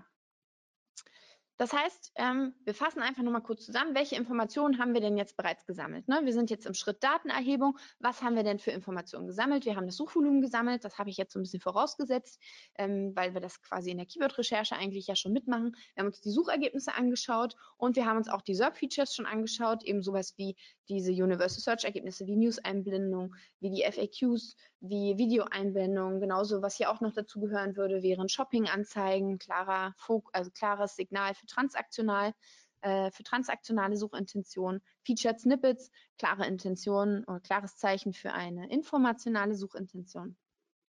Das 1.59 1.73
heißt, 1.73 2.13
ähm, 2.17 2.55
wir 2.65 2.75
fassen 2.75 3.01
einfach 3.01 3.23
nochmal 3.23 3.43
kurz 3.43 3.65
zusammen, 3.65 3.95
welche 3.95 4.17
Informationen 4.17 4.79
haben 4.79 4.93
wir 4.93 5.01
denn 5.01 5.17
jetzt 5.17 5.37
bereits 5.37 5.65
gesammelt? 5.65 6.07
Ne? 6.07 6.21
Wir 6.25 6.35
sind 6.35 6.51
jetzt 6.51 6.67
im 6.67 6.75
Schritt 6.75 7.03
Datenerhebung. 7.03 7.79
Was 7.99 8.23
haben 8.23 8.37
wir 8.37 8.43
denn 8.43 8.59
für 8.59 8.73
Informationen 8.73 9.27
gesammelt? 9.27 9.65
Wir 9.65 9.75
haben 9.75 9.87
das 9.87 9.97
Suchvolumen 9.97 10.43
gesammelt, 10.43 10.85
das 10.85 10.99
habe 10.99 11.09
ich 11.09 11.17
jetzt 11.17 11.33
so 11.33 11.39
ein 11.39 11.43
bisschen 11.43 11.61
vorausgesetzt, 11.61 12.39
ähm, 12.77 13.13
weil 13.15 13.33
wir 13.33 13.41
das 13.41 13.63
quasi 13.63 13.91
in 13.91 13.97
der 13.97 14.07
Keyword-Recherche 14.07 14.77
eigentlich 14.77 15.07
ja 15.07 15.17
schon 15.17 15.33
mitmachen. 15.33 15.75
Wir 15.95 16.03
haben 16.03 16.09
uns 16.09 16.21
die 16.21 16.31
Suchergebnisse 16.31 16.95
angeschaut 16.95 17.57
und 17.79 17.97
wir 17.97 18.05
haben 18.05 18.19
uns 18.19 18.29
auch 18.29 18.43
die 18.43 18.55
SERP-Features 18.55 19.15
schon 19.15 19.27
angeschaut, 19.27 19.83
eben 19.83 20.03
sowas 20.03 20.35
wie 20.37 20.57
diese 20.89 21.11
Universal 21.13 21.61
Search-Ergebnisse, 21.61 22.27
wie 22.27 22.37
News-Einblendung, 22.37 23.35
wie 23.61 23.71
die 23.71 23.83
FAQs, 23.83 24.57
wie 24.81 25.17
Videoeinblendung, 25.17 26.21
genauso 26.21 26.63
was 26.63 26.77
hier 26.77 26.91
auch 26.91 27.01
noch 27.01 27.13
dazu 27.13 27.41
gehören 27.41 27.77
würde, 27.77 28.03
wären 28.03 28.29
Shopping-Anzeigen, 28.29 29.39
klarer, 29.39 29.95
also 30.33 30.51
klares 30.51 30.97
Signal 30.97 31.35
für 31.35 31.46
transaktional, 31.47 32.35
äh, 32.83 33.11
für 33.11 33.23
transaktionale 33.23 33.97
Suchintention, 33.97 34.81
Featured 35.05 35.41
Snippets, 35.41 35.91
klare 36.19 36.47
Intention 36.47 37.25
oder 37.25 37.41
klares 37.41 37.77
Zeichen 37.77 38.13
für 38.13 38.33
eine 38.33 38.69
informationale 38.71 39.55
Suchintention. 39.55 40.37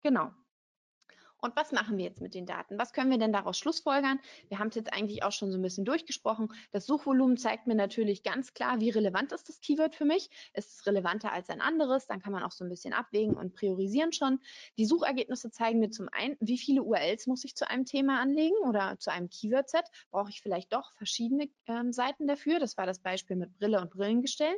Genau. 0.03 0.33
Und 1.45 1.57
was 1.57 1.73
machen 1.73 1.99
wir 1.99 2.05
jetzt 2.05 2.21
mit 2.21 2.35
den 2.35 2.47
Daten? 2.47 2.79
Was 2.79 2.93
können 2.93 3.11
wir 3.11 3.19
denn 3.19 3.33
daraus 3.33 3.59
schlussfolgern? 3.59 4.21
Wir 4.49 4.61
haben 4.61 4.69
es 4.69 4.77
jetzt 4.77 4.93
eigentlich 4.93 5.25
auch 5.25 5.33
schon 5.33 5.51
so 5.51 5.59
ein 5.59 5.63
bisschen 5.63 5.85
durchgesprochen. 5.85 6.55
Das 6.71 6.87
Suchvolumen 6.87 7.37
zeigt 7.37 7.67
mir 7.67 7.75
natürlich 7.75 8.23
ganz 8.23 8.55
klar, 8.55 8.79
wie 8.79 8.91
relevant 8.91 9.33
ist 9.33 9.49
das 9.49 9.61
Keyword 9.61 9.97
für 9.97 10.05
mich. 10.05 10.31
Ist 10.55 10.79
es 10.79 10.87
relevanter 10.87 11.33
als 11.33 11.51
ein 11.51 11.61
anderes? 11.61 12.07
Dann 12.07 12.23
kann 12.23 12.33
man 12.33 12.45
auch 12.45 12.53
so 12.53 12.65
ein 12.65 12.71
bisschen 12.71 12.93
abwägen 12.93 13.37
und 13.37 13.55
priorisieren 13.55 14.13
schon. 14.13 14.39
Die 14.79 14.87
Suchergebnisse 14.87 15.51
zeigen 15.51 15.81
mir 15.81 15.91
zum 15.91 16.09
einen, 16.13 16.37
wie 16.39 16.59
viele 16.59 16.85
URLs 16.85 17.27
muss 17.27 17.45
ich 17.45 17.57
zu 17.57 17.69
einem 17.69 17.87
Thema 17.87 18.21
anlegen 18.21 18.57
oder 18.65 18.97
zu 19.01 19.11
einem 19.11 19.29
Keyword-Set? 19.29 19.87
Brauche 20.13 20.31
ich 20.31 20.43
vielleicht 20.43 20.73
doch 20.73 20.93
verschiedene 20.93 21.49
ähm, 21.67 21.93
Seiten 21.93 22.29
dafür? 22.29 22.61
Das 22.61 22.77
war 22.77 22.87
das 22.87 23.01
Beispiel 23.01 23.35
mit 23.35 23.59
Brille 23.59 23.81
und 23.81 23.91
Brillengestell 23.91 24.55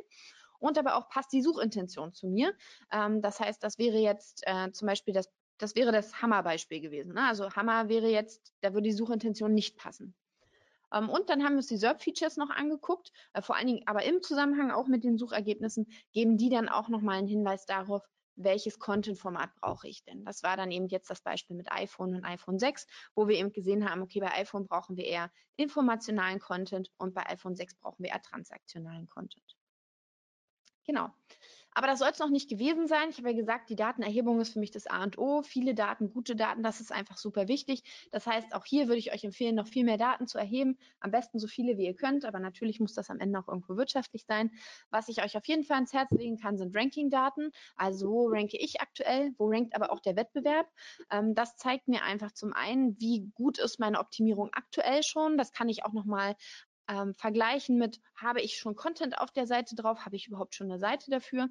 und 0.59 0.77
aber 0.77 0.95
auch 0.95 1.09
passt 1.09 1.33
die 1.33 1.41
Suchintention 1.41 2.13
zu 2.13 2.27
mir. 2.27 2.53
Ähm, 2.91 3.23
das 3.23 3.39
heißt, 3.39 3.63
das 3.63 3.79
wäre 3.79 3.97
jetzt 3.97 4.43
äh, 4.45 4.71
zum 4.71 4.87
Beispiel 4.87 5.13
das 5.13 5.31
das 5.57 5.75
wäre 5.75 5.91
das 5.91 6.21
Hammer-Beispiel 6.21 6.81
gewesen. 6.81 7.13
Ne? 7.13 7.27
Also 7.27 7.51
Hammer 7.51 7.89
wäre 7.89 8.07
jetzt, 8.07 8.53
da 8.61 8.73
würde 8.73 8.89
die 8.89 8.95
Suchintention 8.95 9.53
nicht 9.53 9.77
passen. 9.77 10.15
Ähm, 10.93 11.09
und 11.09 11.29
dann 11.29 11.43
haben 11.43 11.53
wir 11.53 11.57
uns 11.57 11.67
die 11.67 11.77
SERP-Features 11.77 12.37
noch 12.37 12.49
angeguckt, 12.49 13.11
äh, 13.33 13.41
vor 13.41 13.55
allen 13.55 13.67
Dingen 13.67 13.83
aber 13.85 14.03
im 14.03 14.21
Zusammenhang 14.21 14.71
auch 14.71 14.87
mit 14.87 15.03
den 15.03 15.17
Suchergebnissen, 15.17 15.87
geben 16.11 16.37
die 16.37 16.49
dann 16.49 16.69
auch 16.69 16.89
nochmal 16.89 17.17
einen 17.17 17.27
Hinweis 17.27 17.65
darauf, 17.65 18.03
welches 18.37 18.79
Content-Format 18.79 19.55
brauche 19.55 19.87
ich 19.87 20.03
denn? 20.03 20.25
Das 20.25 20.43
war 20.43 20.57
dann 20.57 20.71
eben 20.71 20.87
jetzt 20.87 21.09
das 21.09 21.21
Beispiel 21.21 21.55
mit 21.55 21.71
iPhone 21.71 22.15
und 22.15 22.25
iPhone 22.25 22.59
6, 22.59 22.85
wo 23.15 23.27
wir 23.29 23.37
eben 23.37 23.53
gesehen 23.53 23.89
haben, 23.89 24.01
okay, 24.01 24.19
bei 24.19 24.31
iPhone 24.33 24.67
brauchen 24.67 24.97
wir 24.97 25.05
eher 25.05 25.31
informationalen 25.55 26.39
Content 26.39 26.91
und 26.97 27.13
bei 27.13 27.25
iPhone 27.27 27.55
6 27.55 27.75
brauchen 27.75 28.03
wir 28.03 28.11
eher 28.11 28.21
transaktionalen 28.21 29.07
Content. 29.07 29.55
Genau. 30.85 31.09
Aber 31.75 31.87
das 31.87 31.99
soll 31.99 32.09
es 32.09 32.19
noch 32.19 32.29
nicht 32.29 32.49
gewesen 32.49 32.87
sein. 32.87 33.09
Ich 33.09 33.17
habe 33.17 33.29
ja 33.31 33.35
gesagt, 33.35 33.69
die 33.69 33.75
Datenerhebung 33.75 34.39
ist 34.39 34.53
für 34.53 34.59
mich 34.59 34.71
das 34.71 34.87
A 34.87 35.03
und 35.03 35.17
O. 35.17 35.41
Viele 35.43 35.75
Daten, 35.75 36.09
gute 36.09 36.37
Daten, 36.37 36.63
das 36.63 36.79
ist 36.79 36.93
einfach 36.93 37.17
super 37.17 37.49
wichtig. 37.49 37.83
Das 38.11 38.25
heißt, 38.25 38.55
auch 38.55 38.65
hier 38.65 38.87
würde 38.87 38.99
ich 38.99 39.13
euch 39.13 39.25
empfehlen, 39.25 39.55
noch 39.55 39.67
viel 39.67 39.83
mehr 39.83 39.97
Daten 39.97 40.25
zu 40.25 40.37
erheben. 40.37 40.77
Am 41.01 41.11
besten 41.11 41.37
so 41.37 41.47
viele, 41.47 41.77
wie 41.77 41.85
ihr 41.85 41.93
könnt. 41.95 42.23
Aber 42.23 42.39
natürlich 42.39 42.79
muss 42.79 42.93
das 42.93 43.09
am 43.09 43.19
Ende 43.19 43.37
auch 43.39 43.49
irgendwo 43.49 43.75
wirtschaftlich 43.75 44.23
sein. 44.25 44.51
Was 44.89 45.09
ich 45.09 45.21
euch 45.21 45.35
auf 45.35 45.45
jeden 45.47 45.65
Fall 45.65 45.75
ans 45.75 45.91
Herz 45.91 46.11
legen 46.11 46.37
kann, 46.37 46.57
sind 46.57 46.73
Ranking-Daten. 46.73 47.51
Also 47.75 48.09
wo 48.09 48.27
ranke 48.29 48.57
ich 48.57 48.79
aktuell? 48.79 49.33
Wo 49.37 49.49
rankt 49.49 49.75
aber 49.75 49.91
auch 49.91 49.99
der 49.99 50.15
Wettbewerb? 50.15 50.69
Ähm, 51.11 51.35
das 51.35 51.57
zeigt 51.57 51.89
mir 51.89 52.03
einfach 52.03 52.31
zum 52.31 52.53
einen, 52.53 52.97
wie 53.01 53.31
gut 53.33 53.59
ist 53.59 53.79
meine 53.81 53.99
Optimierung 53.99 54.49
aktuell 54.53 55.03
schon. 55.03 55.37
Das 55.37 55.51
kann 55.51 55.67
ich 55.67 55.83
auch 55.83 55.91
nochmal 55.91 56.35
ähm, 56.87 57.13
vergleichen 57.13 57.77
mit, 57.77 58.01
habe 58.15 58.41
ich 58.41 58.57
schon 58.57 58.75
Content 58.75 59.17
auf 59.17 59.31
der 59.31 59.47
Seite 59.47 59.75
drauf, 59.75 60.05
habe 60.05 60.15
ich 60.15 60.27
überhaupt 60.27 60.55
schon 60.55 60.69
eine 60.69 60.79
Seite 60.79 61.09
dafür 61.11 61.49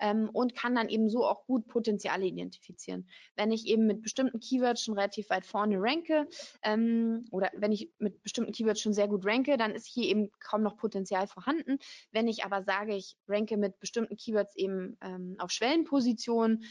ähm, 0.00 0.28
und 0.32 0.54
kann 0.54 0.74
dann 0.74 0.88
eben 0.88 1.08
so 1.08 1.24
auch 1.24 1.46
gut 1.46 1.66
Potenziale 1.68 2.26
identifizieren. 2.26 3.08
Wenn 3.36 3.52
ich 3.52 3.66
eben 3.66 3.86
mit 3.86 4.02
bestimmten 4.02 4.40
Keywords 4.40 4.82
schon 4.82 4.94
relativ 4.94 5.30
weit 5.30 5.46
vorne 5.46 5.76
ranke 5.78 6.28
ähm, 6.62 7.26
oder 7.30 7.50
wenn 7.54 7.72
ich 7.72 7.90
mit 7.98 8.22
bestimmten 8.22 8.52
Keywords 8.52 8.80
schon 8.80 8.92
sehr 8.92 9.08
gut 9.08 9.24
ranke, 9.24 9.56
dann 9.56 9.72
ist 9.72 9.86
hier 9.86 10.08
eben 10.08 10.30
kaum 10.40 10.62
noch 10.62 10.76
Potenzial 10.76 11.26
vorhanden. 11.26 11.78
Wenn 12.10 12.28
ich 12.28 12.44
aber 12.44 12.62
sage, 12.62 12.94
ich 12.96 13.16
ranke 13.28 13.56
mit 13.56 13.78
bestimmten 13.80 14.16
Keywords 14.16 14.56
eben 14.56 14.96
ähm, 15.00 15.36
auf 15.38 15.50
Schwellenpositionen, 15.50 16.64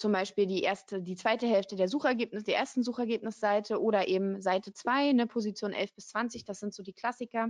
zum 0.00 0.12
Beispiel 0.12 0.46
die 0.46 0.62
erste, 0.62 1.02
die 1.02 1.14
zweite 1.14 1.46
Hälfte 1.46 1.76
der 1.76 1.88
Suchergebnisse, 1.88 2.46
der 2.46 2.56
ersten 2.56 2.82
Suchergebnisseite 2.82 3.80
oder 3.80 4.08
eben 4.08 4.40
Seite 4.40 4.72
2, 4.72 5.12
ne, 5.12 5.26
Position 5.26 5.72
11 5.72 5.94
bis 5.94 6.08
20, 6.08 6.44
das 6.44 6.58
sind 6.58 6.72
so 6.72 6.82
die 6.82 6.94
Klassiker. 6.94 7.48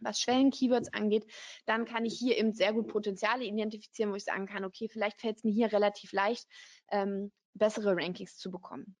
Was 0.00 0.18
Schwellen-Keywords 0.18 0.92
angeht, 0.92 1.26
dann 1.66 1.84
kann 1.84 2.04
ich 2.04 2.18
hier 2.18 2.36
eben 2.38 2.52
sehr 2.52 2.72
gut 2.72 2.88
Potenziale 2.88 3.44
identifizieren, 3.44 4.10
wo 4.10 4.16
ich 4.16 4.24
sagen 4.24 4.46
kann, 4.46 4.64
okay, 4.64 4.88
vielleicht 4.88 5.20
fällt 5.20 5.36
es 5.36 5.44
mir 5.44 5.52
hier 5.52 5.72
relativ 5.72 6.12
leicht, 6.12 6.48
ähm, 6.90 7.30
bessere 7.52 7.94
Rankings 7.94 8.38
zu 8.38 8.50
bekommen. 8.50 8.96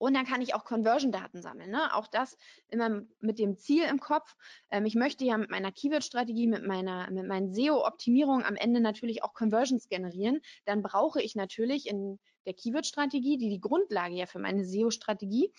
Und 0.00 0.14
dann 0.14 0.24
kann 0.24 0.40
ich 0.40 0.54
auch 0.54 0.64
Conversion-Daten 0.64 1.42
sammeln. 1.42 1.70
Ne? 1.70 1.94
Auch 1.94 2.06
das 2.06 2.38
immer 2.68 3.02
mit 3.20 3.38
dem 3.38 3.58
Ziel 3.58 3.84
im 3.84 4.00
Kopf. 4.00 4.34
Ähm, 4.70 4.86
ich 4.86 4.94
möchte 4.94 5.26
ja 5.26 5.36
mit 5.36 5.50
meiner 5.50 5.70
Keyword-Strategie, 5.70 6.46
mit 6.46 6.66
meiner, 6.66 7.10
mit 7.10 7.26
meinen 7.26 7.52
SEO-Optimierungen 7.52 8.46
am 8.46 8.56
Ende 8.56 8.80
natürlich 8.80 9.22
auch 9.22 9.34
Conversions 9.34 9.90
generieren. 9.90 10.40
Dann 10.64 10.82
brauche 10.82 11.20
ich 11.20 11.34
natürlich 11.34 11.86
in 11.86 12.18
der 12.46 12.54
Keyword-Strategie, 12.54 13.36
die 13.36 13.50
die 13.50 13.60
Grundlage 13.60 14.14
ja 14.14 14.24
für 14.24 14.38
meine 14.38 14.64
SEO-Strategie 14.64 15.52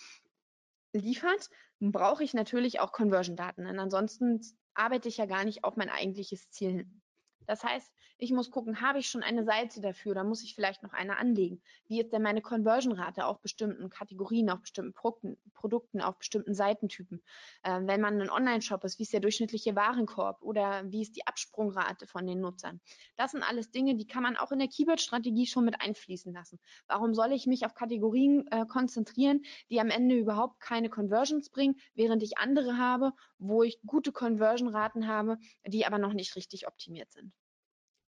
liefert, 0.92 1.48
brauche 1.78 2.24
ich 2.24 2.34
natürlich 2.34 2.80
auch 2.80 2.90
Conversion-Daten. 2.90 3.64
Denn 3.64 3.78
ansonsten 3.78 4.40
arbeite 4.74 5.08
ich 5.08 5.18
ja 5.18 5.26
gar 5.26 5.44
nicht 5.44 5.62
auf 5.62 5.76
mein 5.76 5.88
eigentliches 5.88 6.50
Ziel 6.50 6.72
hin. 6.72 7.01
Das 7.46 7.64
heißt, 7.64 7.92
ich 8.18 8.32
muss 8.32 8.50
gucken, 8.50 8.80
habe 8.80 8.98
ich 9.00 9.08
schon 9.08 9.22
eine 9.22 9.44
Seite 9.44 9.80
dafür 9.80 10.12
oder 10.12 10.24
muss 10.24 10.44
ich 10.44 10.54
vielleicht 10.54 10.82
noch 10.82 10.92
eine 10.92 11.16
anlegen? 11.18 11.60
Wie 11.88 12.00
ist 12.00 12.12
denn 12.12 12.22
meine 12.22 12.40
Conversion-Rate 12.40 13.26
auf 13.26 13.40
bestimmten 13.40 13.90
Kategorien, 13.90 14.48
auf 14.50 14.60
bestimmten 14.60 14.92
Produkten, 14.92 15.36
Produkten 15.54 16.00
auf 16.00 16.18
bestimmten 16.18 16.54
Seitentypen? 16.54 17.22
Ähm, 17.64 17.88
wenn 17.88 18.00
man 18.00 18.20
ein 18.20 18.30
Online-Shop 18.30 18.84
ist, 18.84 18.98
wie 18.98 19.02
ist 19.02 19.12
der 19.12 19.20
durchschnittliche 19.20 19.74
Warenkorb 19.74 20.42
oder 20.42 20.90
wie 20.90 21.02
ist 21.02 21.16
die 21.16 21.26
Absprungrate 21.26 22.06
von 22.06 22.26
den 22.26 22.40
Nutzern? 22.40 22.80
Das 23.16 23.32
sind 23.32 23.42
alles 23.42 23.70
Dinge, 23.70 23.96
die 23.96 24.06
kann 24.06 24.22
man 24.22 24.36
auch 24.36 24.52
in 24.52 24.58
der 24.58 24.68
Keyword-Strategie 24.68 25.46
schon 25.46 25.64
mit 25.64 25.80
einfließen 25.80 26.32
lassen. 26.32 26.60
Warum 26.86 27.14
soll 27.14 27.32
ich 27.32 27.46
mich 27.46 27.66
auf 27.66 27.74
Kategorien 27.74 28.46
äh, 28.50 28.66
konzentrieren, 28.66 29.42
die 29.70 29.80
am 29.80 29.90
Ende 29.90 30.16
überhaupt 30.16 30.60
keine 30.60 30.90
Conversions 30.90 31.50
bringen, 31.50 31.76
während 31.94 32.22
ich 32.22 32.38
andere 32.38 32.78
habe, 32.78 33.12
wo 33.38 33.62
ich 33.62 33.80
gute 33.86 34.12
Conversion-Raten 34.12 35.06
habe, 35.08 35.38
die 35.66 35.86
aber 35.86 35.98
noch 35.98 36.12
nicht 36.12 36.36
richtig 36.36 36.66
optimiert 36.68 37.10
sind? 37.12 37.31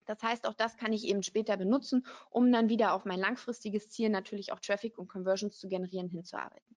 Das 0.06 0.22
heißt, 0.22 0.48
auch 0.48 0.54
das 0.54 0.78
kann 0.78 0.94
ich 0.94 1.06
eben 1.06 1.24
später 1.24 1.58
benutzen, 1.58 2.06
um 2.30 2.52
dann 2.52 2.70
wieder 2.70 2.94
auf 2.94 3.06
mein 3.06 3.20
langfristiges 3.20 3.90
Ziel 3.90 4.10
natürlich 4.10 4.52
auch 4.52 4.60
Traffic 4.60 4.98
und 4.98 5.08
Conversions 5.08 5.58
zu 5.58 5.68
generieren 5.68 6.10
hinzuarbeiten. 6.10 6.76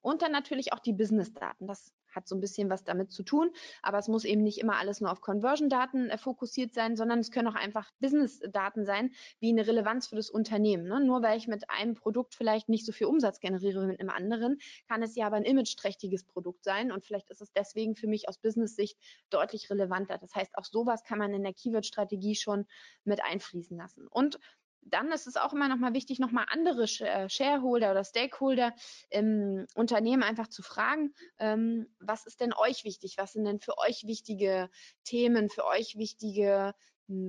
Und 0.00 0.22
dann 0.22 0.32
natürlich 0.32 0.72
auch 0.72 0.80
die 0.80 0.92
Business-Daten. 0.92 1.66
Das 1.66 1.94
hat 2.14 2.28
so 2.28 2.34
ein 2.34 2.40
bisschen 2.40 2.70
was 2.70 2.84
damit 2.84 3.12
zu 3.12 3.22
tun, 3.22 3.50
aber 3.82 3.98
es 3.98 4.08
muss 4.08 4.24
eben 4.24 4.42
nicht 4.42 4.58
immer 4.58 4.76
alles 4.78 5.00
nur 5.00 5.10
auf 5.10 5.20
Conversion-Daten 5.20 6.10
äh, 6.10 6.18
fokussiert 6.18 6.74
sein, 6.74 6.96
sondern 6.96 7.18
es 7.18 7.30
können 7.30 7.48
auch 7.48 7.54
einfach 7.54 7.90
Business-Daten 8.00 8.84
sein, 8.84 9.10
wie 9.40 9.50
eine 9.50 9.66
Relevanz 9.66 10.08
für 10.08 10.16
das 10.16 10.30
Unternehmen. 10.30 10.86
Ne? 10.86 11.04
Nur 11.04 11.22
weil 11.22 11.38
ich 11.38 11.48
mit 11.48 11.70
einem 11.70 11.94
Produkt 11.94 12.34
vielleicht 12.34 12.68
nicht 12.68 12.86
so 12.86 12.92
viel 12.92 13.06
Umsatz 13.06 13.40
generiere 13.40 13.82
wie 13.82 13.86
mit 13.86 14.00
einem 14.00 14.10
anderen, 14.10 14.58
kann 14.88 15.02
es 15.02 15.14
ja 15.16 15.26
aber 15.26 15.36
ein 15.36 15.44
imageträchtiges 15.44 16.24
Produkt 16.24 16.64
sein 16.64 16.92
und 16.92 17.04
vielleicht 17.04 17.30
ist 17.30 17.40
es 17.40 17.52
deswegen 17.52 17.96
für 17.96 18.06
mich 18.06 18.28
aus 18.28 18.38
Business-Sicht 18.38 18.98
deutlich 19.30 19.70
relevanter. 19.70 20.18
Das 20.18 20.34
heißt, 20.34 20.56
auch 20.56 20.64
sowas 20.64 21.04
kann 21.04 21.18
man 21.18 21.32
in 21.32 21.42
der 21.42 21.52
Keyword-Strategie 21.52 22.34
schon 22.34 22.66
mit 23.04 23.22
einfließen 23.22 23.76
lassen. 23.76 24.06
Und 24.08 24.38
dann 24.86 25.12
ist 25.12 25.26
es 25.26 25.36
auch 25.36 25.52
immer 25.52 25.68
noch 25.68 25.76
mal 25.76 25.94
wichtig, 25.94 26.18
noch 26.18 26.30
mal 26.30 26.46
andere 26.50 26.84
äh, 26.84 27.28
Shareholder 27.28 27.90
oder 27.90 28.04
Stakeholder 28.04 28.74
im 29.10 29.66
Unternehmen 29.74 30.22
einfach 30.22 30.48
zu 30.48 30.62
fragen, 30.62 31.14
ähm, 31.38 31.86
was 32.00 32.26
ist 32.26 32.40
denn 32.40 32.52
euch 32.52 32.84
wichtig? 32.84 33.14
Was 33.16 33.32
sind 33.32 33.44
denn 33.44 33.60
für 33.60 33.78
euch 33.78 34.04
wichtige 34.06 34.70
Themen, 35.04 35.50
für 35.50 35.66
euch 35.66 35.96
wichtige 35.96 36.74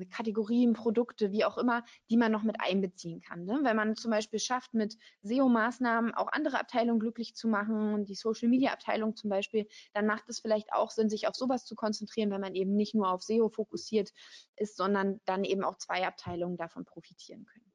Kategorien, 0.10 0.74
Produkte, 0.74 1.32
wie 1.32 1.46
auch 1.46 1.58
immer, 1.58 1.84
die 2.10 2.18
man 2.18 2.32
noch 2.32 2.44
mit 2.44 2.60
einbeziehen 2.60 3.22
kann. 3.22 3.46
Ne? 3.46 3.60
Wenn 3.64 3.76
man 3.76 3.96
zum 3.96 4.12
Beispiel 4.12 4.40
schafft, 4.40 4.74
mit 4.74 4.98
SEO-Maßnahmen 5.24 6.14
auch 6.14 6.32
andere 6.32 6.60
Abteilungen 6.60 7.00
glücklich 7.00 7.36
zu 7.36 7.48
machen, 7.48 8.06
die 8.06 8.16
Social-Media-Abteilung 8.16 9.16
zum 9.16 9.30
Beispiel, 9.30 9.68
dann 9.94 10.06
macht 10.06 10.30
es 10.30 10.40
vielleicht 10.40 10.72
auch 10.74 10.92
Sinn, 10.92 11.10
sich 11.10 11.28
auf 11.28 11.36
sowas 11.36 11.66
zu 11.66 11.76
konzentrieren, 11.76 12.32
wenn 12.32 12.42
man 12.42 12.56
eben 12.56 12.76
nicht 12.76 12.96
nur 12.96 13.10
auf 13.10 13.24
SEO 13.24 13.50
fokussiert 13.50 14.12
ist, 14.56 14.78
sondern 14.78 15.20
dann 15.26 15.44
eben 15.44 15.64
auch 15.64 15.78
zwei 15.78 16.06
Abteilungen 16.08 16.58
davon 16.58 16.86
profitieren 16.86 17.46
können. 17.46 17.74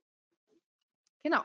Genau. 1.22 1.42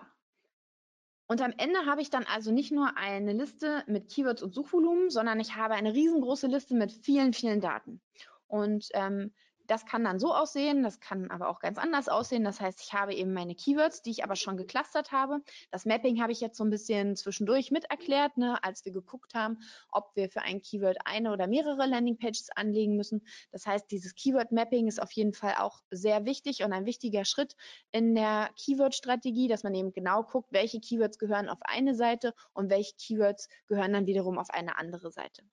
Und 1.27 1.41
am 1.41 1.53
Ende 1.57 1.85
habe 1.85 2.01
ich 2.01 2.09
dann 2.09 2.25
also 2.25 2.51
nicht 2.51 2.71
nur 2.71 2.97
eine 2.97 3.33
Liste 3.33 3.83
mit 3.87 4.09
Keywords 4.09 4.43
und 4.43 4.53
Suchvolumen, 4.53 5.09
sondern 5.09 5.39
ich 5.39 5.55
habe 5.55 5.73
eine 5.73 5.93
riesengroße 5.93 6.47
Liste 6.47 6.75
mit 6.75 6.91
vielen, 6.91 7.33
vielen 7.33 7.61
Daten. 7.61 7.99
Und 8.47 8.89
ähm, 8.93 9.33
das 9.67 9.85
kann 9.85 10.03
dann 10.03 10.19
so 10.19 10.33
aussehen, 10.33 10.83
das 10.83 10.99
kann 10.99 11.31
aber 11.31 11.49
auch 11.49 11.59
ganz 11.59 11.77
anders 11.77 12.09
aussehen. 12.09 12.43
Das 12.43 12.61
heißt, 12.61 12.81
ich 12.81 12.93
habe 12.93 13.13
eben 13.13 13.33
meine 13.33 13.55
Keywords, 13.55 14.01
die 14.01 14.11
ich 14.11 14.23
aber 14.23 14.35
schon 14.35 14.57
geclustert 14.57 15.11
habe. 15.11 15.41
Das 15.71 15.85
Mapping 15.85 16.21
habe 16.21 16.31
ich 16.31 16.41
jetzt 16.41 16.57
so 16.57 16.63
ein 16.63 16.69
bisschen 16.69 17.15
zwischendurch 17.15 17.71
mit 17.71 17.85
erklärt, 17.85 18.37
ne, 18.37 18.63
als 18.63 18.85
wir 18.85 18.91
geguckt 18.91 19.33
haben, 19.33 19.57
ob 19.89 20.15
wir 20.15 20.29
für 20.29 20.41
ein 20.41 20.61
Keyword 20.61 20.97
eine 21.05 21.31
oder 21.31 21.47
mehrere 21.47 21.85
Landingpages 21.85 22.49
anlegen 22.55 22.95
müssen. 22.95 23.25
Das 23.51 23.65
heißt, 23.65 23.89
dieses 23.91 24.15
Keyword-Mapping 24.15 24.87
ist 24.87 25.01
auf 25.01 25.11
jeden 25.11 25.33
Fall 25.33 25.55
auch 25.57 25.81
sehr 25.91 26.25
wichtig 26.25 26.63
und 26.63 26.73
ein 26.73 26.85
wichtiger 26.85 27.25
Schritt 27.25 27.55
in 27.91 28.15
der 28.15 28.49
Keyword-Strategie, 28.57 29.47
dass 29.47 29.63
man 29.63 29.73
eben 29.73 29.91
genau 29.91 30.23
guckt, 30.23 30.51
welche 30.51 30.79
Keywords 30.79 31.17
gehören 31.17 31.49
auf 31.49 31.59
eine 31.61 31.95
Seite 31.95 32.33
und 32.53 32.69
welche 32.69 32.95
Keywords 32.95 33.49
gehören 33.67 33.93
dann 33.93 34.07
wiederum 34.07 34.37
auf 34.37 34.49
eine 34.49 34.77
andere 34.77 35.11
Seite. 35.11 35.43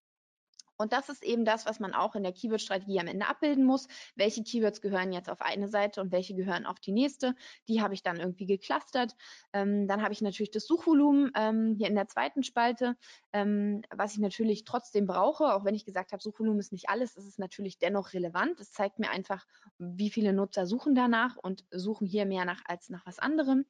Und 0.82 0.92
das 0.92 1.08
ist 1.08 1.24
eben 1.24 1.44
das, 1.44 1.64
was 1.64 1.80
man 1.80 1.94
auch 1.94 2.14
in 2.14 2.22
der 2.22 2.32
Keyword-Strategie 2.32 3.00
am 3.00 3.06
Ende 3.06 3.26
abbilden 3.26 3.64
muss. 3.64 3.86
Welche 4.16 4.42
Keywords 4.42 4.80
gehören 4.80 5.12
jetzt 5.12 5.30
auf 5.30 5.40
eine 5.40 5.68
Seite 5.68 6.00
und 6.00 6.12
welche 6.12 6.34
gehören 6.34 6.66
auf 6.66 6.80
die 6.80 6.92
nächste? 6.92 7.34
Die 7.68 7.80
habe 7.80 7.94
ich 7.94 8.02
dann 8.02 8.18
irgendwie 8.18 8.46
geclustert. 8.46 9.14
Ähm, 9.52 9.86
dann 9.86 10.02
habe 10.02 10.12
ich 10.12 10.20
natürlich 10.20 10.50
das 10.50 10.66
Suchvolumen 10.66 11.30
ähm, 11.36 11.74
hier 11.78 11.86
in 11.86 11.94
der 11.94 12.08
zweiten 12.08 12.42
Spalte, 12.42 12.96
ähm, 13.32 13.82
was 13.94 14.14
ich 14.14 14.18
natürlich 14.18 14.64
trotzdem 14.64 15.06
brauche. 15.06 15.54
Auch 15.54 15.64
wenn 15.64 15.74
ich 15.74 15.84
gesagt 15.84 16.12
habe, 16.12 16.22
Suchvolumen 16.22 16.58
ist 16.58 16.72
nicht 16.72 16.88
alles, 16.88 17.16
ist 17.16 17.26
es 17.26 17.38
natürlich 17.38 17.78
dennoch 17.78 18.12
relevant. 18.12 18.60
Es 18.60 18.72
zeigt 18.72 18.98
mir 18.98 19.10
einfach, 19.10 19.46
wie 19.78 20.10
viele 20.10 20.32
Nutzer 20.32 20.66
suchen 20.66 20.94
danach 20.94 21.36
und 21.36 21.64
suchen 21.70 22.06
hier 22.06 22.26
mehr 22.26 22.44
nach 22.44 22.62
als 22.66 22.90
nach 22.90 23.06
was 23.06 23.18
anderem. 23.18 23.64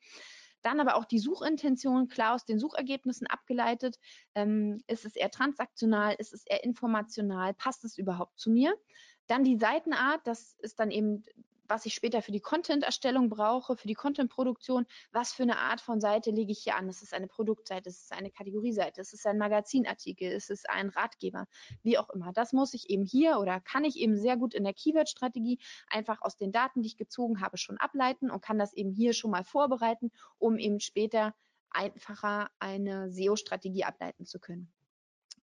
Dann 0.62 0.80
aber 0.80 0.96
auch 0.96 1.04
die 1.04 1.18
Suchintention 1.18 2.08
klar 2.08 2.34
aus 2.34 2.44
den 2.44 2.58
Suchergebnissen 2.58 3.26
abgeleitet. 3.26 3.98
Ähm, 4.34 4.82
ist 4.86 5.04
es 5.04 5.16
eher 5.16 5.30
transaktional? 5.30 6.14
Ist 6.18 6.32
es 6.32 6.44
eher 6.46 6.64
informational? 6.64 7.54
Passt 7.54 7.84
es 7.84 7.98
überhaupt 7.98 8.38
zu 8.38 8.50
mir? 8.50 8.74
Dann 9.26 9.44
die 9.44 9.58
Seitenart, 9.58 10.20
das 10.24 10.56
ist 10.60 10.80
dann 10.80 10.90
eben 10.90 11.24
was 11.68 11.86
ich 11.86 11.94
später 11.94 12.22
für 12.22 12.32
die 12.32 12.40
Content-Erstellung 12.40 13.28
brauche, 13.28 13.76
für 13.76 13.88
die 13.88 13.94
Content-Produktion, 13.94 14.86
was 15.12 15.32
für 15.32 15.42
eine 15.42 15.58
Art 15.58 15.80
von 15.80 16.00
Seite 16.00 16.30
lege 16.30 16.52
ich 16.52 16.60
hier 16.60 16.76
an. 16.76 16.88
Ist 16.88 17.02
es 17.02 17.12
eine 17.12 17.28
Produktseite, 17.28 17.88
ist 17.88 18.04
es 18.04 18.12
eine 18.12 18.30
Kategorieseite, 18.30 19.00
ist 19.00 19.14
es 19.14 19.24
ein 19.26 19.38
Magazinartikel, 19.38 20.30
ist 20.30 20.50
es 20.50 20.64
ein 20.66 20.88
Ratgeber, 20.90 21.46
wie 21.82 21.98
auch 21.98 22.10
immer. 22.10 22.32
Das 22.32 22.52
muss 22.52 22.74
ich 22.74 22.90
eben 22.90 23.04
hier 23.04 23.38
oder 23.38 23.60
kann 23.60 23.84
ich 23.84 23.96
eben 23.96 24.16
sehr 24.16 24.36
gut 24.36 24.54
in 24.54 24.64
der 24.64 24.74
Keyword-Strategie 24.74 25.58
einfach 25.86 26.22
aus 26.22 26.36
den 26.36 26.52
Daten, 26.52 26.82
die 26.82 26.88
ich 26.88 26.96
gezogen 26.96 27.40
habe, 27.40 27.56
schon 27.56 27.78
ableiten 27.78 28.30
und 28.30 28.42
kann 28.42 28.58
das 28.58 28.72
eben 28.72 28.90
hier 28.90 29.12
schon 29.12 29.30
mal 29.30 29.44
vorbereiten, 29.44 30.10
um 30.38 30.58
eben 30.58 30.80
später 30.80 31.34
einfacher 31.70 32.50
eine 32.58 33.10
SEO-Strategie 33.10 33.84
ableiten 33.84 34.26
zu 34.26 34.38
können. 34.38 34.72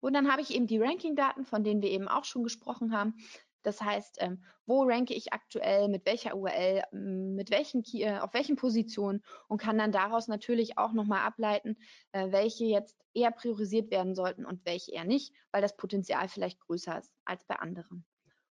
Und 0.05 0.13
dann 0.13 0.31
habe 0.31 0.41
ich 0.41 0.53
eben 0.53 0.67
die 0.67 0.77
Ranking-Daten, 0.77 1.45
von 1.45 1.63
denen 1.63 1.81
wir 1.81 1.89
eben 1.89 2.07
auch 2.07 2.25
schon 2.25 2.43
gesprochen 2.43 2.95
haben. 2.95 3.15
Das 3.65 3.81
heißt, 3.81 4.17
ähm, 4.19 4.43
wo 4.67 4.83
ranke 4.83 5.13
ich 5.13 5.33
aktuell, 5.33 5.89
mit 5.89 6.05
welcher 6.05 6.35
URL, 6.35 6.83
mit 6.91 7.49
welchen 7.49 7.81
Key, 7.81 8.03
äh, 8.03 8.19
auf 8.19 8.33
welchen 8.33 8.55
Positionen 8.55 9.23
und 9.47 9.59
kann 9.59 9.77
dann 9.77 9.91
daraus 9.91 10.27
natürlich 10.27 10.77
auch 10.77 10.93
nochmal 10.93 11.25
ableiten, 11.25 11.75
äh, 12.11 12.31
welche 12.31 12.65
jetzt 12.65 12.95
eher 13.13 13.31
priorisiert 13.31 13.89
werden 13.89 14.13
sollten 14.13 14.45
und 14.45 14.65
welche 14.65 14.91
eher 14.91 15.05
nicht, 15.05 15.33
weil 15.51 15.61
das 15.61 15.75
Potenzial 15.75 16.27
vielleicht 16.27 16.59
größer 16.59 16.99
ist 16.99 17.11
als 17.25 17.43
bei 17.45 17.55
anderen. 17.55 18.05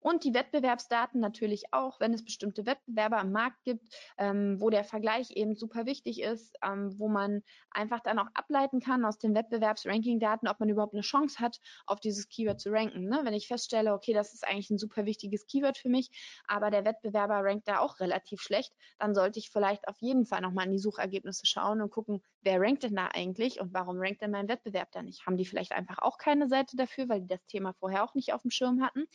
Und 0.00 0.24
die 0.24 0.34
Wettbewerbsdaten 0.34 1.20
natürlich 1.20 1.72
auch, 1.72 1.98
wenn 2.00 2.14
es 2.14 2.24
bestimmte 2.24 2.66
Wettbewerber 2.66 3.18
am 3.18 3.32
Markt 3.32 3.64
gibt, 3.64 3.84
ähm, 4.16 4.60
wo 4.60 4.70
der 4.70 4.84
Vergleich 4.84 5.30
eben 5.32 5.56
super 5.56 5.86
wichtig 5.86 6.22
ist, 6.22 6.56
ähm, 6.62 6.94
wo 6.98 7.08
man 7.08 7.42
einfach 7.70 8.00
dann 8.00 8.18
auch 8.18 8.28
ableiten 8.34 8.80
kann 8.80 9.04
aus 9.04 9.18
den 9.18 9.34
Wettbewerbsranking-Daten, 9.34 10.46
ob 10.46 10.60
man 10.60 10.68
überhaupt 10.68 10.94
eine 10.94 11.02
Chance 11.02 11.40
hat, 11.40 11.58
auf 11.86 11.98
dieses 12.00 12.28
Keyword 12.28 12.60
zu 12.60 12.70
ranken. 12.70 13.08
Ne? 13.08 13.20
Wenn 13.24 13.34
ich 13.34 13.48
feststelle, 13.48 13.92
okay, 13.92 14.12
das 14.12 14.34
ist 14.34 14.46
eigentlich 14.46 14.70
ein 14.70 14.78
super 14.78 15.04
wichtiges 15.04 15.46
Keyword 15.46 15.78
für 15.78 15.88
mich, 15.88 16.10
aber 16.46 16.70
der 16.70 16.84
Wettbewerber 16.84 17.42
rankt 17.42 17.66
da 17.66 17.80
auch 17.80 17.98
relativ 17.98 18.40
schlecht, 18.40 18.72
dann 18.98 19.14
sollte 19.14 19.40
ich 19.40 19.50
vielleicht 19.50 19.88
auf 19.88 19.96
jeden 20.00 20.26
Fall 20.26 20.40
nochmal 20.42 20.66
in 20.66 20.72
die 20.72 20.78
Suchergebnisse 20.78 21.46
schauen 21.46 21.82
und 21.82 21.90
gucken, 21.90 22.22
wer 22.42 22.60
rankt 22.60 22.84
denn 22.84 22.94
da 22.94 23.08
eigentlich 23.08 23.60
und 23.60 23.74
warum 23.74 23.98
rankt 23.98 24.22
denn 24.22 24.30
mein 24.30 24.48
Wettbewerb 24.48 24.92
da 24.92 25.02
nicht? 25.02 25.26
Haben 25.26 25.36
die 25.36 25.44
vielleicht 25.44 25.72
einfach 25.72 25.98
auch 25.98 26.18
keine 26.18 26.48
Seite 26.48 26.76
dafür, 26.76 27.08
weil 27.08 27.22
die 27.22 27.28
das 27.28 27.44
Thema 27.46 27.72
vorher 27.74 28.04
auch 28.04 28.14
nicht 28.14 28.32
auf 28.32 28.42
dem 28.42 28.50
Schirm 28.50 28.82
hatten? 28.82 29.06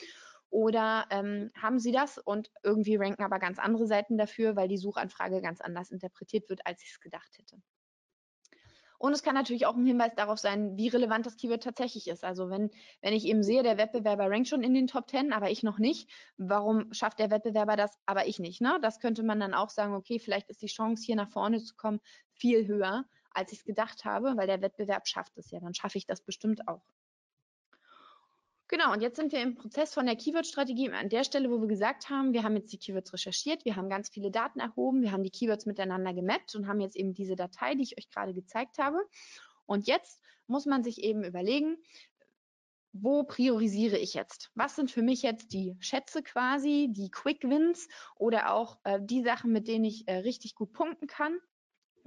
Oder 0.54 1.08
ähm, 1.10 1.50
haben 1.60 1.80
Sie 1.80 1.92
das 1.92 2.20
und 2.20 2.52
irgendwie 2.62 2.96
ranken 2.96 3.24
aber 3.24 3.40
ganz 3.40 3.58
andere 3.58 3.88
Seiten 3.88 4.20
dafür, 4.20 4.56
weil 4.56 4.68
die 4.68 4.78
Suchanfrage 4.78 5.42
ganz 5.42 5.62
anders 5.62 5.90
interpretiert 5.90 6.48
wird, 6.48 6.68
als 6.68 6.84
ich 6.84 6.92
es 6.92 7.00
gedacht 7.00 7.36
hätte. 7.40 7.58
Und 9.00 9.14
es 9.14 9.24
kann 9.24 9.34
natürlich 9.34 9.66
auch 9.66 9.76
ein 9.76 9.88
Hinweis 9.88 10.12
darauf 10.16 10.38
sein, 10.38 10.78
wie 10.78 10.90
relevant 10.90 11.26
das 11.26 11.38
Keyword 11.38 11.64
tatsächlich 11.64 12.08
ist. 12.08 12.24
Also 12.24 12.52
wenn, 12.52 12.70
wenn 13.02 13.16
ich 13.16 13.26
eben 13.26 13.42
sehe, 13.42 13.64
der 13.64 13.80
Wettbewerber 13.80 14.30
rankt 14.30 14.48
schon 14.48 14.62
in 14.62 14.76
den 14.76 14.86
Top 14.86 15.10
10, 15.10 15.34
aber 15.34 15.50
ich 15.50 15.64
noch 15.64 15.80
nicht, 15.80 16.08
warum 16.38 16.94
schafft 16.94 17.18
der 17.18 17.32
Wettbewerber 17.32 17.76
das, 17.76 17.98
aber 18.06 18.28
ich 18.28 18.38
nicht? 18.38 18.62
Ne? 18.62 18.78
Das 18.84 19.00
könnte 19.00 19.24
man 19.24 19.40
dann 19.40 19.56
auch 19.56 19.72
sagen, 19.72 19.96
okay, 19.96 20.20
vielleicht 20.20 20.52
ist 20.52 20.62
die 20.62 20.68
Chance, 20.68 21.04
hier 21.04 21.16
nach 21.16 21.32
vorne 21.32 21.64
zu 21.64 21.74
kommen, 21.76 22.00
viel 22.36 22.68
höher, 22.68 23.06
als 23.32 23.52
ich 23.52 23.58
es 23.58 23.66
gedacht 23.66 24.06
habe, 24.06 24.38
weil 24.38 24.46
der 24.46 24.62
Wettbewerb 24.62 25.08
schafft 25.08 25.36
es 25.36 25.50
ja. 25.50 25.60
Dann 25.60 25.74
schaffe 25.74 25.98
ich 25.98 26.06
das 26.06 26.22
bestimmt 26.22 26.68
auch. 26.68 26.86
Genau, 28.74 28.92
und 28.92 29.04
jetzt 29.04 29.18
sind 29.18 29.32
wir 29.32 29.40
im 29.40 29.54
Prozess 29.54 29.94
von 29.94 30.08
der 30.08 30.16
Keyword-Strategie 30.16 30.90
an 30.90 31.08
der 31.08 31.24
Stelle, 31.24 31.52
wo 31.52 31.62
wir 31.62 31.68
gesagt 31.68 32.10
haben, 32.10 32.34
wir 32.34 32.42
haben 32.42 32.56
jetzt 32.56 32.74
die 32.74 32.80
Keywords 32.80 33.14
recherchiert, 33.14 33.66
wir 33.66 33.76
haben 33.76 33.88
ganz 33.88 34.10
viele 34.10 34.32
Daten 34.32 34.60
erhoben, 34.60 35.04
wir 35.04 35.12
haben 35.12 35.22
die 35.22 35.30
Keywords 35.30 35.68
miteinander 35.68 36.12
gemappt 36.12 36.56
und 36.56 36.68
haben 36.68 36.82
jetzt 36.82 36.96
eben 36.96 37.14
diese 37.14 37.36
Datei, 37.36 37.76
die 37.76 37.84
ich 37.84 38.00
euch 38.00 38.10
gerade 38.10 38.34
gezeigt 38.34 38.80
habe. 38.80 38.98
Und 39.68 39.86
jetzt 39.86 40.20
muss 40.48 40.66
man 40.66 40.84
sich 40.84 41.04
eben 41.04 41.24
überlegen, 41.24 41.78
wo 42.94 43.22
priorisiere 43.22 44.00
ich 44.00 44.16
jetzt? 44.16 44.50
Was 44.56 44.76
sind 44.76 44.90
für 44.90 45.04
mich 45.04 45.22
jetzt 45.22 45.54
die 45.54 45.76
Schätze 45.80 46.24
quasi, 46.24 46.88
die 46.90 47.12
Quick 47.12 47.44
Wins 47.44 47.88
oder 48.16 48.56
auch 48.56 48.80
äh, 48.86 48.98
die 49.00 49.22
Sachen, 49.22 49.52
mit 49.52 49.68
denen 49.68 49.86
ich 49.86 50.08
äh, 50.08 50.16
richtig 50.16 50.56
gut 50.56 50.74
punkten 50.74 51.06
kann? 51.06 51.38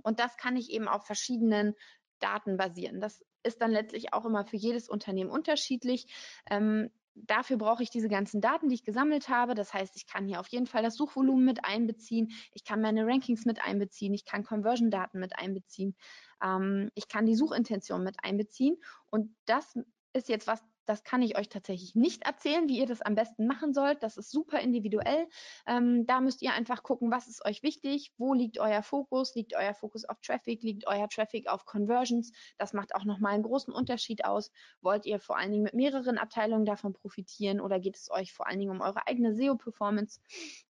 Und 0.03 0.19
das 0.19 0.37
kann 0.37 0.57
ich 0.57 0.73
eben 0.73 0.89
auf 0.89 1.07
verschiedenen 1.07 1.77
Daten 2.19 2.57
basieren. 2.57 3.01
Das 3.01 3.25
ist 3.47 3.61
dann 3.63 3.71
letztlich 3.71 4.13
auch 4.13 4.25
immer 4.25 4.45
für 4.45 4.57
jedes 4.57 4.89
Unternehmen 4.89 5.31
unterschiedlich. 5.31 6.07
Ähm, 6.51 6.91
dafür 7.15 7.57
brauche 7.57 7.83
ich 7.83 7.91
diese 7.91 8.09
ganzen 8.09 8.41
Daten, 8.41 8.69
die 8.69 8.75
ich 8.75 8.85
gesammelt 8.85 9.29
habe. 9.29 9.55
Das 9.55 9.73
heißt, 9.73 9.97
ich 9.97 10.07
kann 10.07 10.27
hier 10.27 10.41
auf 10.41 10.49
jeden 10.49 10.67
Fall 10.67 10.83
das 10.83 10.97
Suchvolumen 10.97 11.45
mit 11.45 11.65
einbeziehen. 11.65 12.33
Ich 12.53 12.65
kann 12.65 12.81
meine 12.81 13.07
Rankings 13.07 13.45
mit 13.47 13.63
einbeziehen. 13.63 14.13
Ich 14.15 14.25
kann 14.25 14.45
Conversion-Daten 14.45 15.19
mit 15.19 15.39
einbeziehen. 15.39 15.97
Ähm, 16.43 16.91
ich 16.95 17.09
kann 17.09 17.27
die 17.27 17.35
Suchintention 17.35 18.03
mit 18.05 18.17
einbeziehen. 18.23 18.77
Und 19.11 19.35
das 19.47 19.79
ist 20.13 20.29
jetzt 20.29 20.47
was, 20.47 20.63
das 20.87 21.05
kann 21.05 21.23
ich 21.23 21.37
euch 21.37 21.49
tatsächlich 21.49 21.95
nicht 21.95 22.25
erzählen, 22.25 22.69
wie 22.69 22.79
ihr 22.79 22.87
das 22.87 23.03
am 23.03 23.15
besten 23.15 23.47
machen 23.47 23.75
sollt. 23.75 24.03
Das 24.03 24.17
ist 24.17 24.31
super 24.31 24.61
individuell. 24.61 25.29
Ähm, 25.67 26.07
da 26.07 26.21
müsst 26.21 26.43
ihr 26.43 26.53
einfach 26.53 26.83
gucken, 26.83 27.11
was 27.11 27.29
ist 27.29 27.45
euch 27.45 27.63
wichtig, 27.63 28.13
wo 28.17 28.35
liegt 28.35 28.59
euer 28.59 28.83
Fokus, 28.83 29.35
liegt 29.35 29.55
euer 29.55 29.75
Fokus 29.75 30.05
auf 30.05 30.21
Traffic, 30.21 30.63
liegt 30.63 30.87
euer 30.87 31.09
Traffic 31.09 31.49
auf 31.49 31.65
Conversions. 31.65 32.33
Das 32.57 32.73
macht 32.73 32.95
auch 32.95 33.05
nochmal 33.05 33.35
einen 33.35 33.43
großen 33.43 33.75
Unterschied 33.75 34.25
aus. 34.25 34.51
Wollt 34.81 35.07
ihr 35.07 35.21
vor 35.21 35.37
allen 35.37 35.53
Dingen 35.53 35.65
mit 35.65 35.75
mehreren 35.75 36.19
Abteilungen 36.19 36.65
davon 36.65 36.93
profitieren 36.93 37.61
oder 37.61 37.81
geht 37.81 37.97
es 37.97 38.11
euch 38.11 38.33
vor 38.33 38.47
allen 38.47 38.59
Dingen 38.59 38.71
um 38.71 38.81
eure 38.81 39.07
eigene 39.07 39.35
SEO-Performance? 39.35 40.21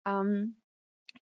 Ähm, 0.06 0.56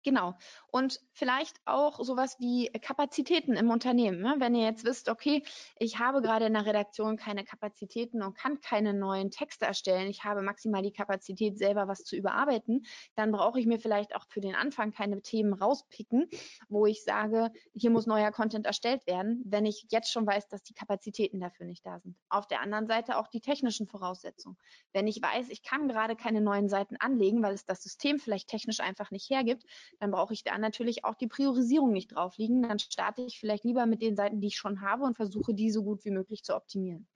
Genau. 0.04 0.34
Und 0.68 1.00
vielleicht 1.12 1.60
auch 1.64 2.02
sowas 2.02 2.36
wie 2.40 2.70
Kapazitäten 2.80 3.54
im 3.54 3.70
Unternehmen. 3.70 4.20
Ne? 4.20 4.34
Wenn 4.38 4.54
ihr 4.54 4.64
jetzt 4.64 4.84
wisst, 4.84 5.08
okay, 5.08 5.44
ich 5.78 5.98
habe 5.98 6.22
gerade 6.22 6.46
in 6.46 6.54
der 6.54 6.66
Redaktion 6.66 7.16
keine 7.16 7.44
Kapazitäten 7.44 8.22
und 8.22 8.36
kann 8.36 8.60
keine 8.60 8.94
neuen 8.94 9.30
Texte 9.30 9.66
erstellen, 9.66 10.08
ich 10.08 10.24
habe 10.24 10.42
maximal 10.42 10.82
die 10.82 10.92
Kapazität, 10.92 11.56
selber 11.56 11.86
was 11.86 12.02
zu 12.02 12.16
überarbeiten, 12.16 12.84
dann 13.14 13.30
brauche 13.30 13.60
ich 13.60 13.66
mir 13.66 13.78
vielleicht 13.78 14.16
auch 14.16 14.26
für 14.28 14.40
den 14.40 14.54
Anfang 14.54 14.92
keine 14.92 15.22
Themen 15.22 15.52
rauspicken, 15.52 16.28
wo 16.68 16.86
ich 16.86 17.04
sage, 17.04 17.50
hier 17.74 17.90
muss 17.90 18.06
neuer 18.06 18.32
Content 18.32 18.66
erstellt 18.66 19.06
werden, 19.06 19.42
wenn 19.44 19.66
ich 19.66 19.86
jetzt 19.90 20.10
schon 20.10 20.26
weiß, 20.26 20.48
dass 20.48 20.64
die 20.64 20.74
Kapazitäten 20.74 21.38
dafür 21.38 21.66
nicht 21.66 21.86
da 21.86 22.00
sind. 22.00 22.16
Auf 22.28 22.48
der 22.48 22.60
anderen 22.60 22.86
Seite 22.86 23.18
auch 23.18 23.28
die 23.28 23.40
technischen 23.40 23.86
Voraussetzungen. 23.86 24.56
Wenn 24.92 25.06
ich 25.06 25.22
weiß, 25.22 25.48
ich 25.50 25.62
kann 25.62 25.86
gerade 25.86 26.16
keine 26.16 26.40
neuen 26.40 26.68
Seiten 26.68 26.96
anlegen, 26.96 27.42
weil 27.42 27.54
es 27.54 27.64
das 27.64 27.82
System 27.82 28.18
vielleicht 28.18 28.48
technisch 28.48 28.80
einfach 28.80 29.10
nicht 29.10 29.30
hergibt, 29.30 29.64
dann 30.00 30.10
brauche 30.10 30.34
ich 30.34 30.44
da 30.44 30.58
natürlich 30.58 31.04
auch 31.04 31.14
die 31.14 31.26
Priorisierung 31.28 31.92
nicht 31.92 32.14
drauf 32.14 32.36
liegen. 32.38 32.62
Dann 32.62 32.78
starte 32.78 33.22
ich 33.22 33.38
vielleicht 33.40 33.64
lieber 33.64 33.86
mit 33.86 34.02
den 34.02 34.16
Seiten, 34.16 34.40
die 34.40 34.48
ich 34.48 34.56
schon 34.56 34.80
habe 34.80 35.04
und 35.04 35.16
versuche, 35.16 35.54
die 35.54 35.70
so 35.70 35.82
gut 35.84 36.04
wie 36.04 36.10
möglich 36.10 36.42
zu 36.44 36.54
optimieren. 36.56 37.08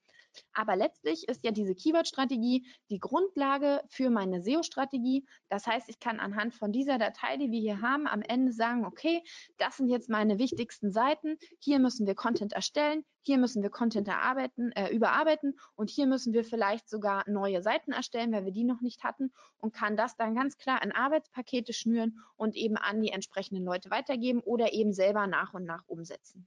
Aber 0.52 0.76
letztlich 0.76 1.28
ist 1.28 1.44
ja 1.44 1.50
diese 1.50 1.74
Keyword-Strategie 1.74 2.66
die 2.90 2.98
Grundlage 2.98 3.82
für 3.88 4.10
meine 4.10 4.42
SEO-Strategie. 4.42 5.26
Das 5.48 5.66
heißt, 5.66 5.88
ich 5.88 5.98
kann 5.98 6.20
anhand 6.20 6.54
von 6.54 6.72
dieser 6.72 6.98
Datei, 6.98 7.36
die 7.36 7.50
wir 7.50 7.60
hier 7.60 7.80
haben, 7.80 8.06
am 8.06 8.22
Ende 8.22 8.52
sagen, 8.52 8.84
okay, 8.84 9.22
das 9.58 9.76
sind 9.76 9.88
jetzt 9.88 10.08
meine 10.08 10.38
wichtigsten 10.38 10.92
Seiten. 10.92 11.36
Hier 11.58 11.78
müssen 11.78 12.06
wir 12.06 12.14
Content 12.14 12.52
erstellen. 12.52 13.04
Hier 13.26 13.38
müssen 13.38 13.60
wir 13.64 13.70
Content 13.70 14.06
erarbeiten, 14.06 14.70
äh, 14.72 14.94
überarbeiten 14.94 15.58
und 15.74 15.90
hier 15.90 16.06
müssen 16.06 16.32
wir 16.32 16.44
vielleicht 16.44 16.88
sogar 16.88 17.28
neue 17.28 17.60
Seiten 17.60 17.90
erstellen, 17.90 18.30
weil 18.30 18.44
wir 18.44 18.52
die 18.52 18.62
noch 18.62 18.80
nicht 18.80 19.02
hatten 19.02 19.32
und 19.58 19.74
kann 19.74 19.96
das 19.96 20.16
dann 20.16 20.36
ganz 20.36 20.58
klar 20.58 20.80
in 20.84 20.92
Arbeitspakete 20.92 21.72
schnüren 21.72 22.20
und 22.36 22.54
eben 22.54 22.76
an 22.76 23.02
die 23.02 23.10
entsprechenden 23.10 23.64
Leute 23.64 23.90
weitergeben 23.90 24.42
oder 24.42 24.72
eben 24.72 24.92
selber 24.92 25.26
nach 25.26 25.54
und 25.54 25.64
nach 25.64 25.82
umsetzen. 25.88 26.46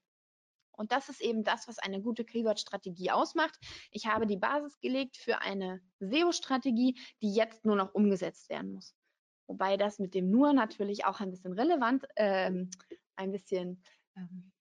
Und 0.80 0.94
das 0.94 1.10
ist 1.10 1.20
eben 1.20 1.44
das, 1.44 1.68
was 1.68 1.78
eine 1.78 2.02
gute 2.02 2.24
Keyword-Strategie 2.24 3.12
ausmacht. 3.12 3.60
Ich 3.92 4.08
habe 4.08 4.26
die 4.26 4.38
Basis 4.38 4.80
gelegt 4.80 5.18
für 5.18 5.42
eine 5.42 5.82
SEO-Strategie, 6.00 6.98
die 7.22 7.34
jetzt 7.34 7.66
nur 7.66 7.76
noch 7.76 7.94
umgesetzt 7.94 8.50
werden 8.50 8.72
muss. 8.72 8.96
Wobei 9.46 9.76
das 9.76 10.00
mit 10.00 10.14
dem 10.14 10.32
nur 10.32 10.54
natürlich 10.54 11.04
auch 11.04 11.20
ein 11.20 11.32
bisschen 11.32 11.52
relevant, 11.52 12.06
ähm, 12.16 12.70
ein 13.18 13.32
bisschen, 13.32 13.84
ähm, 14.16 14.54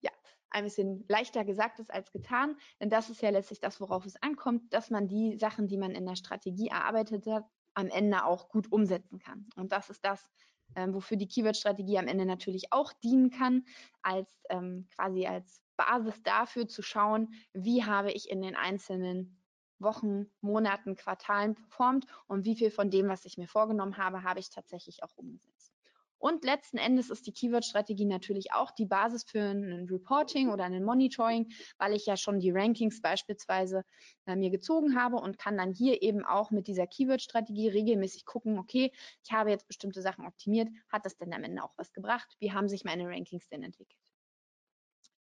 ja, 0.00 0.12
ein 0.50 0.62
bisschen 0.62 1.04
leichter 1.08 1.44
gesagt 1.44 1.80
ist 1.80 1.92
als 1.92 2.12
getan. 2.12 2.56
Denn 2.80 2.88
das 2.88 3.10
ist 3.10 3.20
ja 3.20 3.30
letztlich 3.30 3.58
das, 3.58 3.80
worauf 3.80 4.06
es 4.06 4.14
ankommt, 4.22 4.72
dass 4.72 4.90
man 4.90 5.08
die 5.08 5.38
Sachen, 5.38 5.66
die 5.66 5.76
man 5.76 5.90
in 5.90 6.06
der 6.06 6.14
Strategie 6.14 6.68
erarbeitet 6.68 7.26
hat, 7.26 7.46
am 7.74 7.88
Ende 7.88 8.24
auch 8.24 8.48
gut 8.48 8.70
umsetzen 8.70 9.18
kann. 9.18 9.48
Und 9.56 9.72
das 9.72 9.90
ist 9.90 10.04
das, 10.04 10.30
ähm, 10.74 10.94
wofür 10.94 11.16
die 11.16 11.28
Keyword-Strategie 11.28 11.98
am 11.98 12.08
Ende 12.08 12.26
natürlich 12.26 12.72
auch 12.72 12.92
dienen 12.92 13.30
kann, 13.30 13.64
als 14.02 14.42
ähm, 14.50 14.86
quasi 14.94 15.26
als 15.26 15.62
Basis 15.76 16.22
dafür 16.22 16.68
zu 16.68 16.82
schauen, 16.82 17.32
wie 17.52 17.84
habe 17.84 18.12
ich 18.12 18.30
in 18.30 18.42
den 18.42 18.56
einzelnen 18.56 19.38
Wochen, 19.78 20.26
Monaten, 20.40 20.96
Quartalen 20.96 21.54
performt 21.54 22.06
und 22.26 22.44
wie 22.44 22.56
viel 22.56 22.70
von 22.70 22.90
dem, 22.90 23.08
was 23.08 23.24
ich 23.24 23.38
mir 23.38 23.46
vorgenommen 23.46 23.96
habe, 23.96 24.24
habe 24.24 24.40
ich 24.40 24.50
tatsächlich 24.50 25.04
auch 25.04 25.16
umgesetzt. 25.16 25.77
Und 26.18 26.44
letzten 26.44 26.78
Endes 26.78 27.10
ist 27.10 27.26
die 27.26 27.32
Keyword-Strategie 27.32 28.04
natürlich 28.04 28.52
auch 28.52 28.70
die 28.72 28.86
Basis 28.86 29.24
für 29.24 29.40
ein 29.40 29.88
Reporting 29.90 30.50
oder 30.50 30.64
ein 30.64 30.84
Monitoring, 30.84 31.52
weil 31.78 31.94
ich 31.94 32.06
ja 32.06 32.16
schon 32.16 32.40
die 32.40 32.50
Rankings 32.50 33.00
beispielsweise 33.00 33.84
äh, 34.26 34.36
mir 34.36 34.50
gezogen 34.50 35.00
habe 35.00 35.16
und 35.16 35.38
kann 35.38 35.56
dann 35.56 35.72
hier 35.72 36.02
eben 36.02 36.24
auch 36.24 36.50
mit 36.50 36.66
dieser 36.66 36.86
Keyword-Strategie 36.86 37.68
regelmäßig 37.68 38.24
gucken, 38.24 38.58
okay, 38.58 38.92
ich 39.24 39.32
habe 39.32 39.50
jetzt 39.50 39.68
bestimmte 39.68 40.02
Sachen 40.02 40.26
optimiert, 40.26 40.68
hat 40.88 41.04
das 41.06 41.16
denn 41.16 41.32
am 41.32 41.44
Ende 41.44 41.62
auch 41.62 41.72
was 41.76 41.92
gebracht? 41.92 42.36
Wie 42.40 42.52
haben 42.52 42.68
sich 42.68 42.84
meine 42.84 43.06
Rankings 43.06 43.48
denn 43.48 43.62
entwickelt? 43.62 43.98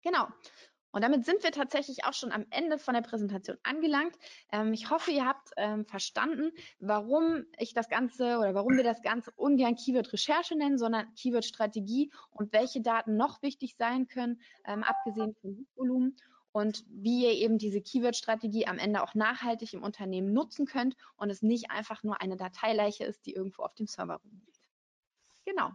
Genau. 0.02 0.28
Und 0.92 1.04
damit 1.04 1.26
sind 1.26 1.44
wir 1.44 1.52
tatsächlich 1.52 2.06
auch 2.06 2.14
schon 2.14 2.32
am 2.32 2.46
Ende 2.50 2.78
von 2.80 2.94
der 2.94 3.02
Präsentation 3.02 3.58
angelangt. 3.64 4.16
Ähm, 4.52 4.74
ich 4.74 4.90
hoffe, 4.90 5.12
ihr 5.12 5.26
habt 5.26 5.52
ähm, 5.58 5.86
verstanden, 5.86 6.52
warum 6.80 7.46
ich 7.58 7.74
das 7.74 7.90
Ganze 7.90 8.40
oder 8.40 8.54
warum 8.54 8.78
wir 8.78 8.84
das 8.84 9.02
Ganze 9.02 9.32
ungern 9.36 9.76
Keyword-Recherche 9.76 10.56
nennen, 10.56 10.78
sondern 10.78 11.14
Keyword-Strategie 11.16 12.12
und 12.32 12.54
welche 12.54 12.82
Daten 12.82 13.18
noch 13.18 13.42
wichtig 13.42 13.76
sein 13.78 14.08
können, 14.08 14.42
ähm, 14.66 14.84
abgesehen 14.84 15.36
vom 15.42 15.68
Volumen 15.76 16.18
und 16.52 16.84
wie 16.88 17.26
ihr 17.26 17.34
eben 17.34 17.58
diese 17.58 17.82
Keyword-Strategie 17.82 18.66
am 18.66 18.80
Ende 18.80 19.04
auch 19.04 19.14
nachhaltig 19.14 19.74
im 19.74 19.84
Unternehmen 19.84 20.34
nutzen 20.34 20.66
könnt 20.66 20.96
und 21.16 21.30
es 21.30 21.44
nicht 21.44 21.70
einfach 21.70 22.04
nur 22.04 22.22
eine 22.22 22.38
Dateileiche 22.38 23.04
ist, 23.04 23.26
die 23.26 23.34
irgendwo 23.34 23.64
auf 23.64 23.76
dem 23.76 23.86
Server 23.86 24.16
rumliegt. 24.16 24.62
Genau. 25.46 25.72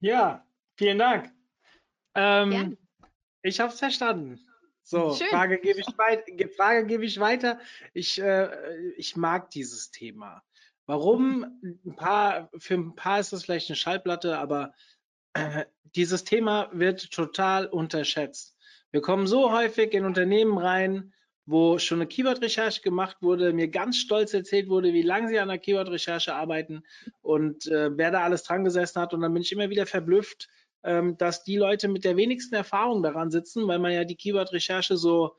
Ja, 0.00 0.46
vielen 0.76 0.98
Dank. 0.98 1.32
Ähm, 2.14 2.50
Gerne. 2.50 2.76
Ich 3.42 3.60
habe 3.60 3.72
es 3.72 3.78
verstanden. 3.78 4.40
So, 4.82 5.14
Schön. 5.18 5.28
Frage 5.28 5.58
gebe 5.58 5.80
ich, 5.80 5.98
weit, 5.98 6.24
Frage 6.56 6.86
gebe 6.86 7.04
ich 7.04 7.20
weiter. 7.20 7.58
Ich, 7.92 8.20
äh, 8.20 8.48
ich 8.96 9.16
mag 9.16 9.50
dieses 9.50 9.90
Thema. 9.90 10.42
Warum? 10.86 11.60
Ein 11.62 11.94
paar, 11.96 12.50
für 12.58 12.74
ein 12.74 12.96
paar 12.96 13.20
ist 13.20 13.32
das 13.32 13.44
vielleicht 13.44 13.70
eine 13.70 13.76
Schallplatte, 13.76 14.38
aber 14.38 14.72
äh, 15.34 15.64
dieses 15.94 16.24
Thema 16.24 16.68
wird 16.72 17.10
total 17.10 17.66
unterschätzt. 17.66 18.56
Wir 18.92 19.00
kommen 19.00 19.26
so 19.26 19.52
häufig 19.52 19.92
in 19.94 20.04
Unternehmen 20.04 20.58
rein, 20.58 21.12
wo 21.46 21.78
schon 21.78 21.98
eine 21.98 22.06
Keyword-Recherche 22.06 22.80
gemacht 22.82 23.18
wurde, 23.22 23.52
mir 23.52 23.68
ganz 23.68 23.96
stolz 23.96 24.34
erzählt 24.34 24.68
wurde, 24.68 24.92
wie 24.92 25.02
lange 25.02 25.28
sie 25.28 25.38
an 25.38 25.48
der 25.48 25.58
Keyword-Recherche 25.58 26.34
arbeiten 26.34 26.82
und 27.22 27.66
äh, 27.66 27.96
wer 27.96 28.10
da 28.10 28.22
alles 28.22 28.44
dran 28.44 28.64
gesessen 28.64 29.00
hat. 29.00 29.14
Und 29.14 29.20
dann 29.20 29.32
bin 29.32 29.42
ich 29.42 29.52
immer 29.52 29.70
wieder 29.70 29.86
verblüfft, 29.86 30.48
ähm, 30.82 31.16
dass 31.16 31.44
die 31.44 31.56
Leute 31.56 31.88
mit 31.88 32.04
der 32.04 32.16
wenigsten 32.16 32.54
Erfahrung 32.54 33.02
daran 33.02 33.30
sitzen, 33.30 33.66
weil 33.68 33.78
man 33.78 33.92
ja 33.92 34.04
die 34.04 34.16
Keyword-Recherche 34.16 34.96
so 34.96 35.36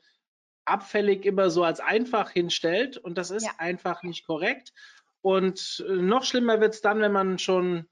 abfällig 0.64 1.24
immer 1.24 1.50
so 1.50 1.64
als 1.64 1.80
einfach 1.80 2.30
hinstellt 2.30 2.96
und 2.96 3.18
das 3.18 3.30
ist 3.30 3.46
Ja. 3.46 3.52
einfach 3.58 4.02
nicht 4.02 4.26
korrekt. 4.26 4.72
Und 5.20 5.84
äh, 5.88 5.92
noch 5.94 6.24
schlimmer 6.24 6.60
wird 6.60 6.74
es 6.74 6.80
dann, 6.80 7.00
wenn 7.00 7.12
man 7.12 7.38
schon, 7.38 7.88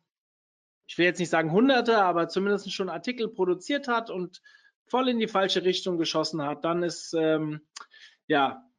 ich 0.87 0.99
will 0.99 1.07
jetzt 1.07 1.19
nicht 1.19 1.31
sagen 1.31 1.53
hunderte, 1.53 2.03
aber 2.03 2.29
zumindest 2.29 2.73
schon 2.73 2.89
Artikel 2.89 3.29
produziert 3.29 3.89
hat 3.89 4.11
und 4.11 4.43
voll 4.87 5.09
in 5.09 5.19
die 5.19 5.29
falsche 5.29 5.65
Richtung 5.65 5.99
geschossen 5.99 6.43
hat. 6.43 6.65
Dann 6.65 6.83
ist, 6.83 7.15
ähm, 7.15 7.61
ja, 8.27 8.70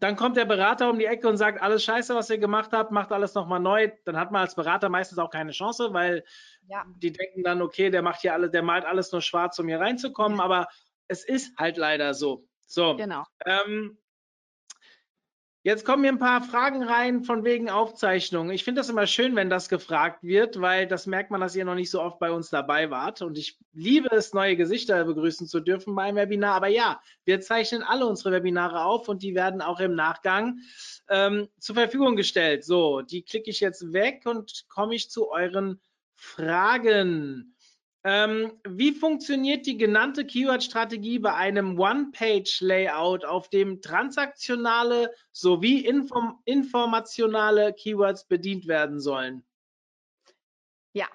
dann 0.00 0.16
kommt 0.16 0.36
der 0.36 0.44
Berater 0.44 0.90
um 0.90 0.98
die 0.98 1.06
Ecke 1.06 1.28
und 1.28 1.36
sagt, 1.38 1.60
alles 1.62 1.84
scheiße, 1.84 2.14
was 2.14 2.28
ihr 2.30 2.38
gemacht 2.38 2.72
habt, 2.72 2.90
macht 2.92 3.10
alles 3.12 3.34
nochmal 3.34 3.60
neu. 3.60 3.90
Dann 4.04 4.16
hat 4.18 4.30
man 4.30 4.42
als 4.42 4.54
Berater 4.54 4.88
meistens 4.88 5.18
auch 5.18 5.30
keine 5.30 5.52
Chance, 5.52 5.92
weil 5.92 6.24
Ja. 6.68 6.84
die 6.86 7.12
denken 7.12 7.42
dann, 7.42 7.62
okay, 7.62 7.90
der 7.90 8.02
macht 8.02 8.20
hier 8.20 8.34
alles, 8.34 8.50
der 8.50 8.62
malt 8.62 8.84
alles 8.84 9.10
nur 9.12 9.22
schwarz, 9.22 9.58
um 9.58 9.68
hier 9.68 9.80
reinzukommen, 9.80 10.40
aber 10.40 10.68
es 11.08 11.24
ist 11.24 11.56
halt 11.58 11.76
leider 11.76 12.14
so. 12.14 12.48
So, 12.66 12.96
Genau. 12.96 13.24
ähm, 13.44 13.98
jetzt 15.62 15.84
kommen 15.84 16.02
hier 16.02 16.12
ein 16.12 16.18
paar 16.18 16.42
Fragen 16.42 16.82
rein 16.82 17.22
von 17.22 17.44
wegen 17.44 17.70
Aufzeichnung. 17.70 18.50
Ich 18.50 18.64
finde 18.64 18.80
das 18.80 18.88
immer 18.88 19.06
schön, 19.06 19.36
wenn 19.36 19.50
das 19.50 19.68
gefragt 19.68 20.22
wird, 20.22 20.60
weil 20.60 20.86
das 20.86 21.06
merkt 21.06 21.30
man, 21.30 21.40
dass 21.40 21.54
ihr 21.54 21.64
noch 21.64 21.74
nicht 21.74 21.90
so 21.90 22.00
oft 22.00 22.18
bei 22.18 22.30
uns 22.30 22.50
dabei 22.50 22.90
wart. 22.90 23.22
Und 23.22 23.38
ich 23.38 23.58
liebe 23.72 24.08
es, 24.10 24.32
neue 24.32 24.56
Gesichter 24.56 25.04
begrüßen 25.04 25.46
zu 25.46 25.60
dürfen 25.60 25.94
beim 25.94 26.16
Webinar. 26.16 26.54
Aber 26.56 26.68
ja, 26.68 27.00
wir 27.24 27.40
zeichnen 27.40 27.82
alle 27.82 28.06
unsere 28.06 28.32
Webinare 28.32 28.84
auf 28.84 29.08
und 29.08 29.22
die 29.22 29.34
werden 29.34 29.62
auch 29.62 29.80
im 29.80 29.94
Nachgang 29.94 30.58
ähm, 31.08 31.48
zur 31.58 31.76
Verfügung 31.76 32.16
gestellt. 32.16 32.64
So, 32.64 33.02
die 33.02 33.22
klicke 33.22 33.50
ich 33.50 33.60
jetzt 33.60 33.92
weg 33.92 34.22
und 34.24 34.64
komme 34.68 34.94
ich 34.94 35.10
zu 35.10 35.30
euren 35.30 35.80
Fragen. 36.14 37.51
Ähm, 38.04 38.58
wie 38.66 38.92
funktioniert 38.92 39.64
die 39.66 39.76
genannte 39.76 40.26
Keyword-Strategie 40.26 41.20
bei 41.20 41.34
einem 41.34 41.78
One-Page-Layout, 41.78 43.24
auf 43.24 43.48
dem 43.48 43.80
transaktionale 43.80 45.14
sowie 45.30 45.84
inform 45.86 46.40
informationale 46.44 47.72
Keywords 47.72 48.26
bedient 48.26 48.66
werden 48.66 48.98
sollen? 48.98 49.44
Ja, 50.94 51.06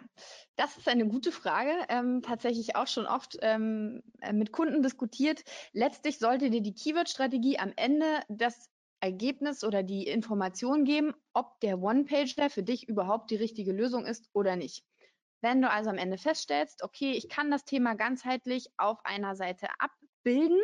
das 0.55 0.77
ist 0.77 0.87
eine 0.87 1.07
gute 1.07 1.31
Frage. 1.31 1.71
Ähm, 1.89 2.21
tatsächlich 2.21 2.75
auch 2.75 2.87
schon 2.87 3.05
oft 3.05 3.37
ähm, 3.41 4.01
äh, 4.21 4.31
mit 4.31 4.53
Kunden 4.53 4.81
diskutiert. 4.81 5.43
Letztlich 5.73 6.19
sollte 6.19 6.49
dir 6.49 6.61
die 6.61 6.73
Keyword-Strategie 6.73 7.59
am 7.59 7.73
Ende 7.75 8.21
das 8.29 8.69
Ergebnis 8.99 9.63
oder 9.63 9.83
die 9.83 10.07
Information 10.07 10.83
geben, 10.83 11.13
ob 11.33 11.59
der 11.59 11.79
One-Pager 11.79 12.49
für 12.49 12.63
dich 12.63 12.87
überhaupt 12.87 13.29
die 13.29 13.35
richtige 13.35 13.71
Lösung 13.71 14.05
ist 14.05 14.29
oder 14.33 14.55
nicht. 14.55 14.83
Wenn 15.41 15.61
du 15.61 15.69
also 15.69 15.89
am 15.89 15.97
Ende 15.97 16.17
feststellst, 16.17 16.83
okay, 16.83 17.11
ich 17.11 17.29
kann 17.29 17.51
das 17.51 17.65
Thema 17.65 17.95
ganzheitlich 17.95 18.67
auf 18.77 19.05
einer 19.05 19.35
Seite 19.35 19.67
abbilden, 19.79 20.59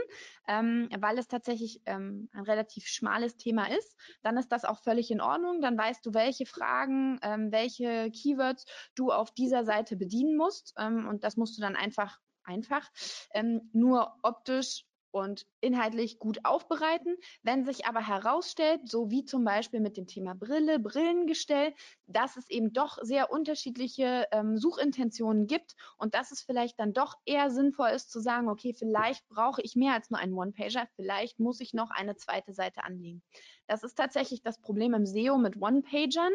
ähm, 0.47 0.89
weil 0.99 1.17
es 1.17 1.28
tatsächlich 1.28 1.82
ähm, 1.86 2.30
ein 2.34 2.43
relativ 2.43 2.88
schmales 2.88 3.38
Thema 3.38 3.65
ist, 3.69 3.95
dann 4.21 4.38
ist 4.38 4.51
das 4.51 4.65
auch 4.65 4.80
völlig 4.80 5.11
in 5.11 5.21
Ordnung. 5.21 5.61
Dann 5.61 5.78
weißt 5.78 6.05
du, 6.05 6.13
welche 6.13 6.45
Fragen, 6.45 7.19
ähm, 7.21 7.51
welche 7.51 8.11
Keywords 8.11 8.65
du 8.95 9.11
auf 9.11 9.32
dieser 9.32 9.63
Seite 9.63 9.95
bedienen 9.95 10.36
musst. 10.36 10.74
Ähm, 10.78 11.07
und 11.07 11.24
das 11.24 11.38
musst 11.38 11.57
du 11.57 11.61
dann 11.61 11.76
einfach, 11.76 12.19
einfach 12.43 12.89
ähm, 13.34 13.69
nur 13.74 14.17
optisch 14.24 14.86
und 15.14 15.45
inhaltlich 15.61 16.20
gut 16.20 16.39
aufbereiten. 16.43 17.16
Wenn 17.43 17.66
sich 17.66 17.86
aber 17.86 18.05
herausstellt, 18.05 18.82
so 18.89 19.11
wie 19.11 19.24
zum 19.26 19.43
Beispiel 19.43 19.80
mit 19.80 19.95
dem 19.95 20.07
Thema 20.07 20.34
Brille, 20.34 20.80
Brillengestell, 20.80 21.74
dass 22.07 22.36
es 22.36 22.49
eben 22.49 22.74
doch 22.74 22.97
sehr 23.01 23.32
unterschiedliche 23.32 24.28
ähm, 24.32 24.57
Suchintentionen 24.57 25.45
gibt 25.47 25.76
und 25.97 26.16
dass 26.16 26.32
es 26.32 26.41
vielleicht 26.41 26.80
dann 26.80 26.93
doch 26.93 27.16
eher 27.26 27.51
sinnvoll 27.51 27.89
ist 27.89 28.11
zu 28.11 28.20
sagen, 28.20 28.49
okay, 28.49 28.74
vielleicht 28.74 29.28
brauche 29.30 29.61
ich 29.61 29.76
mehr 29.76 29.93
als 29.93 30.09
nur 30.09 30.20
einen 30.20 30.34
One-Pager, 30.34 30.88
vielleicht 30.95 31.39
muss 31.39 31.59
ich 31.59 31.74
noch 31.74 31.91
eine 31.91 32.16
zweite 32.16 32.53
Seite 32.53 32.84
anlegen. 32.84 33.22
Das 33.68 33.84
ist 33.84 33.95
tatsächlich 33.95 34.41
das 34.41 34.59
Problem 34.59 34.93
im 34.93 35.05
SEO 35.05 35.38
mit 35.38 35.61
One-Pagern. 35.61 36.34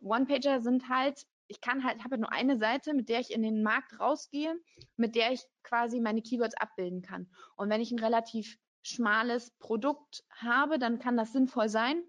One-Pager 0.00 0.60
sind 0.60 0.88
halt 0.88 1.26
ich 1.50 1.60
kann 1.60 1.84
halt, 1.84 2.04
habe 2.04 2.16
nur 2.16 2.32
eine 2.32 2.58
Seite, 2.58 2.94
mit 2.94 3.08
der 3.08 3.18
ich 3.18 3.32
in 3.32 3.42
den 3.42 3.62
Markt 3.62 3.98
rausgehe, 3.98 4.54
mit 4.96 5.16
der 5.16 5.32
ich 5.32 5.42
quasi 5.64 6.00
meine 6.00 6.22
Keywords 6.22 6.56
abbilden 6.56 7.02
kann. 7.02 7.28
Und 7.56 7.68
wenn 7.70 7.80
ich 7.80 7.90
ein 7.90 7.98
relativ 7.98 8.56
schmales 8.82 9.50
Produkt 9.58 10.24
habe, 10.30 10.78
dann 10.78 11.00
kann 11.00 11.16
das 11.16 11.32
sinnvoll 11.32 11.68
sein. 11.68 12.04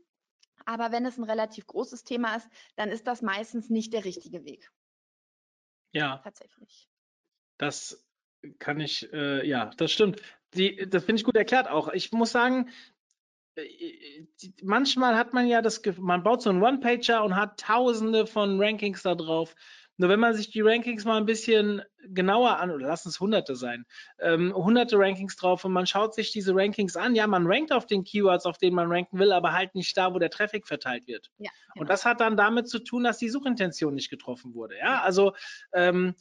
Aber 0.65 0.91
wenn 0.91 1.07
es 1.07 1.17
ein 1.17 1.23
relativ 1.23 1.65
großes 1.65 2.03
Thema 2.03 2.35
ist, 2.35 2.47
dann 2.75 2.89
ist 2.89 3.07
das 3.07 3.23
meistens 3.23 3.71
nicht 3.71 3.93
der 3.93 4.05
richtige 4.05 4.45
Weg. 4.45 4.71
Ja, 5.91 6.19
Tatsächlich. 6.23 6.87
das 7.57 8.05
kann 8.59 8.79
ich, 8.79 9.11
äh, 9.11 9.45
ja, 9.45 9.71
das 9.77 9.91
stimmt. 9.91 10.21
Die, 10.53 10.87
das 10.87 11.03
finde 11.03 11.19
ich 11.19 11.25
gut 11.25 11.35
erklärt 11.35 11.67
auch. 11.67 11.91
Ich 11.93 12.11
muss 12.11 12.31
sagen, 12.31 12.69
manchmal 14.63 15.15
hat 15.15 15.33
man 15.33 15.47
ja 15.47 15.61
das 15.61 15.81
Gefühl, 15.81 16.03
man 16.03 16.23
baut 16.23 16.41
so 16.41 16.49
einen 16.49 16.61
One-Pager 16.61 17.23
und 17.23 17.35
hat 17.35 17.59
tausende 17.59 18.25
von 18.25 18.61
Rankings 18.61 19.03
da 19.03 19.15
drauf. 19.15 19.55
Nur 19.97 20.09
wenn 20.09 20.19
man 20.19 20.33
sich 20.33 20.49
die 20.49 20.61
Rankings 20.61 21.05
mal 21.05 21.17
ein 21.17 21.27
bisschen 21.27 21.83
genauer 22.07 22.57
an, 22.57 22.71
oder 22.71 22.87
lass 22.87 23.05
es 23.05 23.19
hunderte 23.19 23.55
sein, 23.55 23.85
ähm, 24.19 24.51
hunderte 24.55 24.97
Rankings 24.97 25.35
drauf 25.35 25.63
und 25.63 25.73
man 25.73 25.85
schaut 25.85 26.15
sich 26.15 26.31
diese 26.31 26.55
Rankings 26.55 26.95
an, 26.95 27.13
ja, 27.13 27.27
man 27.27 27.45
rankt 27.45 27.71
auf 27.71 27.85
den 27.85 28.03
Keywords, 28.03 28.47
auf 28.47 28.57
denen 28.57 28.75
man 28.75 28.91
ranken 28.91 29.19
will, 29.19 29.31
aber 29.31 29.53
halt 29.53 29.75
nicht 29.75 29.95
da, 29.95 30.11
wo 30.11 30.17
der 30.17 30.31
Traffic 30.31 30.65
verteilt 30.65 31.05
wird. 31.05 31.29
Ja, 31.37 31.51
Und 31.75 31.87
das 31.89 32.03
hat 32.03 32.19
dann 32.19 32.35
damit 32.35 32.67
zu 32.67 32.79
tun, 32.79 33.03
dass 33.03 33.19
die 33.19 33.29
Suchintention 33.29 33.93
nicht 33.93 34.09
getroffen 34.09 34.55
wurde. 34.55 34.77
Ja, 34.77 35.01
also 35.01 35.33
ähm, 35.73 36.15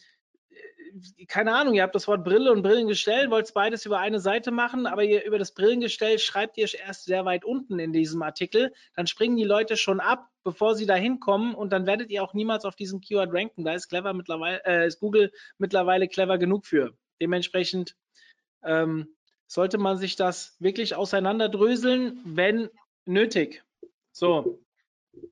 keine 1.28 1.54
Ahnung, 1.54 1.74
ihr 1.74 1.82
habt 1.82 1.94
das 1.94 2.08
Wort 2.08 2.24
Brille 2.24 2.52
und 2.52 2.62
Brillengestell, 2.62 3.30
wollt 3.30 3.52
beides 3.54 3.86
über 3.86 3.98
eine 3.98 4.20
Seite 4.20 4.50
machen, 4.50 4.86
aber 4.86 5.04
ihr 5.04 5.24
über 5.24 5.38
das 5.38 5.52
Brillengestell 5.52 6.18
schreibt 6.18 6.56
ihr 6.58 6.68
erst 6.74 7.04
sehr 7.04 7.24
weit 7.24 7.44
unten 7.44 7.78
in 7.78 7.92
diesem 7.92 8.22
Artikel. 8.22 8.72
Dann 8.96 9.06
springen 9.06 9.36
die 9.36 9.44
Leute 9.44 9.76
schon 9.76 10.00
ab, 10.00 10.28
bevor 10.42 10.74
sie 10.74 10.86
da 10.86 10.94
hinkommen 10.94 11.54
und 11.54 11.72
dann 11.72 11.86
werdet 11.86 12.10
ihr 12.10 12.22
auch 12.22 12.34
niemals 12.34 12.64
auf 12.64 12.74
diesem 12.74 13.00
Keyword 13.00 13.32
ranken. 13.32 13.64
Da 13.64 13.74
ist 13.74 13.88
clever 13.88 14.12
mittlerweile, 14.12 14.64
äh, 14.64 14.86
ist 14.86 15.00
Google 15.00 15.32
mittlerweile 15.58 16.08
clever 16.08 16.38
genug 16.38 16.66
für. 16.66 16.92
Dementsprechend 17.20 17.96
ähm, 18.64 19.14
sollte 19.46 19.78
man 19.78 19.98
sich 19.98 20.16
das 20.16 20.56
wirklich 20.58 20.94
auseinanderdröseln, 20.94 22.20
wenn 22.24 22.68
nötig. 23.04 23.62
So, 24.12 24.60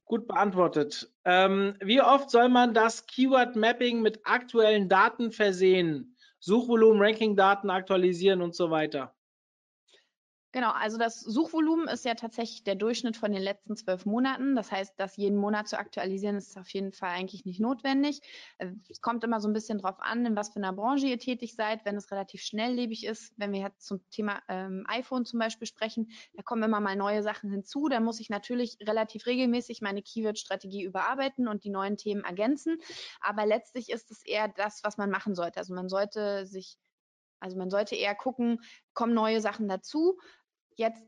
Gut 0.05 0.27
beantwortet. 0.27 1.13
Ähm, 1.25 1.75
wie 1.81 2.01
oft 2.01 2.31
soll 2.31 2.49
man 2.49 2.75
das 2.75 3.07
Keyword 3.07 3.57
Mapping 3.57 4.01
mit 4.01 4.21
aktuellen 4.25 4.89
Daten 4.89 5.33
versehen? 5.33 6.17
Suchvolumen, 6.41 7.03
Ranking-Daten 7.03 7.71
aktualisieren 7.71 8.43
und 8.43 8.55
so 8.55 8.71
weiter. 8.71 9.15
Genau, 10.51 10.71
also 10.71 10.97
das 10.97 11.21
Suchvolumen 11.21 11.89
ist 11.89 12.07
ja 12.07 12.15
tatsächlich 12.15 12.65
der 12.65 12.75
Durchschnitt 12.75 13.19
von 13.19 13.33
den 13.33 13.43
letzten 13.43 13.77
zwölf 13.77 14.07
Monaten. 14.07 14.57
Das 14.57 14.73
heißt, 14.73 14.95
das 14.97 15.19
jeden 15.19 15.37
Monat 15.37 15.69
zu 15.69 15.79
aktualisieren, 15.79 16.37
ist 16.37 16.57
auf 16.57 16.71
jeden 16.71 16.93
Fall 16.93 17.11
eigentlich 17.11 17.45
nicht 17.45 17.61
notwendig. 17.61 18.23
Äh, 18.57 18.73
es 18.89 19.03
kommt 19.03 19.25
immer 19.25 19.43
so 19.43 19.49
ein 19.49 19.53
bisschen 19.53 19.77
drauf 19.77 20.01
an, 20.01 20.25
in 20.25 20.37
was 20.37 20.49
für 20.49 20.57
einer 20.57 20.73
Branche 20.73 21.07
ihr 21.07 21.19
tätig 21.19 21.55
seid. 21.55 21.85
Wenn 21.85 21.97
es 21.97 22.11
relativ 22.11 22.41
schnelllebig 22.41 23.05
ist, 23.05 23.35
wenn 23.37 23.53
wir 23.53 23.61
jetzt 23.61 23.83
zum 23.87 24.01
Thema 24.09 24.41
ähm, 24.49 24.87
iPhone 24.89 25.27
zum 25.27 25.39
Beispiel 25.39 25.67
sprechen, 25.67 26.13
da 26.33 26.43
kommen 26.43 26.63
immer 26.63 26.81
mal 26.81 26.97
neue 26.97 27.23
Sachen 27.23 27.51
hinzu. 27.51 27.89
Da 27.91 28.01
muss 28.01 28.19
ich 28.19 28.31
natürlich 28.31 28.79
relativ 28.81 29.27
regelmäßig 29.27 29.83
meine 29.83 30.01
Keyword-Strategie 30.01 30.83
überarbeiten 30.83 31.47
und 31.47 31.65
die 31.65 31.71
neuen 31.71 31.99
Themen 31.99 32.25
ergänzen. 32.25 32.79
Aber 33.21 33.45
letztlich 33.45 33.91
ist 33.91 34.11
es 34.11 34.25
eher 34.25 34.49
das, 34.49 34.83
was 34.83 34.97
man 34.97 35.11
machen 35.11 35.35
sollte. 35.35 35.59
Also 35.59 35.75
man 35.75 35.91
sollte 35.91 36.47
sich 36.47 36.79
also 37.41 37.57
man 37.57 37.71
sollte 37.71 37.97
eher 37.97 38.15
gucken, 38.15 38.61
kommen 38.95 39.15
neue 39.15 39.41
Sachen 39.41 39.69
dazu 39.69 40.19
jetzt 40.79 41.05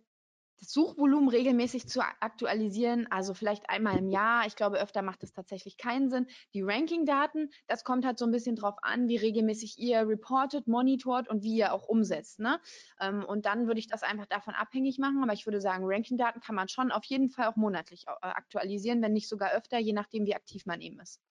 das 0.61 0.73
Suchvolumen 0.73 1.31
regelmäßig 1.31 1.89
zu 1.89 2.03
aktualisieren, 2.21 3.07
also 3.11 3.33
vielleicht 3.33 3.71
einmal 3.71 3.97
im 3.97 4.11
Jahr. 4.11 4.47
Ich 4.47 4.57
glaube, 4.57 4.79
öfter 4.79 5.01
macht 5.01 5.23
es 5.23 5.33
tatsächlich 5.33 5.79
keinen 5.79 6.11
Sinn. 6.11 6.27
Die 6.53 6.61
Ranking-Daten, 6.61 7.51
das 7.67 7.83
kommt 7.83 8.05
halt 8.05 8.19
so 8.19 8.27
ein 8.27 8.31
bisschen 8.31 8.57
drauf 8.57 8.77
an, 8.83 9.09
wie 9.09 9.17
regelmäßig 9.17 9.79
ihr 9.79 10.07
reportet, 10.07 10.69
monitort 10.69 11.29
und 11.29 11.43
wie 11.43 11.57
ihr 11.57 11.73
auch 11.73 11.89
umsetzt. 11.89 12.41
Ne? 12.41 12.61
Ähm, 13.01 13.25
und 13.25 13.47
dann 13.47 13.69
würde 13.69 13.81
ich 13.81 13.89
das 13.89 14.03
einfach 14.03 14.27
davon 14.27 14.55
abhängig 14.55 14.99
machen. 14.99 15.23
Aber 15.23 15.33
ich 15.33 15.47
würde 15.47 15.63
sagen, 15.63 15.85
Ranking-Daten 15.87 16.41
kann 16.41 16.55
man 16.55 16.69
schon 16.69 16.93
auf 16.93 17.05
jeden 17.05 17.31
Fall 17.31 17.47
auch 17.49 17.57
monatlich 17.57 18.05
äh, 18.07 18.13
aktualisieren, 18.21 19.01
wenn 19.01 19.15
nicht 19.15 19.29
sogar 19.29 19.53
öfter, 19.53 19.79
je 19.79 19.95
nachdem, 19.95 20.27
wie 20.27 20.35
aktiv 20.35 20.67
man 20.67 20.83
eben 20.83 21.01
ist. 21.01 21.23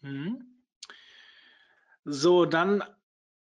Mhm. 0.00 0.62
So, 2.04 2.46
dann 2.46 2.82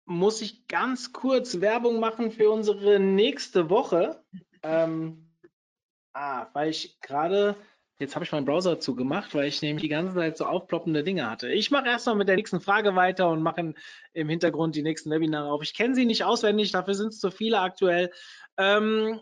muss 0.07 0.41
ich 0.41 0.67
ganz 0.69 1.13
kurz 1.13 1.61
Werbung 1.61 2.01
machen 2.01 2.31
für 2.31 2.51
unsere 2.51 2.99
nächste 2.99 3.69
Woche. 3.69 4.25
Ähm, 4.63 5.31
ah, 6.15 6.47
weil 6.53 6.71
ich 6.71 7.01
gerade, 7.01 7.57
jetzt 7.99 8.15
habe 8.15 8.25
ich 8.25 8.33
meinen 8.33 8.47
Browser 8.47 8.79
zugemacht, 8.81 9.35
weil 9.35 9.47
ich 9.47 9.61
nämlich 9.63 9.83
die 9.83 9.89
ganze 9.89 10.15
Zeit 10.15 10.37
so 10.37 10.47
aufploppende 10.47 11.03
Dinge 11.03 11.29
hatte. 11.29 11.49
Ich 11.53 11.71
mache 11.71 11.89
erstmal 11.89 12.15
mit 12.15 12.29
der 12.29 12.37
nächsten 12.37 12.61
Frage 12.61 12.95
weiter 12.95 13.29
und 13.31 13.43
mache 13.43 13.75
im 14.13 14.29
Hintergrund 14.29 14.77
die 14.77 14.83
nächsten 14.83 15.11
Webinare 15.11 15.51
auf. 15.51 15.63
Ich 15.63 15.75
kenne 15.75 15.95
sie 15.95 16.07
nicht 16.07 16.25
auswendig, 16.25 16.71
dafür 16.73 16.95
sind 16.95 17.09
es 17.09 17.19
zu 17.19 17.31
viele 17.31 17.61
aktuell. 17.61 18.13
Ähm, 18.57 19.21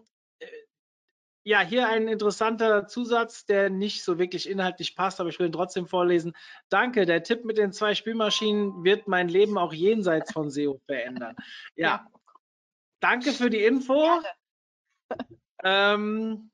ja, 1.45 1.61
hier 1.61 1.87
ein 1.89 2.09
interessanter 2.09 2.89
Zusatz, 2.89 3.45
der 3.45 3.69
nicht 3.69 4.03
so 4.03 4.19
wirklich 4.19 4.49
inhaltlich 4.49 4.97
passt, 4.97 5.21
aber 5.21 5.29
ich 5.29 5.39
will 5.39 5.47
ihn 5.47 5.53
trotzdem 5.53 5.87
vorlesen. 5.87 6.35
Danke, 6.71 7.05
der 7.05 7.23
Tipp 7.23 7.45
mit 7.45 7.59
den 7.59 7.73
zwei 7.73 7.95
Spülmaschinen 7.95 8.83
wird 8.83 9.09
mein 9.09 9.29
Leben 9.29 9.59
auch 9.59 9.75
jenseits 9.75 10.33
von 10.33 10.51
SEO 10.51 10.81
verändern. 10.87 11.37
Ja, 11.77 12.07
danke 13.01 13.33
für 13.33 13.51
die 13.51 13.63
Info. 13.63 14.21
Ähm, 15.67 16.51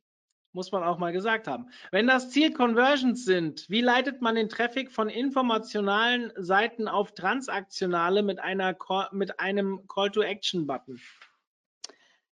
muss 0.52 0.70
man 0.70 0.84
auch 0.84 0.98
mal 0.98 1.12
gesagt 1.12 1.48
haben. 1.48 1.68
Wenn 1.90 2.06
das 2.06 2.30
Ziel 2.30 2.52
Conversions 2.52 3.24
sind, 3.24 3.68
wie 3.68 3.80
leitet 3.80 4.20
man 4.20 4.36
den 4.36 4.48
Traffic 4.48 4.92
von 4.92 5.08
informationalen 5.08 6.32
Seiten 6.36 6.86
auf 6.86 7.12
transaktionale 7.12 8.22
mit, 8.22 8.38
einer, 8.38 8.76
mit 9.10 9.40
einem 9.40 9.86
Call-to-Action-Button? 9.88 11.00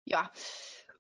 Ja, 0.06 0.32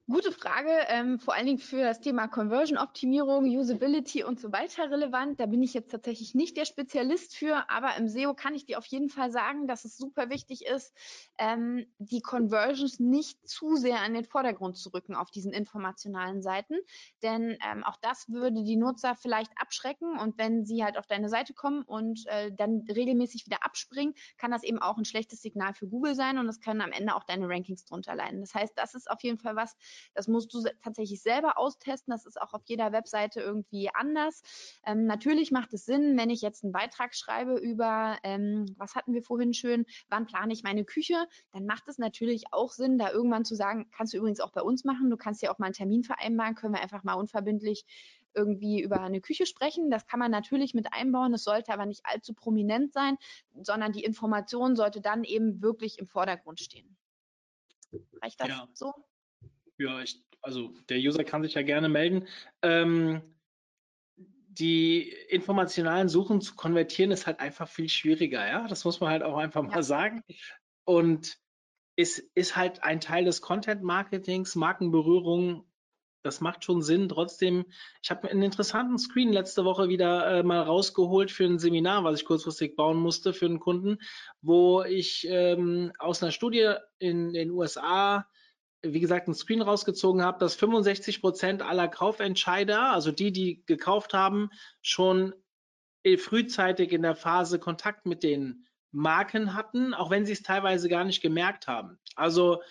Gute 0.09 0.31
Frage, 0.31 0.69
ähm, 0.87 1.19
vor 1.19 1.33
allen 1.33 1.47
Dingen 1.47 1.57
für 1.57 1.81
das 1.81 1.99
Thema 1.99 2.29
Conversion-Optimierung, 2.29 3.43
Usability 3.43 4.23
und 4.23 4.39
so 4.39 4.53
weiter 4.53 4.89
relevant. 4.89 5.37
Da 5.37 5.47
bin 5.47 5.61
ich 5.61 5.73
jetzt 5.73 5.91
tatsächlich 5.91 6.33
nicht 6.33 6.55
der 6.55 6.63
Spezialist 6.63 7.35
für, 7.35 7.69
aber 7.69 7.93
im 7.97 8.07
SEO 8.07 8.33
kann 8.33 8.55
ich 8.55 8.65
dir 8.65 8.77
auf 8.77 8.85
jeden 8.85 9.09
Fall 9.09 9.33
sagen, 9.33 9.67
dass 9.67 9.83
es 9.83 9.97
super 9.97 10.29
wichtig 10.29 10.65
ist, 10.65 10.95
ähm, 11.37 11.87
die 11.97 12.21
Conversions 12.21 13.01
nicht 13.01 13.49
zu 13.49 13.75
sehr 13.75 13.99
an 13.99 14.13
den 14.13 14.23
Vordergrund 14.23 14.77
zu 14.77 14.93
rücken 14.93 15.13
auf 15.13 15.29
diesen 15.29 15.51
informationalen 15.51 16.41
Seiten, 16.41 16.75
denn 17.21 17.57
ähm, 17.69 17.83
auch 17.83 17.97
das 18.01 18.29
würde 18.29 18.63
die 18.63 18.77
Nutzer 18.77 19.13
vielleicht 19.13 19.51
abschrecken 19.57 20.17
und 20.17 20.37
wenn 20.37 20.63
sie 20.63 20.85
halt 20.85 20.97
auf 20.97 21.07
deine 21.07 21.27
Seite 21.27 21.53
kommen 21.53 21.83
und 21.83 22.25
äh, 22.27 22.53
dann 22.55 22.85
regelmäßig 22.89 23.45
wieder 23.45 23.65
abspringen, 23.65 24.13
kann 24.37 24.51
das 24.51 24.63
eben 24.63 24.79
auch 24.79 24.97
ein 24.97 25.03
schlechtes 25.03 25.41
Signal 25.41 25.73
für 25.73 25.89
Google 25.89 26.15
sein 26.15 26.37
und 26.37 26.47
es 26.47 26.61
können 26.61 26.79
am 26.79 26.93
Ende 26.93 27.13
auch 27.13 27.25
deine 27.25 27.49
Rankings 27.49 27.83
drunter 27.83 28.15
leiden. 28.15 28.39
Das 28.39 28.55
heißt, 28.55 28.77
das 28.77 28.95
ist 28.95 29.11
auf 29.11 29.21
jeden 29.21 29.37
Fall 29.37 29.57
was, 29.57 29.75
das 30.13 30.27
musst 30.27 30.53
du 30.53 30.63
tatsächlich 30.83 31.21
selber 31.21 31.57
austesten. 31.57 32.11
Das 32.11 32.25
ist 32.25 32.41
auch 32.41 32.53
auf 32.53 32.61
jeder 32.65 32.91
Webseite 32.91 33.41
irgendwie 33.41 33.89
anders. 33.93 34.41
Ähm, 34.85 35.05
natürlich 35.05 35.51
macht 35.51 35.73
es 35.73 35.85
Sinn, 35.85 36.17
wenn 36.17 36.29
ich 36.29 36.41
jetzt 36.41 36.63
einen 36.63 36.73
Beitrag 36.73 37.15
schreibe 37.15 37.55
über, 37.55 38.17
ähm, 38.23 38.65
was 38.77 38.95
hatten 38.95 39.13
wir 39.13 39.23
vorhin 39.23 39.53
schön, 39.53 39.85
wann 40.09 40.25
plane 40.25 40.53
ich 40.53 40.63
meine 40.63 40.85
Küche, 40.85 41.27
dann 41.51 41.65
macht 41.65 41.87
es 41.87 41.97
natürlich 41.97 42.45
auch 42.51 42.71
Sinn, 42.71 42.97
da 42.97 43.11
irgendwann 43.11 43.45
zu 43.45 43.55
sagen, 43.55 43.89
kannst 43.95 44.13
du 44.13 44.17
übrigens 44.17 44.39
auch 44.39 44.51
bei 44.51 44.61
uns 44.61 44.83
machen. 44.83 45.09
Du 45.09 45.17
kannst 45.17 45.41
ja 45.41 45.51
auch 45.51 45.59
mal 45.59 45.67
einen 45.67 45.73
Termin 45.73 46.03
vereinbaren, 46.03 46.55
können 46.55 46.73
wir 46.73 46.81
einfach 46.81 47.03
mal 47.03 47.13
unverbindlich 47.13 47.85
irgendwie 48.37 48.81
über 48.81 49.01
eine 49.01 49.19
Küche 49.19 49.45
sprechen. 49.45 49.89
Das 49.89 50.05
kann 50.05 50.19
man 50.19 50.31
natürlich 50.31 50.73
mit 50.73 50.93
einbauen. 50.93 51.33
Es 51.33 51.43
sollte 51.43 51.73
aber 51.73 51.85
nicht 51.85 52.05
allzu 52.05 52.33
prominent 52.33 52.93
sein, 52.93 53.17
sondern 53.61 53.91
die 53.91 54.03
Information 54.03 54.75
sollte 54.75 55.01
dann 55.01 55.23
eben 55.23 55.61
wirklich 55.61 55.99
im 55.99 56.07
Vordergrund 56.07 56.59
stehen. 56.59 56.95
Reicht 58.21 58.39
das 58.39 58.49
ja. 58.49 58.67
so? 58.73 58.93
Ja, 59.77 60.01
ich, 60.01 60.19
also 60.41 60.73
der 60.89 60.97
User 60.97 61.23
kann 61.23 61.43
sich 61.43 61.53
ja 61.53 61.61
gerne 61.61 61.89
melden. 61.89 62.27
Ähm, 62.61 63.21
die 64.59 65.09
informationalen 65.29 66.09
Suchen 66.09 66.41
zu 66.41 66.55
konvertieren 66.55 67.11
ist 67.11 67.27
halt 67.27 67.39
einfach 67.39 67.67
viel 67.67 67.89
schwieriger, 67.89 68.47
ja. 68.47 68.67
Das 68.67 68.85
muss 68.85 68.99
man 68.99 69.09
halt 69.09 69.23
auch 69.23 69.37
einfach 69.37 69.61
mal 69.61 69.75
ja. 69.75 69.83
sagen. 69.83 70.23
Und 70.83 71.37
es 71.95 72.19
ist 72.33 72.55
halt 72.55 72.83
ein 72.83 72.99
Teil 72.99 73.25
des 73.25 73.41
Content-Marketings, 73.41 74.55
Markenberührung. 74.55 75.65
Das 76.23 76.41
macht 76.41 76.63
schon 76.63 76.81
Sinn. 76.81 77.07
Trotzdem, 77.09 77.65
ich 78.01 78.09
habe 78.09 78.29
einen 78.29 78.41
interessanten 78.41 78.97
Screen 78.97 79.31
letzte 79.31 79.63
Woche 79.63 79.89
wieder 79.89 80.39
äh, 80.39 80.43
mal 80.43 80.61
rausgeholt 80.61 81.31
für 81.31 81.45
ein 81.45 81.59
Seminar, 81.59 82.03
was 82.03 82.19
ich 82.19 82.25
kurzfristig 82.25 82.75
bauen 82.75 82.97
musste 82.97 83.33
für 83.33 83.45
einen 83.45 83.59
Kunden, 83.59 83.99
wo 84.41 84.83
ich 84.83 85.27
ähm, 85.29 85.91
aus 85.99 86.21
einer 86.21 86.31
Studie 86.31 86.73
in 86.97 87.33
den 87.33 87.51
USA 87.51 88.27
wie 88.93 88.99
gesagt, 88.99 89.27
einen 89.27 89.35
Screen 89.35 89.61
rausgezogen 89.61 90.21
habe, 90.21 90.39
dass 90.39 90.55
65 90.55 91.21
Prozent 91.21 91.61
aller 91.61 91.87
Kaufentscheider, 91.87 92.91
also 92.91 93.11
die, 93.11 93.31
die 93.31 93.63
gekauft 93.65 94.13
haben, 94.13 94.49
schon 94.81 95.33
frühzeitig 96.17 96.93
in 96.93 97.01
der 97.01 97.15
Phase 97.15 97.59
Kontakt 97.59 98.05
mit 98.05 98.23
den 98.23 98.65
Marken 98.91 99.53
hatten, 99.53 99.93
auch 99.93 100.09
wenn 100.09 100.25
sie 100.25 100.31
es 100.31 100.43
teilweise 100.43 100.87
gar 100.87 101.03
nicht 101.03 101.21
gemerkt 101.21 101.67
haben. 101.67 101.99
Also 102.15 102.61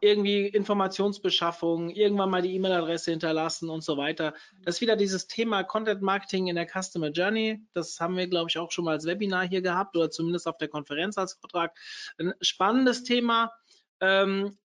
irgendwie 0.00 0.46
Informationsbeschaffung, 0.46 1.90
irgendwann 1.90 2.30
mal 2.30 2.42
die 2.42 2.54
E-Mail-Adresse 2.54 3.12
hinterlassen 3.12 3.70
und 3.70 3.82
so 3.82 3.96
weiter. 3.96 4.34
Das 4.64 4.76
ist 4.76 4.80
wieder 4.80 4.96
dieses 4.96 5.28
Thema 5.28 5.62
Content 5.62 6.02
Marketing 6.02 6.48
in 6.48 6.56
der 6.56 6.66
Customer 6.66 7.10
Journey. 7.10 7.64
Das 7.72 8.00
haben 8.00 8.16
wir, 8.16 8.26
glaube 8.26 8.50
ich, 8.50 8.58
auch 8.58 8.72
schon 8.72 8.84
mal 8.84 8.92
als 8.92 9.06
Webinar 9.06 9.46
hier 9.46 9.62
gehabt 9.62 9.96
oder 9.96 10.10
zumindest 10.10 10.48
auf 10.48 10.58
der 10.58 10.68
Konferenz 10.68 11.16
als 11.18 11.34
Vortrag. 11.34 11.76
Ein 12.18 12.34
spannendes 12.40 13.04
Thema. 13.04 13.52
Ähm, 14.00 14.58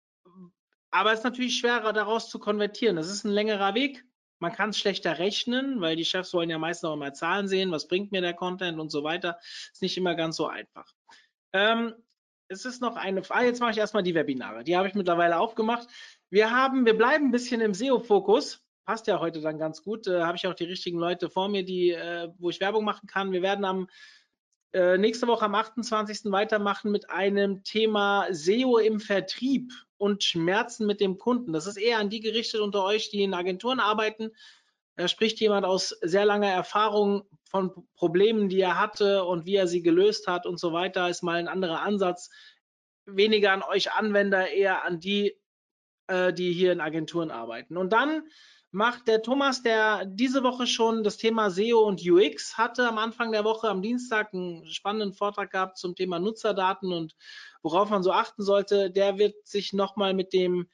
aber 0.91 1.12
es 1.12 1.20
ist 1.20 1.24
natürlich 1.24 1.59
schwerer, 1.59 1.93
daraus 1.93 2.28
zu 2.28 2.39
konvertieren. 2.39 2.97
Das 2.97 3.11
ist 3.11 3.24
ein 3.24 3.30
längerer 3.30 3.74
Weg. 3.74 4.05
Man 4.41 4.53
kann 4.53 4.70
es 4.70 4.78
schlechter 4.78 5.18
rechnen, 5.18 5.80
weil 5.80 5.97
die 5.97 6.05
Chefs 6.05 6.32
wollen 6.32 6.51
ja 6.51 6.59
meistens 6.59 6.89
auch 6.89 6.95
immer 6.95 7.12
Zahlen 7.12 7.49
sehen, 7.49 7.72
was 7.72 7.89
bringt 7.89 8.12
mir 8.12 8.20
der 8.20 8.34
Content 8.34 8.78
und 8.78 8.91
so 8.91 9.03
weiter. 9.03 9.39
Ist 9.72 9.82
nicht 9.82 9.97
immer 9.97 10.14
ganz 10.14 10.36
so 10.36 10.47
einfach. 10.47 10.93
Ähm, 11.53 11.95
es 12.49 12.64
ist 12.64 12.80
noch 12.80 12.97
eine 12.97 13.22
Frage. 13.22 13.41
Ah, 13.41 13.45
jetzt 13.45 13.61
mache 13.61 13.72
ich 13.72 13.78
erstmal 13.78 14.03
die 14.03 14.14
Webinare. 14.14 14.64
Die 14.64 14.76
habe 14.76 14.89
ich 14.89 14.95
mittlerweile 14.95 15.39
aufgemacht. 15.39 15.89
Wir 16.30 16.51
haben, 16.51 16.86
wir 16.86 16.97
bleiben 16.97 17.26
ein 17.26 17.30
bisschen 17.30 17.61
im 17.61 17.74
SEO-Fokus. 17.74 18.64
Passt 18.86 19.07
ja 19.07 19.20
heute 19.20 19.41
dann 19.41 19.59
ganz 19.59 19.82
gut. 19.82 20.07
Äh, 20.07 20.22
habe 20.22 20.36
ich 20.36 20.47
auch 20.47 20.55
die 20.55 20.64
richtigen 20.64 20.99
Leute 20.99 21.28
vor 21.28 21.49
mir, 21.49 21.64
die, 21.64 21.91
äh, 21.91 22.32
wo 22.39 22.49
ich 22.49 22.61
Werbung 22.61 22.84
machen 22.84 23.07
kann. 23.07 23.32
Wir 23.32 23.43
werden 23.43 23.64
am 23.64 23.89
äh, 24.73 24.99
nächste 24.99 25.27
Woche 25.27 25.47
am 25.47 25.55
28. 25.55 26.31
weitermachen 26.31 26.91
mit 26.91 27.11
einem 27.11 27.64
Thema 27.64 28.27
SEO 28.31 28.79
im 28.79 29.01
Vertrieb 29.01 29.73
und 29.97 30.25
Schmerzen 30.25 30.87
mit 30.87 31.01
dem 31.01 31.19
Kunden. 31.19 31.53
Das 31.53 31.66
ist 31.66 31.77
eher 31.77 31.99
an 31.99 32.11
die 32.11 32.21
gerichtet 32.21 32.61
unter 32.61 32.85
euch, 32.85 33.11
die 33.11 33.23
in 33.23 33.35
Agenturen 33.35 33.81
arbeiten. 33.81 34.31
Da 34.97 35.09
spricht 35.09 35.41
jemand 35.41 35.64
aus 35.64 35.91
sehr 36.03 36.25
langer 36.25 36.51
Erfahrung 36.51 37.23
von 37.45 37.87
Problemen, 37.95 38.49
die 38.49 38.61
er 38.61 38.81
hatte 38.81 39.25
und 39.25 39.47
wie 39.47 39.57
er 39.57 39.69
sie 39.69 39.81
gelöst 39.81 40.27
hat 40.27 40.45
und 40.45 40.59
so 40.59 40.73
weiter, 40.73 41.09
ist 41.09 41.23
mal 41.23 41.39
ein 41.39 41.49
anderer 41.49 41.83
Ansatz. 41.83 42.31
Weniger 43.07 43.53
an 43.53 43.62
euch 43.62 43.93
Anwender, 43.93 44.51
eher 44.51 44.85
an 44.85 45.01
die, 45.01 45.37
äh, 46.09 46.33
die 46.33 46.53
hier 46.53 46.73
in 46.73 46.81
Agenturen 46.81 47.31
arbeiten. 47.31 47.77
Und 47.77 47.93
dann 47.93 48.25
macht 48.71 49.09
der 49.09 49.23
Thomas, 49.23 49.62
der 49.62 50.05
diese 50.05 50.43
Woche 50.43 50.66
schon 50.66 51.03
das 51.03 51.16
Thema 51.16 51.51
SEO 51.51 51.81
und 51.81 52.03
UX 52.07 52.59
hatte, 52.59 52.87
am 52.87 52.99
Anfang 52.99 53.33
der 53.33 53.45
Woche 53.45 53.69
am 53.69 53.83
Dienstag 53.83 54.35
einen 54.35 54.66
spannenden 54.66 55.14
Vortrag 55.14 55.51
gehabt 55.51 55.79
zum 55.79 55.95
Thema 55.95 56.19
Nutzerdaten 56.19 56.93
und 56.93 57.14
worauf 57.62 57.89
man 57.91 58.03
so 58.03 58.12
achten 58.12 58.43
sollte. 58.43 58.91
Der 58.91 59.19
wird 59.19 59.47
sich 59.47 59.73
nochmal 59.73 60.12
mit 60.12 60.33
dem 60.33 60.69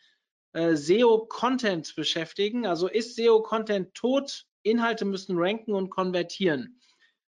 äh, 0.52 0.74
SEO-Content 0.74 1.94
beschäftigen. 1.94 2.66
Also 2.66 2.88
ist 2.88 3.16
SEO-Content 3.16 3.94
tot? 3.94 4.46
Inhalte 4.62 5.04
müssen 5.04 5.36
ranken 5.38 5.74
und 5.74 5.90
konvertieren. 5.90 6.80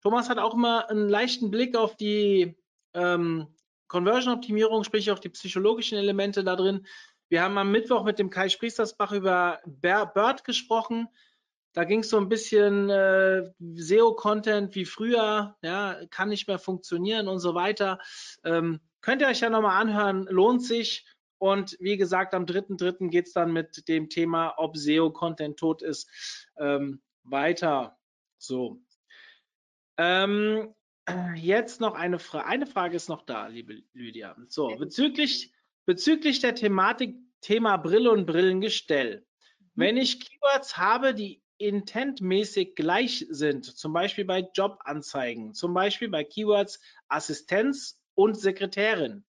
Thomas 0.03 0.29
hat 0.29 0.39
auch 0.39 0.55
immer 0.55 0.91
einen 0.91 1.09
leichten 1.09 1.51
Blick 1.51 1.77
auf 1.77 1.97
die 1.97 2.57
ähm, 2.95 3.47
Conversion-Optimierung, 3.89 4.85
sprich 4.85 5.11
auf 5.11 5.21
die 5.21 5.29
psychologischen 5.29 5.99
Elemente 5.99 6.45
da 6.45 6.57
drin. 6.57 6.87
Wir 7.31 7.43
haben 7.43 7.57
am 7.59 7.71
Mittwoch 7.71 8.03
mit 8.03 8.19
dem 8.19 8.29
Kai 8.29 8.49
Spriestersbach 8.49 9.13
über 9.13 9.61
Bird 9.65 10.43
gesprochen. 10.43 11.09
Da 11.73 11.85
ging 11.85 12.01
es 12.01 12.11
so 12.11 12.17
ein 12.17 12.29
bisschen 12.29 12.91
äh, 12.91 13.49
SEO-Content 13.77 14.75
wie 14.75 14.85
früher, 14.85 15.57
ja, 15.63 16.01
kann 16.11 16.29
nicht 16.29 16.49
mehr 16.49 16.59
funktionieren 16.59 17.29
und 17.29 17.39
so 17.39 17.55
weiter. 17.55 18.01
Ähm, 18.43 18.81
könnt 19.01 19.23
ihr 19.23 19.29
euch 19.29 19.41
ja 19.41 19.49
nochmal 19.49 19.81
anhören, 19.81 20.25
lohnt 20.25 20.65
sich. 20.65 21.07
Und 21.39 21.77
wie 21.79 21.97
gesagt, 21.97 22.35
am 22.35 22.47
3.3. 22.47 23.09
geht 23.11 23.29
es 23.29 23.33
dann 23.33 23.53
mit 23.53 23.87
dem 23.87 24.09
Thema, 24.09 24.55
ob 24.57 24.77
SEO-Content 24.77 25.57
tot 25.57 25.83
ist, 25.83 26.11
ähm, 26.59 27.01
weiter. 27.23 27.97
So. 28.39 28.83
Ähm, 29.99 30.75
jetzt 31.37 31.81
noch 31.81 31.95
eine 31.95 32.19
Frage. 32.19 32.47
Eine 32.47 32.67
Frage 32.67 32.97
ist 32.97 33.09
noch 33.09 33.23
da, 33.23 33.47
liebe 33.47 33.85
Lydia. 33.93 34.37
So, 34.49 34.75
bezüglich 34.77 35.53
Bezüglich 35.87 36.41
der 36.41 36.55
Thematik 36.55 37.17
Thema 37.41 37.77
Brille 37.77 38.11
und 38.11 38.27
Brillengestell. 38.27 39.27
Mhm. 39.59 39.67
Wenn 39.75 39.97
ich 39.97 40.21
Keywords 40.21 40.77
habe, 40.77 41.15
die 41.15 41.43
intentmäßig 41.59 42.75
gleich 42.75 43.27
sind, 43.29 43.65
zum 43.65 43.93
Beispiel 43.93 44.25
bei 44.25 44.49
Jobanzeigen, 44.55 45.55
zum 45.55 45.75
Beispiel 45.75 46.09
bei 46.09 46.25
Keywords 46.25 46.81
Assistenz 47.09 48.01
und 48.15 48.39
Sekretärin. 48.39 49.25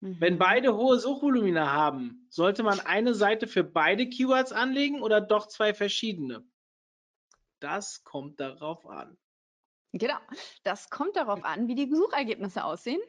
Mhm. 0.00 0.16
Wenn 0.20 0.38
beide 0.38 0.76
hohe 0.76 0.98
Suchvolumina 0.98 1.72
haben, 1.72 2.26
sollte 2.30 2.62
man 2.62 2.80
eine 2.80 3.14
Seite 3.14 3.46
für 3.46 3.64
beide 3.64 4.08
Keywords 4.08 4.52
anlegen 4.52 5.02
oder 5.02 5.20
doch 5.20 5.48
zwei 5.48 5.74
verschiedene? 5.74 6.46
Das 7.60 8.04
kommt 8.04 8.40
darauf 8.40 8.86
an. 8.86 9.16
Genau, 9.92 10.16
das 10.62 10.90
kommt 10.90 11.16
darauf 11.16 11.42
an, 11.44 11.68
wie 11.68 11.74
die 11.74 11.88
Suchergebnisse 11.94 12.64
aussehen. 12.64 13.00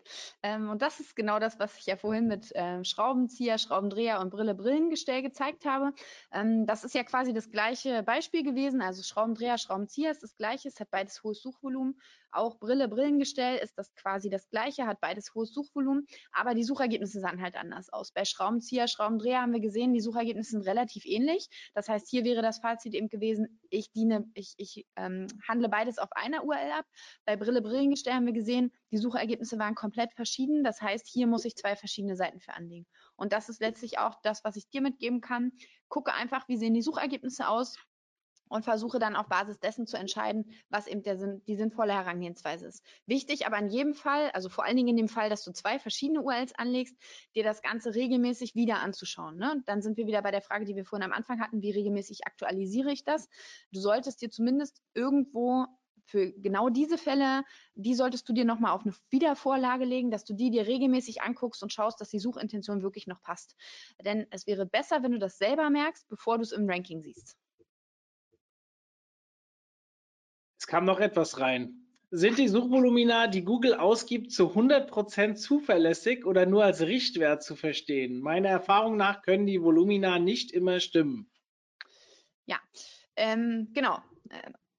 Ähm, 0.41 0.69
und 0.69 0.81
das 0.81 0.99
ist 1.01 1.15
genau 1.15 1.37
das, 1.39 1.59
was 1.59 1.77
ich 1.79 1.85
ja 1.85 1.97
vorhin 1.97 2.27
mit 2.27 2.51
ähm, 2.55 2.83
Schraubenzieher, 2.85 3.57
Schraubendreher 3.57 4.21
und 4.21 4.29
Brille, 4.29 4.55
Brillengestell 4.55 5.21
gezeigt 5.21 5.65
habe. 5.65 5.93
Ähm, 6.31 6.65
das 6.65 6.83
ist 6.85 6.95
ja 6.95 7.03
quasi 7.03 7.33
das 7.33 7.49
gleiche 7.49 8.03
Beispiel 8.03 8.43
gewesen. 8.43 8.81
Also 8.81 9.03
Schraubendreher, 9.03 9.57
Schraubenzieher 9.57 10.11
ist 10.11 10.23
das 10.23 10.35
gleiche, 10.37 10.69
es 10.69 10.79
hat 10.79 10.89
beides 10.89 11.21
hohes 11.23 11.41
Suchvolumen. 11.41 11.99
Auch 12.31 12.59
Brille, 12.59 12.87
Brillengestell 12.87 13.57
ist 13.57 13.77
das 13.77 13.93
quasi 13.95 14.29
das 14.29 14.49
gleiche, 14.49 14.85
hat 14.85 14.99
beides 14.99 15.33
hohes 15.33 15.53
Suchvolumen, 15.53 16.05
aber 16.31 16.53
die 16.53 16.63
Suchergebnisse 16.63 17.19
sahen 17.19 17.41
halt 17.41 17.55
anders 17.55 17.91
aus. 17.91 18.11
Bei 18.11 18.25
Schraubenzieher, 18.25 18.87
Schraubendreher 18.87 19.41
haben 19.41 19.53
wir 19.53 19.59
gesehen, 19.59 19.93
die 19.93 20.01
Suchergebnisse 20.01 20.51
sind 20.51 20.67
relativ 20.67 21.05
ähnlich. 21.05 21.47
Das 21.73 21.89
heißt, 21.89 22.09
hier 22.09 22.23
wäre 22.23 22.41
das 22.41 22.59
Fazit 22.59 22.93
eben 22.93 23.09
gewesen, 23.09 23.59
ich 23.69 23.91
diene, 23.91 24.29
ich, 24.33 24.53
ich 24.57 24.85
ähm, 24.95 25.27
handle 25.47 25.69
beides 25.69 25.97
auf 25.97 26.11
einer 26.11 26.43
URL 26.43 26.71
ab. 26.71 26.85
Bei 27.25 27.35
Brille, 27.35 27.61
Brillengestell 27.61 28.13
haben 28.13 28.25
wir 28.25 28.33
gesehen, 28.33 28.71
die 28.91 28.97
Suchergebnisse 28.97 29.57
waren 29.59 29.75
komplett 29.75 30.13
verschieden. 30.13 30.63
Das 30.63 30.81
heißt, 30.81 31.07
hier 31.07 31.27
muss 31.27 31.45
ich 31.45 31.55
zwei 31.55 31.75
verschiedene 31.75 32.15
Seiten 32.15 32.39
für 32.39 32.53
anlegen. 32.53 32.85
Und 33.15 33.33
das 33.33 33.49
ist 33.49 33.61
letztlich 33.61 33.99
auch 33.99 34.15
das, 34.21 34.43
was 34.43 34.55
ich 34.55 34.69
dir 34.69 34.81
mitgeben 34.81 35.21
kann. 35.21 35.51
Gucke 35.89 36.13
einfach, 36.13 36.47
wie 36.47 36.57
sehen 36.57 36.73
die 36.73 36.81
Suchergebnisse 36.81 37.47
aus 37.47 37.77
und 38.49 38.63
versuche 38.63 38.99
dann 38.99 39.15
auf 39.15 39.27
Basis 39.27 39.59
dessen 39.59 39.87
zu 39.87 39.97
entscheiden, 39.97 40.51
was 40.69 40.87
eben 40.87 41.03
der, 41.03 41.15
die 41.47 41.55
sinnvolle 41.55 41.93
Herangehensweise 41.93 42.67
ist. 42.67 42.83
Wichtig 43.05 43.45
aber 43.45 43.57
in 43.59 43.69
jedem 43.69 43.93
Fall, 43.93 44.31
also 44.31 44.49
vor 44.49 44.65
allen 44.65 44.77
Dingen 44.77 44.89
in 44.89 44.97
dem 44.97 45.09
Fall, 45.09 45.29
dass 45.29 45.43
du 45.43 45.51
zwei 45.51 45.79
verschiedene 45.79 46.21
URLs 46.21 46.53
anlegst, 46.55 46.95
dir 47.35 47.43
das 47.43 47.61
Ganze 47.61 47.95
regelmäßig 47.95 48.55
wieder 48.55 48.79
anzuschauen. 48.79 49.37
Ne? 49.37 49.61
Dann 49.65 49.81
sind 49.81 49.97
wir 49.97 50.07
wieder 50.07 50.21
bei 50.21 50.31
der 50.31 50.41
Frage, 50.41 50.65
die 50.65 50.75
wir 50.75 50.85
vorhin 50.85 51.05
am 51.05 51.13
Anfang 51.13 51.39
hatten, 51.39 51.61
wie 51.61 51.71
regelmäßig 51.71 52.25
aktualisiere 52.25 52.91
ich 52.91 53.03
das? 53.03 53.29
Du 53.71 53.79
solltest 53.79 54.21
dir 54.21 54.29
zumindest 54.29 54.81
irgendwo 54.93 55.65
für 56.07 56.31
genau 56.31 56.69
diese 56.69 56.97
Fälle, 56.97 57.43
die 57.75 57.93
solltest 57.93 58.27
du 58.27 58.33
dir 58.33 58.45
nochmal 58.45 58.71
auf 58.71 58.85
eine 58.85 58.95
Wiedervorlage 59.09 59.85
legen, 59.85 60.09
dass 60.09 60.23
du 60.23 60.33
die 60.33 60.49
dir 60.49 60.65
regelmäßig 60.65 61.21
anguckst 61.21 61.61
und 61.61 61.73
schaust, 61.73 61.99
dass 62.01 62.09
die 62.09 62.19
Suchintention 62.19 62.81
wirklich 62.81 63.07
noch 63.07 63.21
passt. 63.21 63.55
Denn 64.03 64.25
es 64.31 64.47
wäre 64.47 64.65
besser, 64.65 65.03
wenn 65.03 65.11
du 65.11 65.19
das 65.19 65.37
selber 65.37 65.69
merkst, 65.69 66.07
bevor 66.07 66.37
du 66.37 66.43
es 66.43 66.53
im 66.53 66.69
Ranking 66.69 67.01
siehst. 67.01 67.35
Es 70.67 70.71
kam 70.71 70.83
noch 70.83 70.99
etwas 70.99 71.39
rein. 71.39 71.87
Sind 72.11 72.37
die 72.37 72.49
Suchvolumina, 72.49 73.27
die 73.27 73.45
Google 73.45 73.75
ausgibt, 73.75 74.33
zu 74.33 74.47
100% 74.53 75.35
zuverlässig 75.35 76.25
oder 76.25 76.45
nur 76.45 76.65
als 76.65 76.81
Richtwert 76.81 77.41
zu 77.41 77.55
verstehen? 77.55 78.19
Meiner 78.19 78.49
Erfahrung 78.49 78.97
nach 78.97 79.21
können 79.21 79.47
die 79.47 79.61
Volumina 79.61 80.19
nicht 80.19 80.51
immer 80.51 80.81
stimmen. 80.81 81.31
Ja, 82.47 82.57
ähm, 83.15 83.69
genau. 83.73 83.99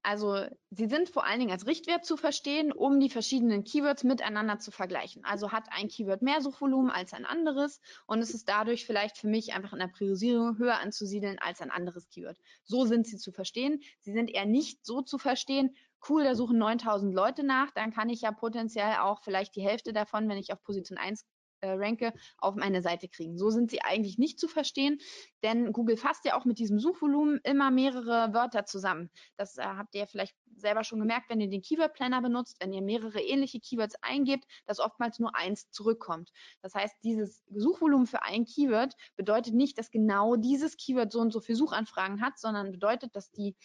Also 0.02 0.46
sie 0.70 0.86
sind 0.86 1.08
vor 1.08 1.24
allen 1.24 1.40
Dingen 1.40 1.50
als 1.50 1.66
Richtwert 1.66 2.04
zu 2.04 2.16
verstehen, 2.16 2.72
um 2.72 3.00
die 3.00 3.10
verschiedenen 3.10 3.64
Keywords 3.64 4.04
miteinander 4.04 4.58
zu 4.58 4.70
vergleichen. 4.70 5.24
Also 5.24 5.52
hat 5.52 5.68
ein 5.70 5.88
Keyword 5.88 6.22
mehr 6.22 6.40
Suchvolumen 6.40 6.90
als 6.90 7.12
ein 7.12 7.26
anderes 7.26 7.80
und 8.06 8.20
es 8.20 8.32
ist 8.32 8.48
dadurch 8.48 8.86
vielleicht 8.86 9.18
für 9.18 9.28
mich 9.28 9.52
einfach 9.54 9.72
in 9.72 9.80
der 9.80 9.88
Priorisierung 9.88 10.56
höher 10.58 10.78
anzusiedeln 10.78 11.38
als 11.40 11.60
ein 11.60 11.70
anderes 11.70 12.08
Keyword. 12.08 12.38
So 12.64 12.84
sind 12.84 13.06
sie 13.06 13.18
zu 13.18 13.32
verstehen. 13.32 13.80
Sie 14.00 14.12
sind 14.12 14.30
eher 14.30 14.46
nicht 14.46 14.86
so 14.86 15.02
zu 15.02 15.18
verstehen, 15.18 15.76
cool, 16.08 16.24
da 16.24 16.34
suchen 16.34 16.58
9000 16.58 17.12
Leute 17.12 17.44
nach, 17.44 17.70
dann 17.72 17.92
kann 17.92 18.08
ich 18.08 18.20
ja 18.20 18.32
potenziell 18.32 18.96
auch 19.00 19.22
vielleicht 19.22 19.56
die 19.56 19.62
Hälfte 19.62 19.92
davon, 19.92 20.28
wenn 20.28 20.38
ich 20.38 20.52
auf 20.52 20.62
Position 20.62 20.96
1 20.96 21.24
äh, 21.60 21.70
ranke, 21.70 22.12
auf 22.38 22.54
meine 22.54 22.82
Seite 22.82 23.08
kriegen. 23.08 23.38
So 23.38 23.50
sind 23.50 23.70
sie 23.70 23.82
eigentlich 23.82 24.18
nicht 24.18 24.38
zu 24.38 24.48
verstehen, 24.48 24.98
denn 25.42 25.72
Google 25.72 25.96
fasst 25.96 26.24
ja 26.24 26.36
auch 26.38 26.44
mit 26.44 26.58
diesem 26.58 26.78
Suchvolumen 26.78 27.40
immer 27.44 27.70
mehrere 27.70 28.32
Wörter 28.32 28.64
zusammen. 28.64 29.10
Das 29.36 29.58
äh, 29.58 29.62
habt 29.62 29.94
ihr 29.94 30.06
vielleicht 30.06 30.34
selber 30.56 30.84
schon 30.84 30.98
gemerkt, 30.98 31.30
wenn 31.30 31.40
ihr 31.40 31.48
den 31.48 31.62
Keyword 31.62 31.94
Planner 31.94 32.20
benutzt, 32.20 32.56
wenn 32.60 32.72
ihr 32.72 32.82
mehrere 32.82 33.20
ähnliche 33.20 33.60
Keywords 33.60 33.96
eingebt, 34.02 34.44
dass 34.66 34.80
oftmals 34.80 35.18
nur 35.18 35.36
eins 35.36 35.70
zurückkommt. 35.70 36.30
Das 36.62 36.74
heißt, 36.74 36.96
dieses 37.04 37.44
Suchvolumen 37.54 38.06
für 38.06 38.22
ein 38.22 38.44
Keyword 38.44 38.94
bedeutet 39.16 39.54
nicht, 39.54 39.78
dass 39.78 39.90
genau 39.90 40.36
dieses 40.36 40.76
Keyword 40.76 41.12
so 41.12 41.20
und 41.20 41.32
so 41.32 41.40
viel 41.40 41.54
Suchanfragen 41.54 42.20
hat, 42.20 42.38
sondern 42.38 42.72
bedeutet, 42.72 43.14
dass 43.14 43.30
die 43.30 43.56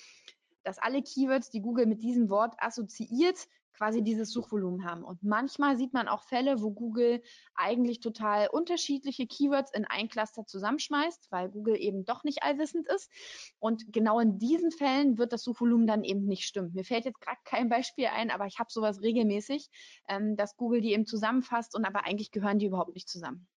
dass 0.66 0.80
alle 0.80 1.02
Keywords, 1.02 1.50
die 1.50 1.62
Google 1.62 1.86
mit 1.86 2.04
diesem 2.04 2.30
Wort 2.30 2.56
assoziiert, 2.58 3.48
quasi 3.74 4.04
dieses 4.04 4.32
Suchvolumen 4.32 4.86
haben. 4.86 5.04
Und 5.04 5.24
manchmal 5.24 5.78
sieht 5.78 5.94
man 5.94 6.08
auch 6.08 6.24
Fälle, 6.24 6.62
wo 6.62 6.72
Google 6.72 7.22
eigentlich 7.56 8.00
total 8.00 8.48
unterschiedliche 8.50 9.28
Keywords 9.28 9.74
in 9.74 9.86
ein 9.86 10.10
Cluster 10.10 10.46
zusammenschmeißt, 10.46 11.32
weil 11.32 11.50
Google 11.50 11.76
eben 11.78 12.06
doch 12.06 12.24
nicht 12.24 12.44
allwissend 12.44 12.88
ist. 12.88 13.12
Und 13.60 13.92
genau 13.92 14.20
in 14.20 14.38
diesen 14.38 14.72
Fällen 14.72 15.18
wird 15.18 15.34
das 15.34 15.44
Suchvolumen 15.44 15.88
dann 15.88 16.04
eben 16.04 16.26
nicht 16.26 16.46
stimmen. 16.46 16.72
Mir 16.74 16.84
fällt 16.84 17.06
jetzt 17.06 17.20
gerade 17.20 17.40
kein 17.44 17.70
Beispiel 17.70 18.08
ein, 18.08 18.32
aber 18.32 18.46
ich 18.46 18.60
habe 18.60 18.72
sowas 18.72 19.02
regelmäßig, 19.02 19.70
ähm, 20.08 20.36
dass 20.36 20.56
Google 20.56 20.82
die 20.82 20.94
eben 20.94 21.06
zusammenfasst 21.06 21.76
und 21.76 21.86
aber 21.86 22.06
eigentlich 22.06 22.32
gehören 22.32 22.60
die 22.60 22.68
überhaupt 22.68 22.94
nicht 22.94 23.10
zusammen. 23.10 23.48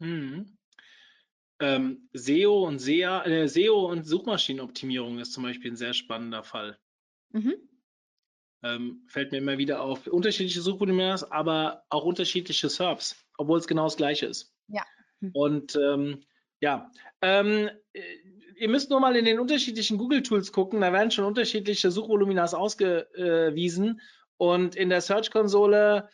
Hm. 0.00 0.56
Ähm, 1.60 2.08
SEO 2.14 2.66
und 2.66 2.78
SEA, 2.78 3.22
äh, 3.26 3.46
SEO 3.46 3.90
und 3.90 4.04
Suchmaschinenoptimierung 4.04 5.18
ist 5.18 5.32
zum 5.32 5.42
Beispiel 5.42 5.72
ein 5.72 5.76
sehr 5.76 5.92
spannender 5.92 6.42
Fall. 6.42 6.78
Mhm. 7.32 7.54
Ähm, 8.62 9.02
fällt 9.06 9.32
mir 9.32 9.38
immer 9.38 9.58
wieder 9.58 9.80
auf. 9.80 10.06
Unterschiedliche 10.06 10.60
Suchvoluminas, 10.60 11.30
aber 11.30 11.84
auch 11.88 12.04
unterschiedliche 12.04 12.68
SERPs, 12.68 13.16
obwohl 13.38 13.58
es 13.58 13.66
genau 13.66 13.84
das 13.84 13.96
gleiche 13.96 14.26
ist. 14.26 14.54
Ja. 14.68 14.84
Hm. 15.20 15.30
Und 15.32 15.76
ähm, 15.76 16.24
ja, 16.60 16.90
ähm, 17.22 17.70
ihr 18.56 18.68
müsst 18.68 18.90
nur 18.90 19.00
mal 19.00 19.16
in 19.16 19.24
den 19.24 19.40
unterschiedlichen 19.40 19.96
Google-Tools 19.96 20.52
gucken, 20.52 20.82
da 20.82 20.92
werden 20.92 21.10
schon 21.10 21.24
unterschiedliche 21.24 21.90
Suchvoluminas 21.90 22.52
ausgewiesen. 22.52 24.00
Und 24.36 24.76
in 24.76 24.90
der 24.90 25.00
Search-Konsole, 25.00 26.08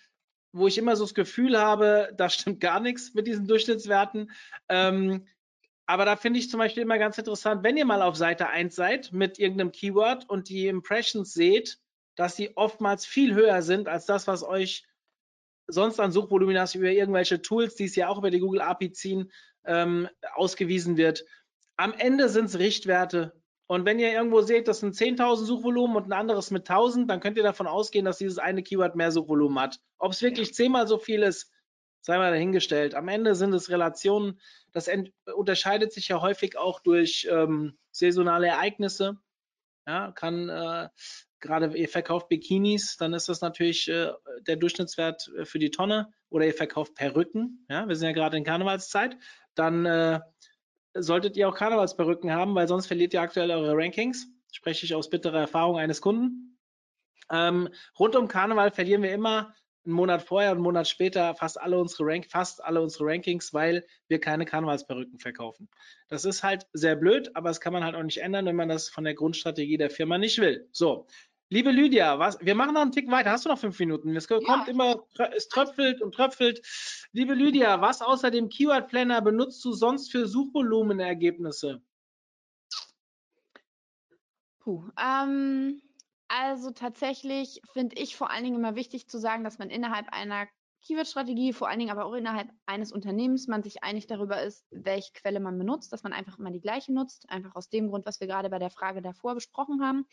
wo 0.53 0.67
ich 0.67 0.79
immer 0.79 0.97
so 0.97 1.05
das 1.05 1.15
Gefühl 1.15 1.59
habe, 1.59 2.13
da 2.17 2.31
stimmt 2.31 2.61
gar 2.61 2.81
nichts 2.81 3.15
mit 3.15 3.27
diesen 3.27 3.47
Durchschnittswerten. 3.47 4.31
Ähm, 4.69 5.27
aber 5.87 6.05
da 6.05 6.17
finde 6.17 6.39
ich 6.39 6.51
zum 6.51 6.59
Beispiel 6.59 6.83
immer 6.83 6.99
ganz 6.99 7.19
interessant, 7.19 7.63
wenn 7.63 7.77
ihr 7.77 7.85
mal 7.85 8.03
auf 8.03 8.17
Seite 8.17 8.49
1 8.49 8.75
seid 8.75 9.13
mit 9.13 9.39
irgendeinem 9.39 9.71
Keyword 9.71 10.29
und 10.29 10.49
die 10.49 10.67
Impressions 10.67 11.33
seht, 11.33 11.79
dass 12.17 12.35
die 12.35 12.57
oftmals 12.57 13.07
viel 13.07 13.35
höher 13.35 13.63
sind 13.63 13.89
als 13.89 14.07
das, 14.07 14.27
was 14.27 14.43
euch 14.43 14.85
sonst 15.69 16.01
an 16.01 16.13
Suchvoluminas 16.13 16.75
über 16.75 16.91
irgendwelche 16.91 17.43
Tools, 17.43 17.75
die 17.75 17.85
es 17.85 17.97
ja 17.97 18.09
auch 18.09 18.19
über 18.19 18.31
die 18.31 18.41
Google 18.41 18.61
API 18.61 18.93
ziehen, 18.93 19.33
ähm, 19.65 20.09
ausgewiesen 20.35 20.97
wird. 20.97 21.25
Am 21.77 21.93
Ende 21.93 22.29
sind 22.29 22.47
es 22.47 22.59
Richtwerte 22.59 23.41
Und 23.69 23.85
wenn 23.85 23.99
ihr 23.99 24.13
irgendwo 24.13 24.43
seht, 24.43 24.69
das 24.69 24.81
sind 24.81 24.95
10.000 24.95 25.45
Suchvolumen 25.45 25.97
und 25.97 26.07
ein 26.07 26.13
anderes 26.13 26.51
mit 26.53 26.71
1.000, 26.71 27.07
dann 27.09 27.21
könnt 27.21 27.37
ihr 27.37 27.43
davon 27.43 27.67
ausgehen, 27.67 28.05
dass 28.05 28.19
dieses 28.19 28.39
eine 28.39 28.63
Keyword 28.63 28.95
mehr 28.95 29.11
Suchvolumen 29.11 29.59
hat. 29.59 29.81
Ob 29.99 30.13
es 30.13 30.23
wirklich 30.23 30.55
zehnmal 30.55 30.87
so 30.87 30.99
viel 30.99 31.23
ist, 31.23 31.51
sei 32.01 32.17
mal 32.19 32.31
dahingestellt. 32.31 32.95
Am 32.95 33.09
Ende 33.09 33.35
sind 33.35 33.53
es 33.53 33.69
Relationen. 33.69 34.41
Das 34.73 34.89
unterscheidet 35.35 35.93
sich 35.93 36.07
ja 36.09 36.21
häufig 36.21 36.57
auch 36.57 36.79
durch 36.79 37.27
ähm, 37.29 37.77
saisonale 37.91 38.47
Ereignisse. 38.47 39.19
Ja, 39.87 40.13
kann 40.13 40.49
äh, 40.49 40.89
gerade 41.41 41.77
ihr 41.77 41.89
verkauft 41.89 42.29
Bikinis, 42.29 42.97
dann 42.97 43.15
ist 43.15 43.29
das 43.29 43.41
natürlich 43.41 43.89
äh, 43.89 44.13
der 44.47 44.57
Durchschnittswert 44.57 45.31
äh, 45.39 45.45
für 45.45 45.59
die 45.59 45.71
Tonne. 45.71 46.13
Oder 46.29 46.47
ihr 46.47 46.55
verkauft 46.55 46.95
Perücken. 46.95 47.65
Ja, 47.69 47.87
wir 47.89 47.95
sind 47.95 48.09
ja 48.09 48.13
gerade 48.13 48.37
in 48.37 48.45
Karnevalszeit. 48.45 49.17
Dann 49.55 49.87
äh, 49.87 50.21
solltet 50.95 51.37
ihr 51.37 51.49
auch 51.49 51.55
Karnevalsperücken 51.55 52.33
haben, 52.33 52.55
weil 52.55 52.67
sonst 52.67 52.87
verliert 52.87 53.15
ihr 53.15 53.21
aktuell 53.21 53.51
eure 53.51 53.75
Rankings. 53.77 54.27
Spreche 54.53 54.87
ich 54.87 54.95
aus 54.95 55.09
bitterer 55.09 55.41
Erfahrung 55.41 55.79
eines 55.79 56.01
Kunden. 56.01 56.59
Ähm, 57.31 57.69
rund 57.99 58.17
um 58.17 58.29
Karneval 58.29 58.73
verlieren 58.73 59.03
wir 59.03 59.13
immer 59.13 59.55
einen 59.87 59.95
Monat 59.95 60.23
vorher 60.23 60.51
und 60.51 60.59
einen 60.59 60.65
Monat 60.65 60.89
später 60.89 61.35
fast 61.35 61.61
alle 61.61 61.79
unsere 61.79 62.05
Rank 62.05 62.27
fast 62.29 62.63
alle 62.63 62.83
unsere 62.83 63.07
Rankings, 63.07 63.55
weil 63.55 63.87
wir 64.09 64.21
keine 64.21 64.45
Karnevalsperücken 64.45 65.19
verkaufen. 65.19 65.69
Das 66.09 66.25
ist 66.25 66.43
halt 66.43 66.67
sehr 66.73 66.97
blöd, 66.97 67.35
aber 67.35 67.49
das 67.49 67.61
kann 67.61 67.73
man 67.73 67.85
halt 67.85 67.95
auch 67.95 68.03
nicht 68.03 68.19
ändern, 68.19 68.47
wenn 68.47 68.57
man 68.57 68.69
das 68.69 68.89
von 68.89 69.05
der 69.05 69.15
Grundstrategie 69.15 69.77
der 69.77 69.91
Firma 69.91 70.19
nicht 70.19 70.39
will. 70.39 70.69
So, 70.73 71.07
Liebe 71.49 71.71
Lydia, 71.71 72.19
was, 72.19 72.41
wir 72.41 72.57
machen 72.57 72.75
noch 72.75 72.83
einen 72.83 72.91
Tick 72.91 73.09
weiter. 73.09 73.31
Hast 73.31 73.45
du 73.45 73.49
noch 73.49 73.59
fünf 73.59 73.79
Minuten? 73.79 74.17
Es 74.17 74.27
kommt 74.27 74.43
ja. 74.49 74.65
immer, 74.67 75.07
es 75.37 75.49
tröpfelt 75.49 76.03
und 76.03 76.13
tröpfelt. 76.13 76.61
Liebe 77.13 77.35
Lydia, 77.35 77.81
was 77.81 78.03
außer 78.03 78.33
dem 78.33 78.49
Keyword 78.49 78.89
Planner 78.89 79.23
benutzt 79.23 79.65
du 79.65 79.73
sonst 79.73 80.11
für 80.11 80.27
Suchvolumenergebnisse? 80.27 81.83
Puh, 84.59 84.91
ähm, 85.01 85.81
also 86.29 86.71
tatsächlich 86.71 87.61
finde 87.73 87.97
ich 87.97 88.17
vor 88.17 88.31
allen 88.31 88.45
Dingen 88.45 88.57
immer 88.57 88.75
wichtig 88.75 89.09
zu 89.09 89.19
sagen, 89.19 89.45
dass 89.45 89.59
man 89.59 89.71
innerhalb 89.71 90.13
einer 90.13 90.47
Keyword-Strategie, 90.87 91.53
vor 91.53 91.69
allen 91.69 91.81
Dingen 91.81 91.91
aber 91.91 92.05
auch 92.05 92.15
innerhalb 92.15 92.49
eines 92.65 92.93
Unternehmens, 92.93 93.49
man 93.49 93.63
sich 93.63 93.83
einig 93.83 94.07
darüber 94.07 94.41
ist, 94.43 94.65
welche 94.71 95.13
Quelle 95.15 95.41
man 95.41 95.59
benutzt, 95.59 95.93
dass 95.93 96.05
man 96.05 96.13
einfach 96.13 96.39
immer 96.39 96.53
die 96.53 96.61
gleiche 96.61 96.93
nutzt, 96.93 97.29
einfach 97.29 97.57
aus 97.57 97.69
dem 97.69 97.89
Grund, 97.89 98.07
was 98.07 98.21
wir 98.21 98.29
gerade 98.29 98.51
bei 98.51 98.61
der 98.61 98.71
Frage 98.71 99.03
davor 99.03 99.35
besprochen 99.35 99.83
haben. 99.83 100.07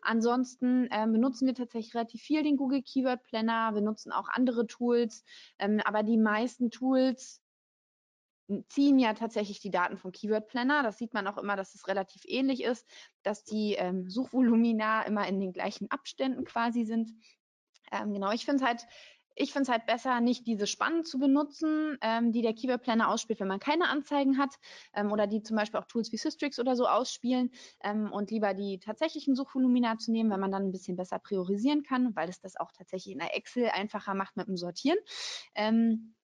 Ansonsten 0.00 0.86
äh, 0.90 1.06
benutzen 1.06 1.46
wir 1.46 1.54
tatsächlich 1.54 1.94
relativ 1.94 2.22
viel 2.22 2.44
den 2.44 2.56
Google 2.56 2.82
Keyword 2.82 3.24
Planner, 3.24 3.74
wir 3.74 3.82
nutzen 3.82 4.12
auch 4.12 4.28
andere 4.28 4.66
Tools, 4.66 5.24
ähm, 5.58 5.80
aber 5.84 6.04
die 6.04 6.18
meisten 6.18 6.70
Tools 6.70 7.41
ziehen 8.68 8.98
ja 8.98 9.14
tatsächlich 9.14 9.60
die 9.60 9.70
Daten 9.70 9.96
vom 9.96 10.12
Keyword 10.12 10.48
Planner. 10.48 10.82
Das 10.82 10.98
sieht 10.98 11.14
man 11.14 11.26
auch 11.26 11.38
immer, 11.38 11.56
dass 11.56 11.74
es 11.74 11.88
relativ 11.88 12.22
ähnlich 12.26 12.62
ist, 12.62 12.86
dass 13.22 13.44
die 13.44 13.74
ähm, 13.74 14.08
Suchvolumina 14.08 15.02
immer 15.02 15.26
in 15.26 15.40
den 15.40 15.52
gleichen 15.52 15.90
Abständen 15.90 16.44
quasi 16.44 16.84
sind. 16.84 17.12
Ähm, 17.90 18.12
genau, 18.12 18.32
ich 18.32 18.44
finde 18.44 18.62
es 18.62 18.68
halt 18.68 18.86
ich 19.36 19.52
finde 19.52 19.62
es 19.62 19.68
halt 19.68 19.86
besser, 19.86 20.20
nicht 20.20 20.46
diese 20.46 20.66
Spannen 20.66 21.04
zu 21.04 21.18
benutzen, 21.18 21.96
ähm, 22.00 22.32
die 22.32 22.42
der 22.42 22.54
Keyword 22.54 22.82
Planner 22.82 23.08
ausspielt, 23.08 23.40
wenn 23.40 23.48
man 23.48 23.60
keine 23.60 23.88
Anzeigen 23.88 24.38
hat 24.38 24.54
ähm, 24.94 25.12
oder 25.12 25.26
die 25.26 25.42
zum 25.42 25.56
Beispiel 25.56 25.80
auch 25.80 25.86
Tools 25.86 26.12
wie 26.12 26.16
Systrix 26.16 26.58
oder 26.58 26.76
so 26.76 26.86
ausspielen 26.86 27.50
ähm, 27.82 28.10
und 28.12 28.30
lieber 28.30 28.54
die 28.54 28.78
tatsächlichen 28.78 29.34
Suchvolumina 29.34 29.98
zu 29.98 30.12
nehmen, 30.12 30.30
weil 30.30 30.38
man 30.38 30.52
dann 30.52 30.64
ein 30.64 30.72
bisschen 30.72 30.96
besser 30.96 31.18
priorisieren 31.18 31.82
kann, 31.82 32.14
weil 32.14 32.28
es 32.28 32.40
das 32.40 32.56
auch 32.56 32.72
tatsächlich 32.72 33.12
in 33.12 33.20
der 33.20 33.36
Excel 33.36 33.68
einfacher 33.70 34.14
macht 34.14 34.36
mit 34.36 34.48
dem 34.48 34.56
Sortieren. 34.56 34.98
Ähm, 35.54 36.14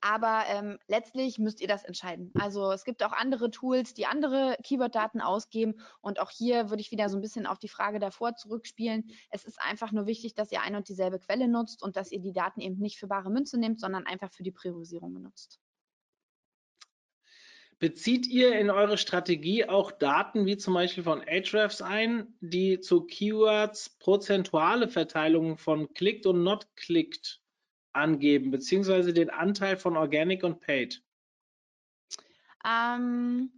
aber 0.00 0.44
ähm, 0.48 0.78
letztlich 0.86 1.38
müsst 1.38 1.60
ihr 1.60 1.68
das 1.68 1.84
entscheiden. 1.84 2.32
Also 2.38 2.72
es 2.72 2.84
gibt 2.84 3.02
auch 3.02 3.12
andere 3.12 3.50
Tools, 3.50 3.94
die 3.94 4.06
andere 4.06 4.56
Keyword-Daten 4.62 5.20
ausgeben. 5.20 5.80
Und 6.00 6.20
auch 6.20 6.30
hier 6.30 6.70
würde 6.70 6.80
ich 6.80 6.90
wieder 6.90 7.08
so 7.08 7.18
ein 7.18 7.20
bisschen 7.20 7.46
auf 7.46 7.58
die 7.58 7.68
Frage 7.68 7.98
davor 7.98 8.34
zurückspielen. 8.34 9.10
Es 9.30 9.44
ist 9.44 9.60
einfach 9.60 9.92
nur 9.92 10.06
wichtig, 10.06 10.34
dass 10.34 10.52
ihr 10.52 10.62
eine 10.62 10.78
und 10.78 10.88
dieselbe 10.88 11.18
Quelle 11.18 11.48
nutzt 11.48 11.82
und 11.82 11.96
dass 11.96 12.12
ihr 12.12 12.20
die 12.20 12.32
Daten 12.32 12.60
eben 12.60 12.78
nicht 12.78 12.98
für 12.98 13.08
bare 13.08 13.30
Münze 13.30 13.58
nehmt, 13.58 13.80
sondern 13.80 14.06
einfach 14.06 14.32
für 14.32 14.42
die 14.42 14.52
Priorisierung 14.52 15.12
benutzt. 15.12 15.60
Bezieht 17.78 18.26
ihr 18.26 18.58
in 18.58 18.68
eure 18.68 18.98
Strategie 18.98 19.64
auch 19.64 19.90
Daten 19.90 20.44
wie 20.44 20.58
zum 20.58 20.74
Beispiel 20.74 21.02
von 21.02 21.22
Ahrefs 21.26 21.80
ein, 21.80 22.34
die 22.40 22.80
zu 22.80 23.04
Keywords 23.04 23.96
prozentuale 23.98 24.86
Verteilungen 24.86 25.56
von 25.56 25.92
clicked 25.94 26.26
und 26.26 26.42
not 26.42 26.68
clicked 26.76 27.40
angeben, 27.92 28.50
beziehungsweise 28.50 29.12
den 29.12 29.30
Anteil 29.30 29.76
von 29.76 29.96
Organic 29.96 30.42
und 30.44 30.60
Paid? 30.60 31.02
Ähm, 32.64 33.50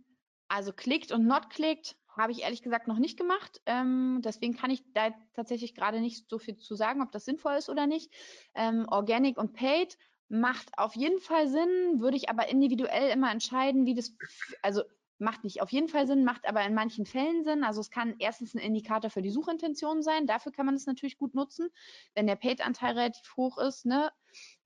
also 0.48 0.72
klickt 0.72 1.12
und 1.12 1.26
not 1.26 1.50
klickt 1.50 1.96
habe 2.16 2.32
ich 2.32 2.42
ehrlich 2.42 2.62
gesagt 2.62 2.88
noch 2.88 2.98
nicht 2.98 3.18
gemacht. 3.18 3.60
Ähm, 3.66 4.20
deswegen 4.24 4.54
kann 4.54 4.70
ich 4.70 4.82
da 4.92 5.14
tatsächlich 5.34 5.74
gerade 5.74 6.00
nicht 6.00 6.28
so 6.28 6.38
viel 6.38 6.56
zu 6.56 6.74
sagen, 6.74 7.02
ob 7.02 7.10
das 7.10 7.24
sinnvoll 7.24 7.54
ist 7.54 7.68
oder 7.68 7.86
nicht. 7.86 8.12
Ähm, 8.54 8.86
Organic 8.88 9.38
und 9.38 9.54
Paid 9.54 9.96
macht 10.28 10.70
auf 10.78 10.94
jeden 10.94 11.20
Fall 11.20 11.48
Sinn, 11.48 12.00
würde 12.00 12.16
ich 12.16 12.28
aber 12.28 12.48
individuell 12.48 13.10
immer 13.10 13.30
entscheiden, 13.30 13.86
wie 13.86 13.94
das, 13.94 14.14
also 14.62 14.82
macht 15.22 15.44
nicht 15.44 15.62
auf 15.62 15.70
jeden 15.70 15.88
Fall 15.88 16.06
Sinn, 16.06 16.24
macht 16.24 16.46
aber 16.46 16.64
in 16.64 16.74
manchen 16.74 17.06
Fällen 17.06 17.44
Sinn. 17.44 17.64
Also 17.64 17.80
es 17.80 17.90
kann 17.90 18.14
erstens 18.18 18.54
ein 18.54 18.58
Indikator 18.58 19.10
für 19.10 19.22
die 19.22 19.30
Suchintention 19.30 20.02
sein. 20.02 20.26
Dafür 20.26 20.52
kann 20.52 20.66
man 20.66 20.74
es 20.74 20.86
natürlich 20.86 21.16
gut 21.16 21.34
nutzen, 21.34 21.70
wenn 22.14 22.26
der 22.26 22.36
Paid-Anteil 22.36 22.98
relativ 22.98 23.36
hoch 23.36 23.58
ist. 23.58 23.86
Ne? 23.86 24.10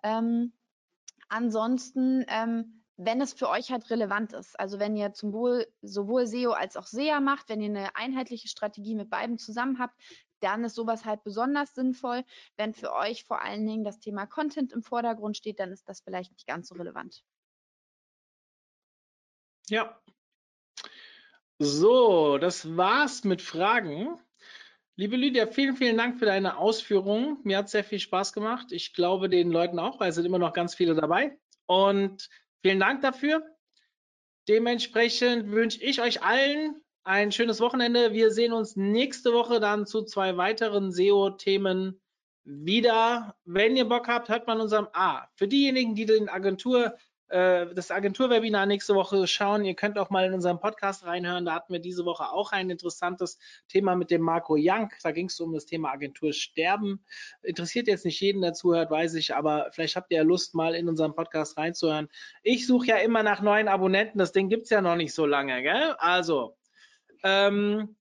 Ähm, 0.03 0.53
ansonsten, 1.29 2.25
ähm, 2.29 2.83
wenn 2.97 3.21
es 3.21 3.35
für 3.35 3.51
euch 3.51 3.71
halt 3.71 3.91
relevant 3.91 4.33
ist, 4.33 4.59
also 4.59 4.79
wenn 4.79 4.97
ihr 4.97 5.13
zum 5.13 5.33
Wohl, 5.33 5.67
sowohl 5.83 6.27
SEO 6.27 6.53
als 6.53 6.77
auch 6.77 6.87
SEA 6.87 7.21
macht, 7.21 7.51
wenn 7.51 7.61
ihr 7.61 7.69
eine 7.69 7.95
einheitliche 7.95 8.49
Strategie 8.49 8.95
mit 8.95 9.11
beiden 9.11 9.39
zusammen 9.39 9.79
habt, 9.79 10.01
dann 10.41 10.65
ist 10.65 10.75
sowas 10.75 11.05
halt 11.05 11.23
besonders 11.23 11.75
sinnvoll. 11.75 12.25
Wenn 12.57 12.73
für 12.73 12.93
euch 12.95 13.25
vor 13.25 13.43
allen 13.43 13.67
Dingen 13.67 13.85
das 13.85 14.01
Thema 14.01 14.27
Content 14.27 14.73
im 14.73 14.83
Vordergrund 14.83 15.37
steht, 15.37 15.61
dann 15.61 15.73
ist 15.73 15.89
das 15.89 16.01
vielleicht 16.01 16.33
nicht 16.33 16.47
ganz 16.47 16.69
so 16.69 16.75
relevant. 16.75 17.23
Ja, 19.69 20.01
so, 21.59 22.39
das 22.39 22.77
war's 22.77 23.25
mit 23.25 23.43
Fragen. 23.43 24.19
Liebe 24.97 25.17
Lydia, 25.17 25.47
vielen, 25.47 25.77
vielen 25.77 25.97
Dank 25.97 26.19
für 26.19 26.27
deine 26.27 26.57
Ausführungen. 26.57 27.39
Mir 27.45 27.59
hat 27.59 27.69
sehr 27.69 27.85
viel 27.85 28.01
Spaß 28.01 28.33
gemacht. 28.33 28.73
Ich 28.73 28.95
glaube 28.95 29.29
den 29.29 29.51
Leuten 29.51 29.79
auch, 29.79 30.01
weil 30.01 30.09
es 30.09 30.15
sind 30.15 30.25
immer 30.25 30.39
noch 30.39 30.53
ganz 30.53 30.75
viele 30.75 30.95
dabei. 30.95 31.39
Und 31.67 32.29
vielen 32.63 32.81
Dank 32.81 33.03
dafür. 33.03 33.45
Dementsprechend 34.49 35.51
wünsche 35.51 35.83
ich 35.83 36.01
euch 36.01 36.23
allen 36.23 36.81
ein 37.05 37.31
schönes 37.33 37.61
Wochenende. 37.61 38.13
Wir 38.13 38.31
sehen 38.31 38.53
uns 38.53 38.77
nächste 38.77 39.33
Woche 39.33 39.61
dann 39.61 39.87
zu 39.87 40.03
zwei 40.03 40.37
weiteren 40.37 40.93
SEO-Themen 40.93 42.01
wieder. 42.45 43.37
Wenn 43.45 43.77
ihr 43.77 43.85
Bock 43.85 44.09
habt, 44.09 44.29
hört 44.29 44.47
man 44.47 44.61
unserem 44.61 44.87
A. 44.93 45.19
Ah, 45.19 45.29
für 45.35 45.49
diejenigen, 45.49 45.95
die 45.95 46.07
den 46.07 46.29
Agentur 46.29 46.97
äh, 47.29 47.66
das 47.74 47.91
Agenturwebinar 47.91 48.66
nächste 48.66 48.95
Woche 48.95 49.27
schauen. 49.27 49.64
Ihr 49.64 49.74
könnt 49.74 49.99
auch 49.99 50.11
mal 50.11 50.27
in 50.27 50.35
unserem 50.35 50.61
Podcast 50.61 51.05
reinhören. 51.05 51.45
Da 51.45 51.55
hatten 51.55 51.72
wir 51.72 51.81
diese 51.81 52.05
Woche 52.05 52.31
auch 52.31 52.53
ein 52.53 52.70
interessantes 52.70 53.39
Thema 53.68 53.97
mit 53.97 54.11
dem 54.11 54.22
Marco 54.22 54.57
Young. 54.57 54.91
Da 55.03 55.11
ging 55.11 55.27
es 55.27 55.41
um 55.41 55.53
das 55.53 55.66
Thema 55.66 55.91
Agentursterben. 55.91 57.05
Interessiert 57.43 57.89
jetzt 57.89 58.05
nicht 58.05 58.20
jeden, 58.20 58.43
der 58.43 58.53
zuhört, 58.53 58.91
weiß 58.91 59.14
ich, 59.14 59.35
aber 59.35 59.68
vielleicht 59.72 59.97
habt 59.97 60.11
ihr 60.12 60.18
ja 60.18 60.22
Lust, 60.22 60.55
mal 60.55 60.74
in 60.74 60.89
unserem 60.89 61.14
Podcast 61.14 61.57
reinzuhören. 61.59 62.09
Ich 62.43 62.66
suche 62.66 62.87
ja 62.87 62.97
immer 62.99 63.22
nach 63.22 63.43
neuen 63.43 63.68
Abonnenten. 63.68 64.18
Das 64.18 64.33
Ding 64.33 64.49
gibt 64.49 64.64
es 64.64 64.70
ja 64.70 64.81
noch 64.81 64.97
nicht 64.97 65.14
so 65.14 65.27
lange, 65.27 65.62
gell? 65.62 65.95
Also, 65.99 66.57
ähm, 67.24 67.97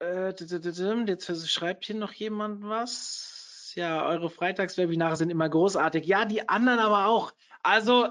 äh, 0.00 0.32
jetzt 1.06 1.50
schreibt 1.50 1.84
hier 1.84 1.96
noch 1.96 2.12
jemand 2.12 2.62
was 2.62 3.29
ja, 3.74 4.06
eure 4.06 4.30
Freitagswebinare 4.30 5.16
sind 5.16 5.30
immer 5.30 5.48
großartig. 5.48 6.06
Ja, 6.06 6.24
die 6.24 6.48
anderen 6.48 6.78
aber 6.78 7.06
auch. 7.06 7.32
Also, 7.62 8.08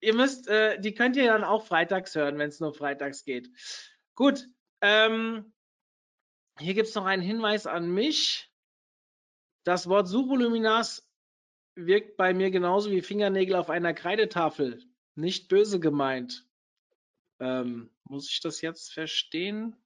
ihr 0.00 0.14
müsst, 0.14 0.48
äh, 0.48 0.80
die 0.80 0.94
könnt 0.94 1.16
ihr 1.16 1.26
dann 1.26 1.44
auch 1.44 1.66
freitags 1.66 2.14
hören, 2.14 2.38
wenn 2.38 2.48
es 2.48 2.60
nur 2.60 2.74
freitags 2.74 3.24
geht. 3.24 3.50
Gut, 4.14 4.46
ähm, 4.80 5.52
hier 6.58 6.74
gibt 6.74 6.88
es 6.88 6.94
noch 6.94 7.04
einen 7.04 7.22
Hinweis 7.22 7.66
an 7.66 7.88
mich. 7.88 8.50
Das 9.64 9.88
Wort 9.88 10.08
Suchvoluminas 10.08 11.08
wirkt 11.74 12.16
bei 12.16 12.34
mir 12.34 12.50
genauso 12.50 12.90
wie 12.90 13.02
Fingernägel 13.02 13.54
auf 13.54 13.70
einer 13.70 13.94
Kreidetafel. 13.94 14.82
Nicht 15.14 15.48
böse 15.48 15.78
gemeint. 15.78 16.46
Ähm, 17.40 17.90
muss 18.04 18.30
ich 18.30 18.40
das 18.40 18.60
jetzt 18.60 18.92
verstehen? 18.92 19.76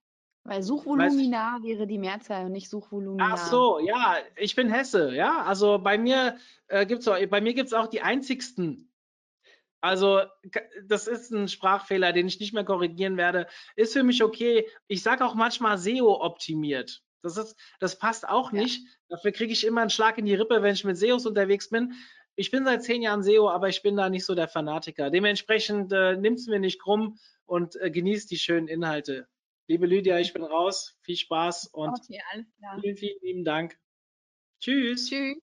Weil 0.45 0.61
Suchvolumina 0.61 1.59
wäre 1.61 1.87
die 1.87 1.97
Mehrzahl 1.97 2.45
und 2.45 2.51
nicht 2.51 2.69
Suchvolumina. 2.69 3.31
Ach 3.33 3.37
so, 3.37 3.79
ja, 3.79 4.17
ich 4.35 4.55
bin 4.55 4.69
Hesse, 4.69 5.15
ja. 5.15 5.41
Also 5.43 5.79
bei 5.79 5.97
mir 5.97 6.37
äh, 6.67 6.85
gibt's 6.85 7.07
auch, 7.07 7.17
bei 7.27 7.39
mir 7.39 7.53
gibt's 7.53 7.73
auch 7.73 7.87
die 7.87 8.01
einzigsten. 8.01 8.91
Also 9.79 10.21
das 10.85 11.07
ist 11.07 11.31
ein 11.31 11.47
Sprachfehler, 11.47 12.13
den 12.13 12.27
ich 12.27 12.39
nicht 12.39 12.53
mehr 12.53 12.63
korrigieren 12.63 13.17
werde. 13.17 13.47
Ist 13.75 13.93
für 13.93 14.03
mich 14.03 14.23
okay. 14.23 14.67
Ich 14.87 15.01
sage 15.01 15.25
auch 15.25 15.35
manchmal 15.35 15.77
SEO 15.77 16.21
optimiert. 16.21 17.03
Das 17.21 17.37
ist, 17.37 17.55
das 17.79 17.97
passt 17.97 18.27
auch 18.27 18.51
ja. 18.51 18.61
nicht. 18.61 18.85
Dafür 19.07 19.31
kriege 19.31 19.53
ich 19.53 19.65
immer 19.65 19.81
einen 19.81 19.89
Schlag 19.89 20.17
in 20.17 20.25
die 20.25 20.35
Rippe, 20.35 20.61
wenn 20.61 20.73
ich 20.73 20.83
mit 20.83 20.97
SEOs 20.97 21.25
unterwegs 21.25 21.69
bin. 21.69 21.93
Ich 22.35 22.51
bin 22.51 22.65
seit 22.65 22.83
zehn 22.83 23.01
Jahren 23.01 23.23
SEO, 23.23 23.49
aber 23.49 23.69
ich 23.69 23.81
bin 23.81 23.95
da 23.95 24.09
nicht 24.09 24.25
so 24.25 24.35
der 24.35 24.47
Fanatiker. 24.47 25.09
Dementsprechend 25.09 25.91
äh, 25.93 26.17
nimmt 26.17 26.39
es 26.39 26.47
mir 26.47 26.59
nicht 26.59 26.81
krumm 26.81 27.17
und 27.45 27.75
äh, 27.79 27.91
genießt 27.91 28.31
die 28.31 28.37
schönen 28.37 28.67
Inhalte. 28.67 29.27
Liebe 29.67 29.85
Lydia, 29.85 30.19
ich 30.19 30.33
bin 30.33 30.43
raus. 30.43 30.97
Viel 31.01 31.15
Spaß 31.15 31.67
und 31.67 31.89
Okay, 31.89 32.21
vielen, 32.81 32.97
vielen 32.97 33.19
lieben 33.21 33.45
Dank. 33.45 33.77
Tschüss. 34.59 35.09
Tschüss. 35.09 35.37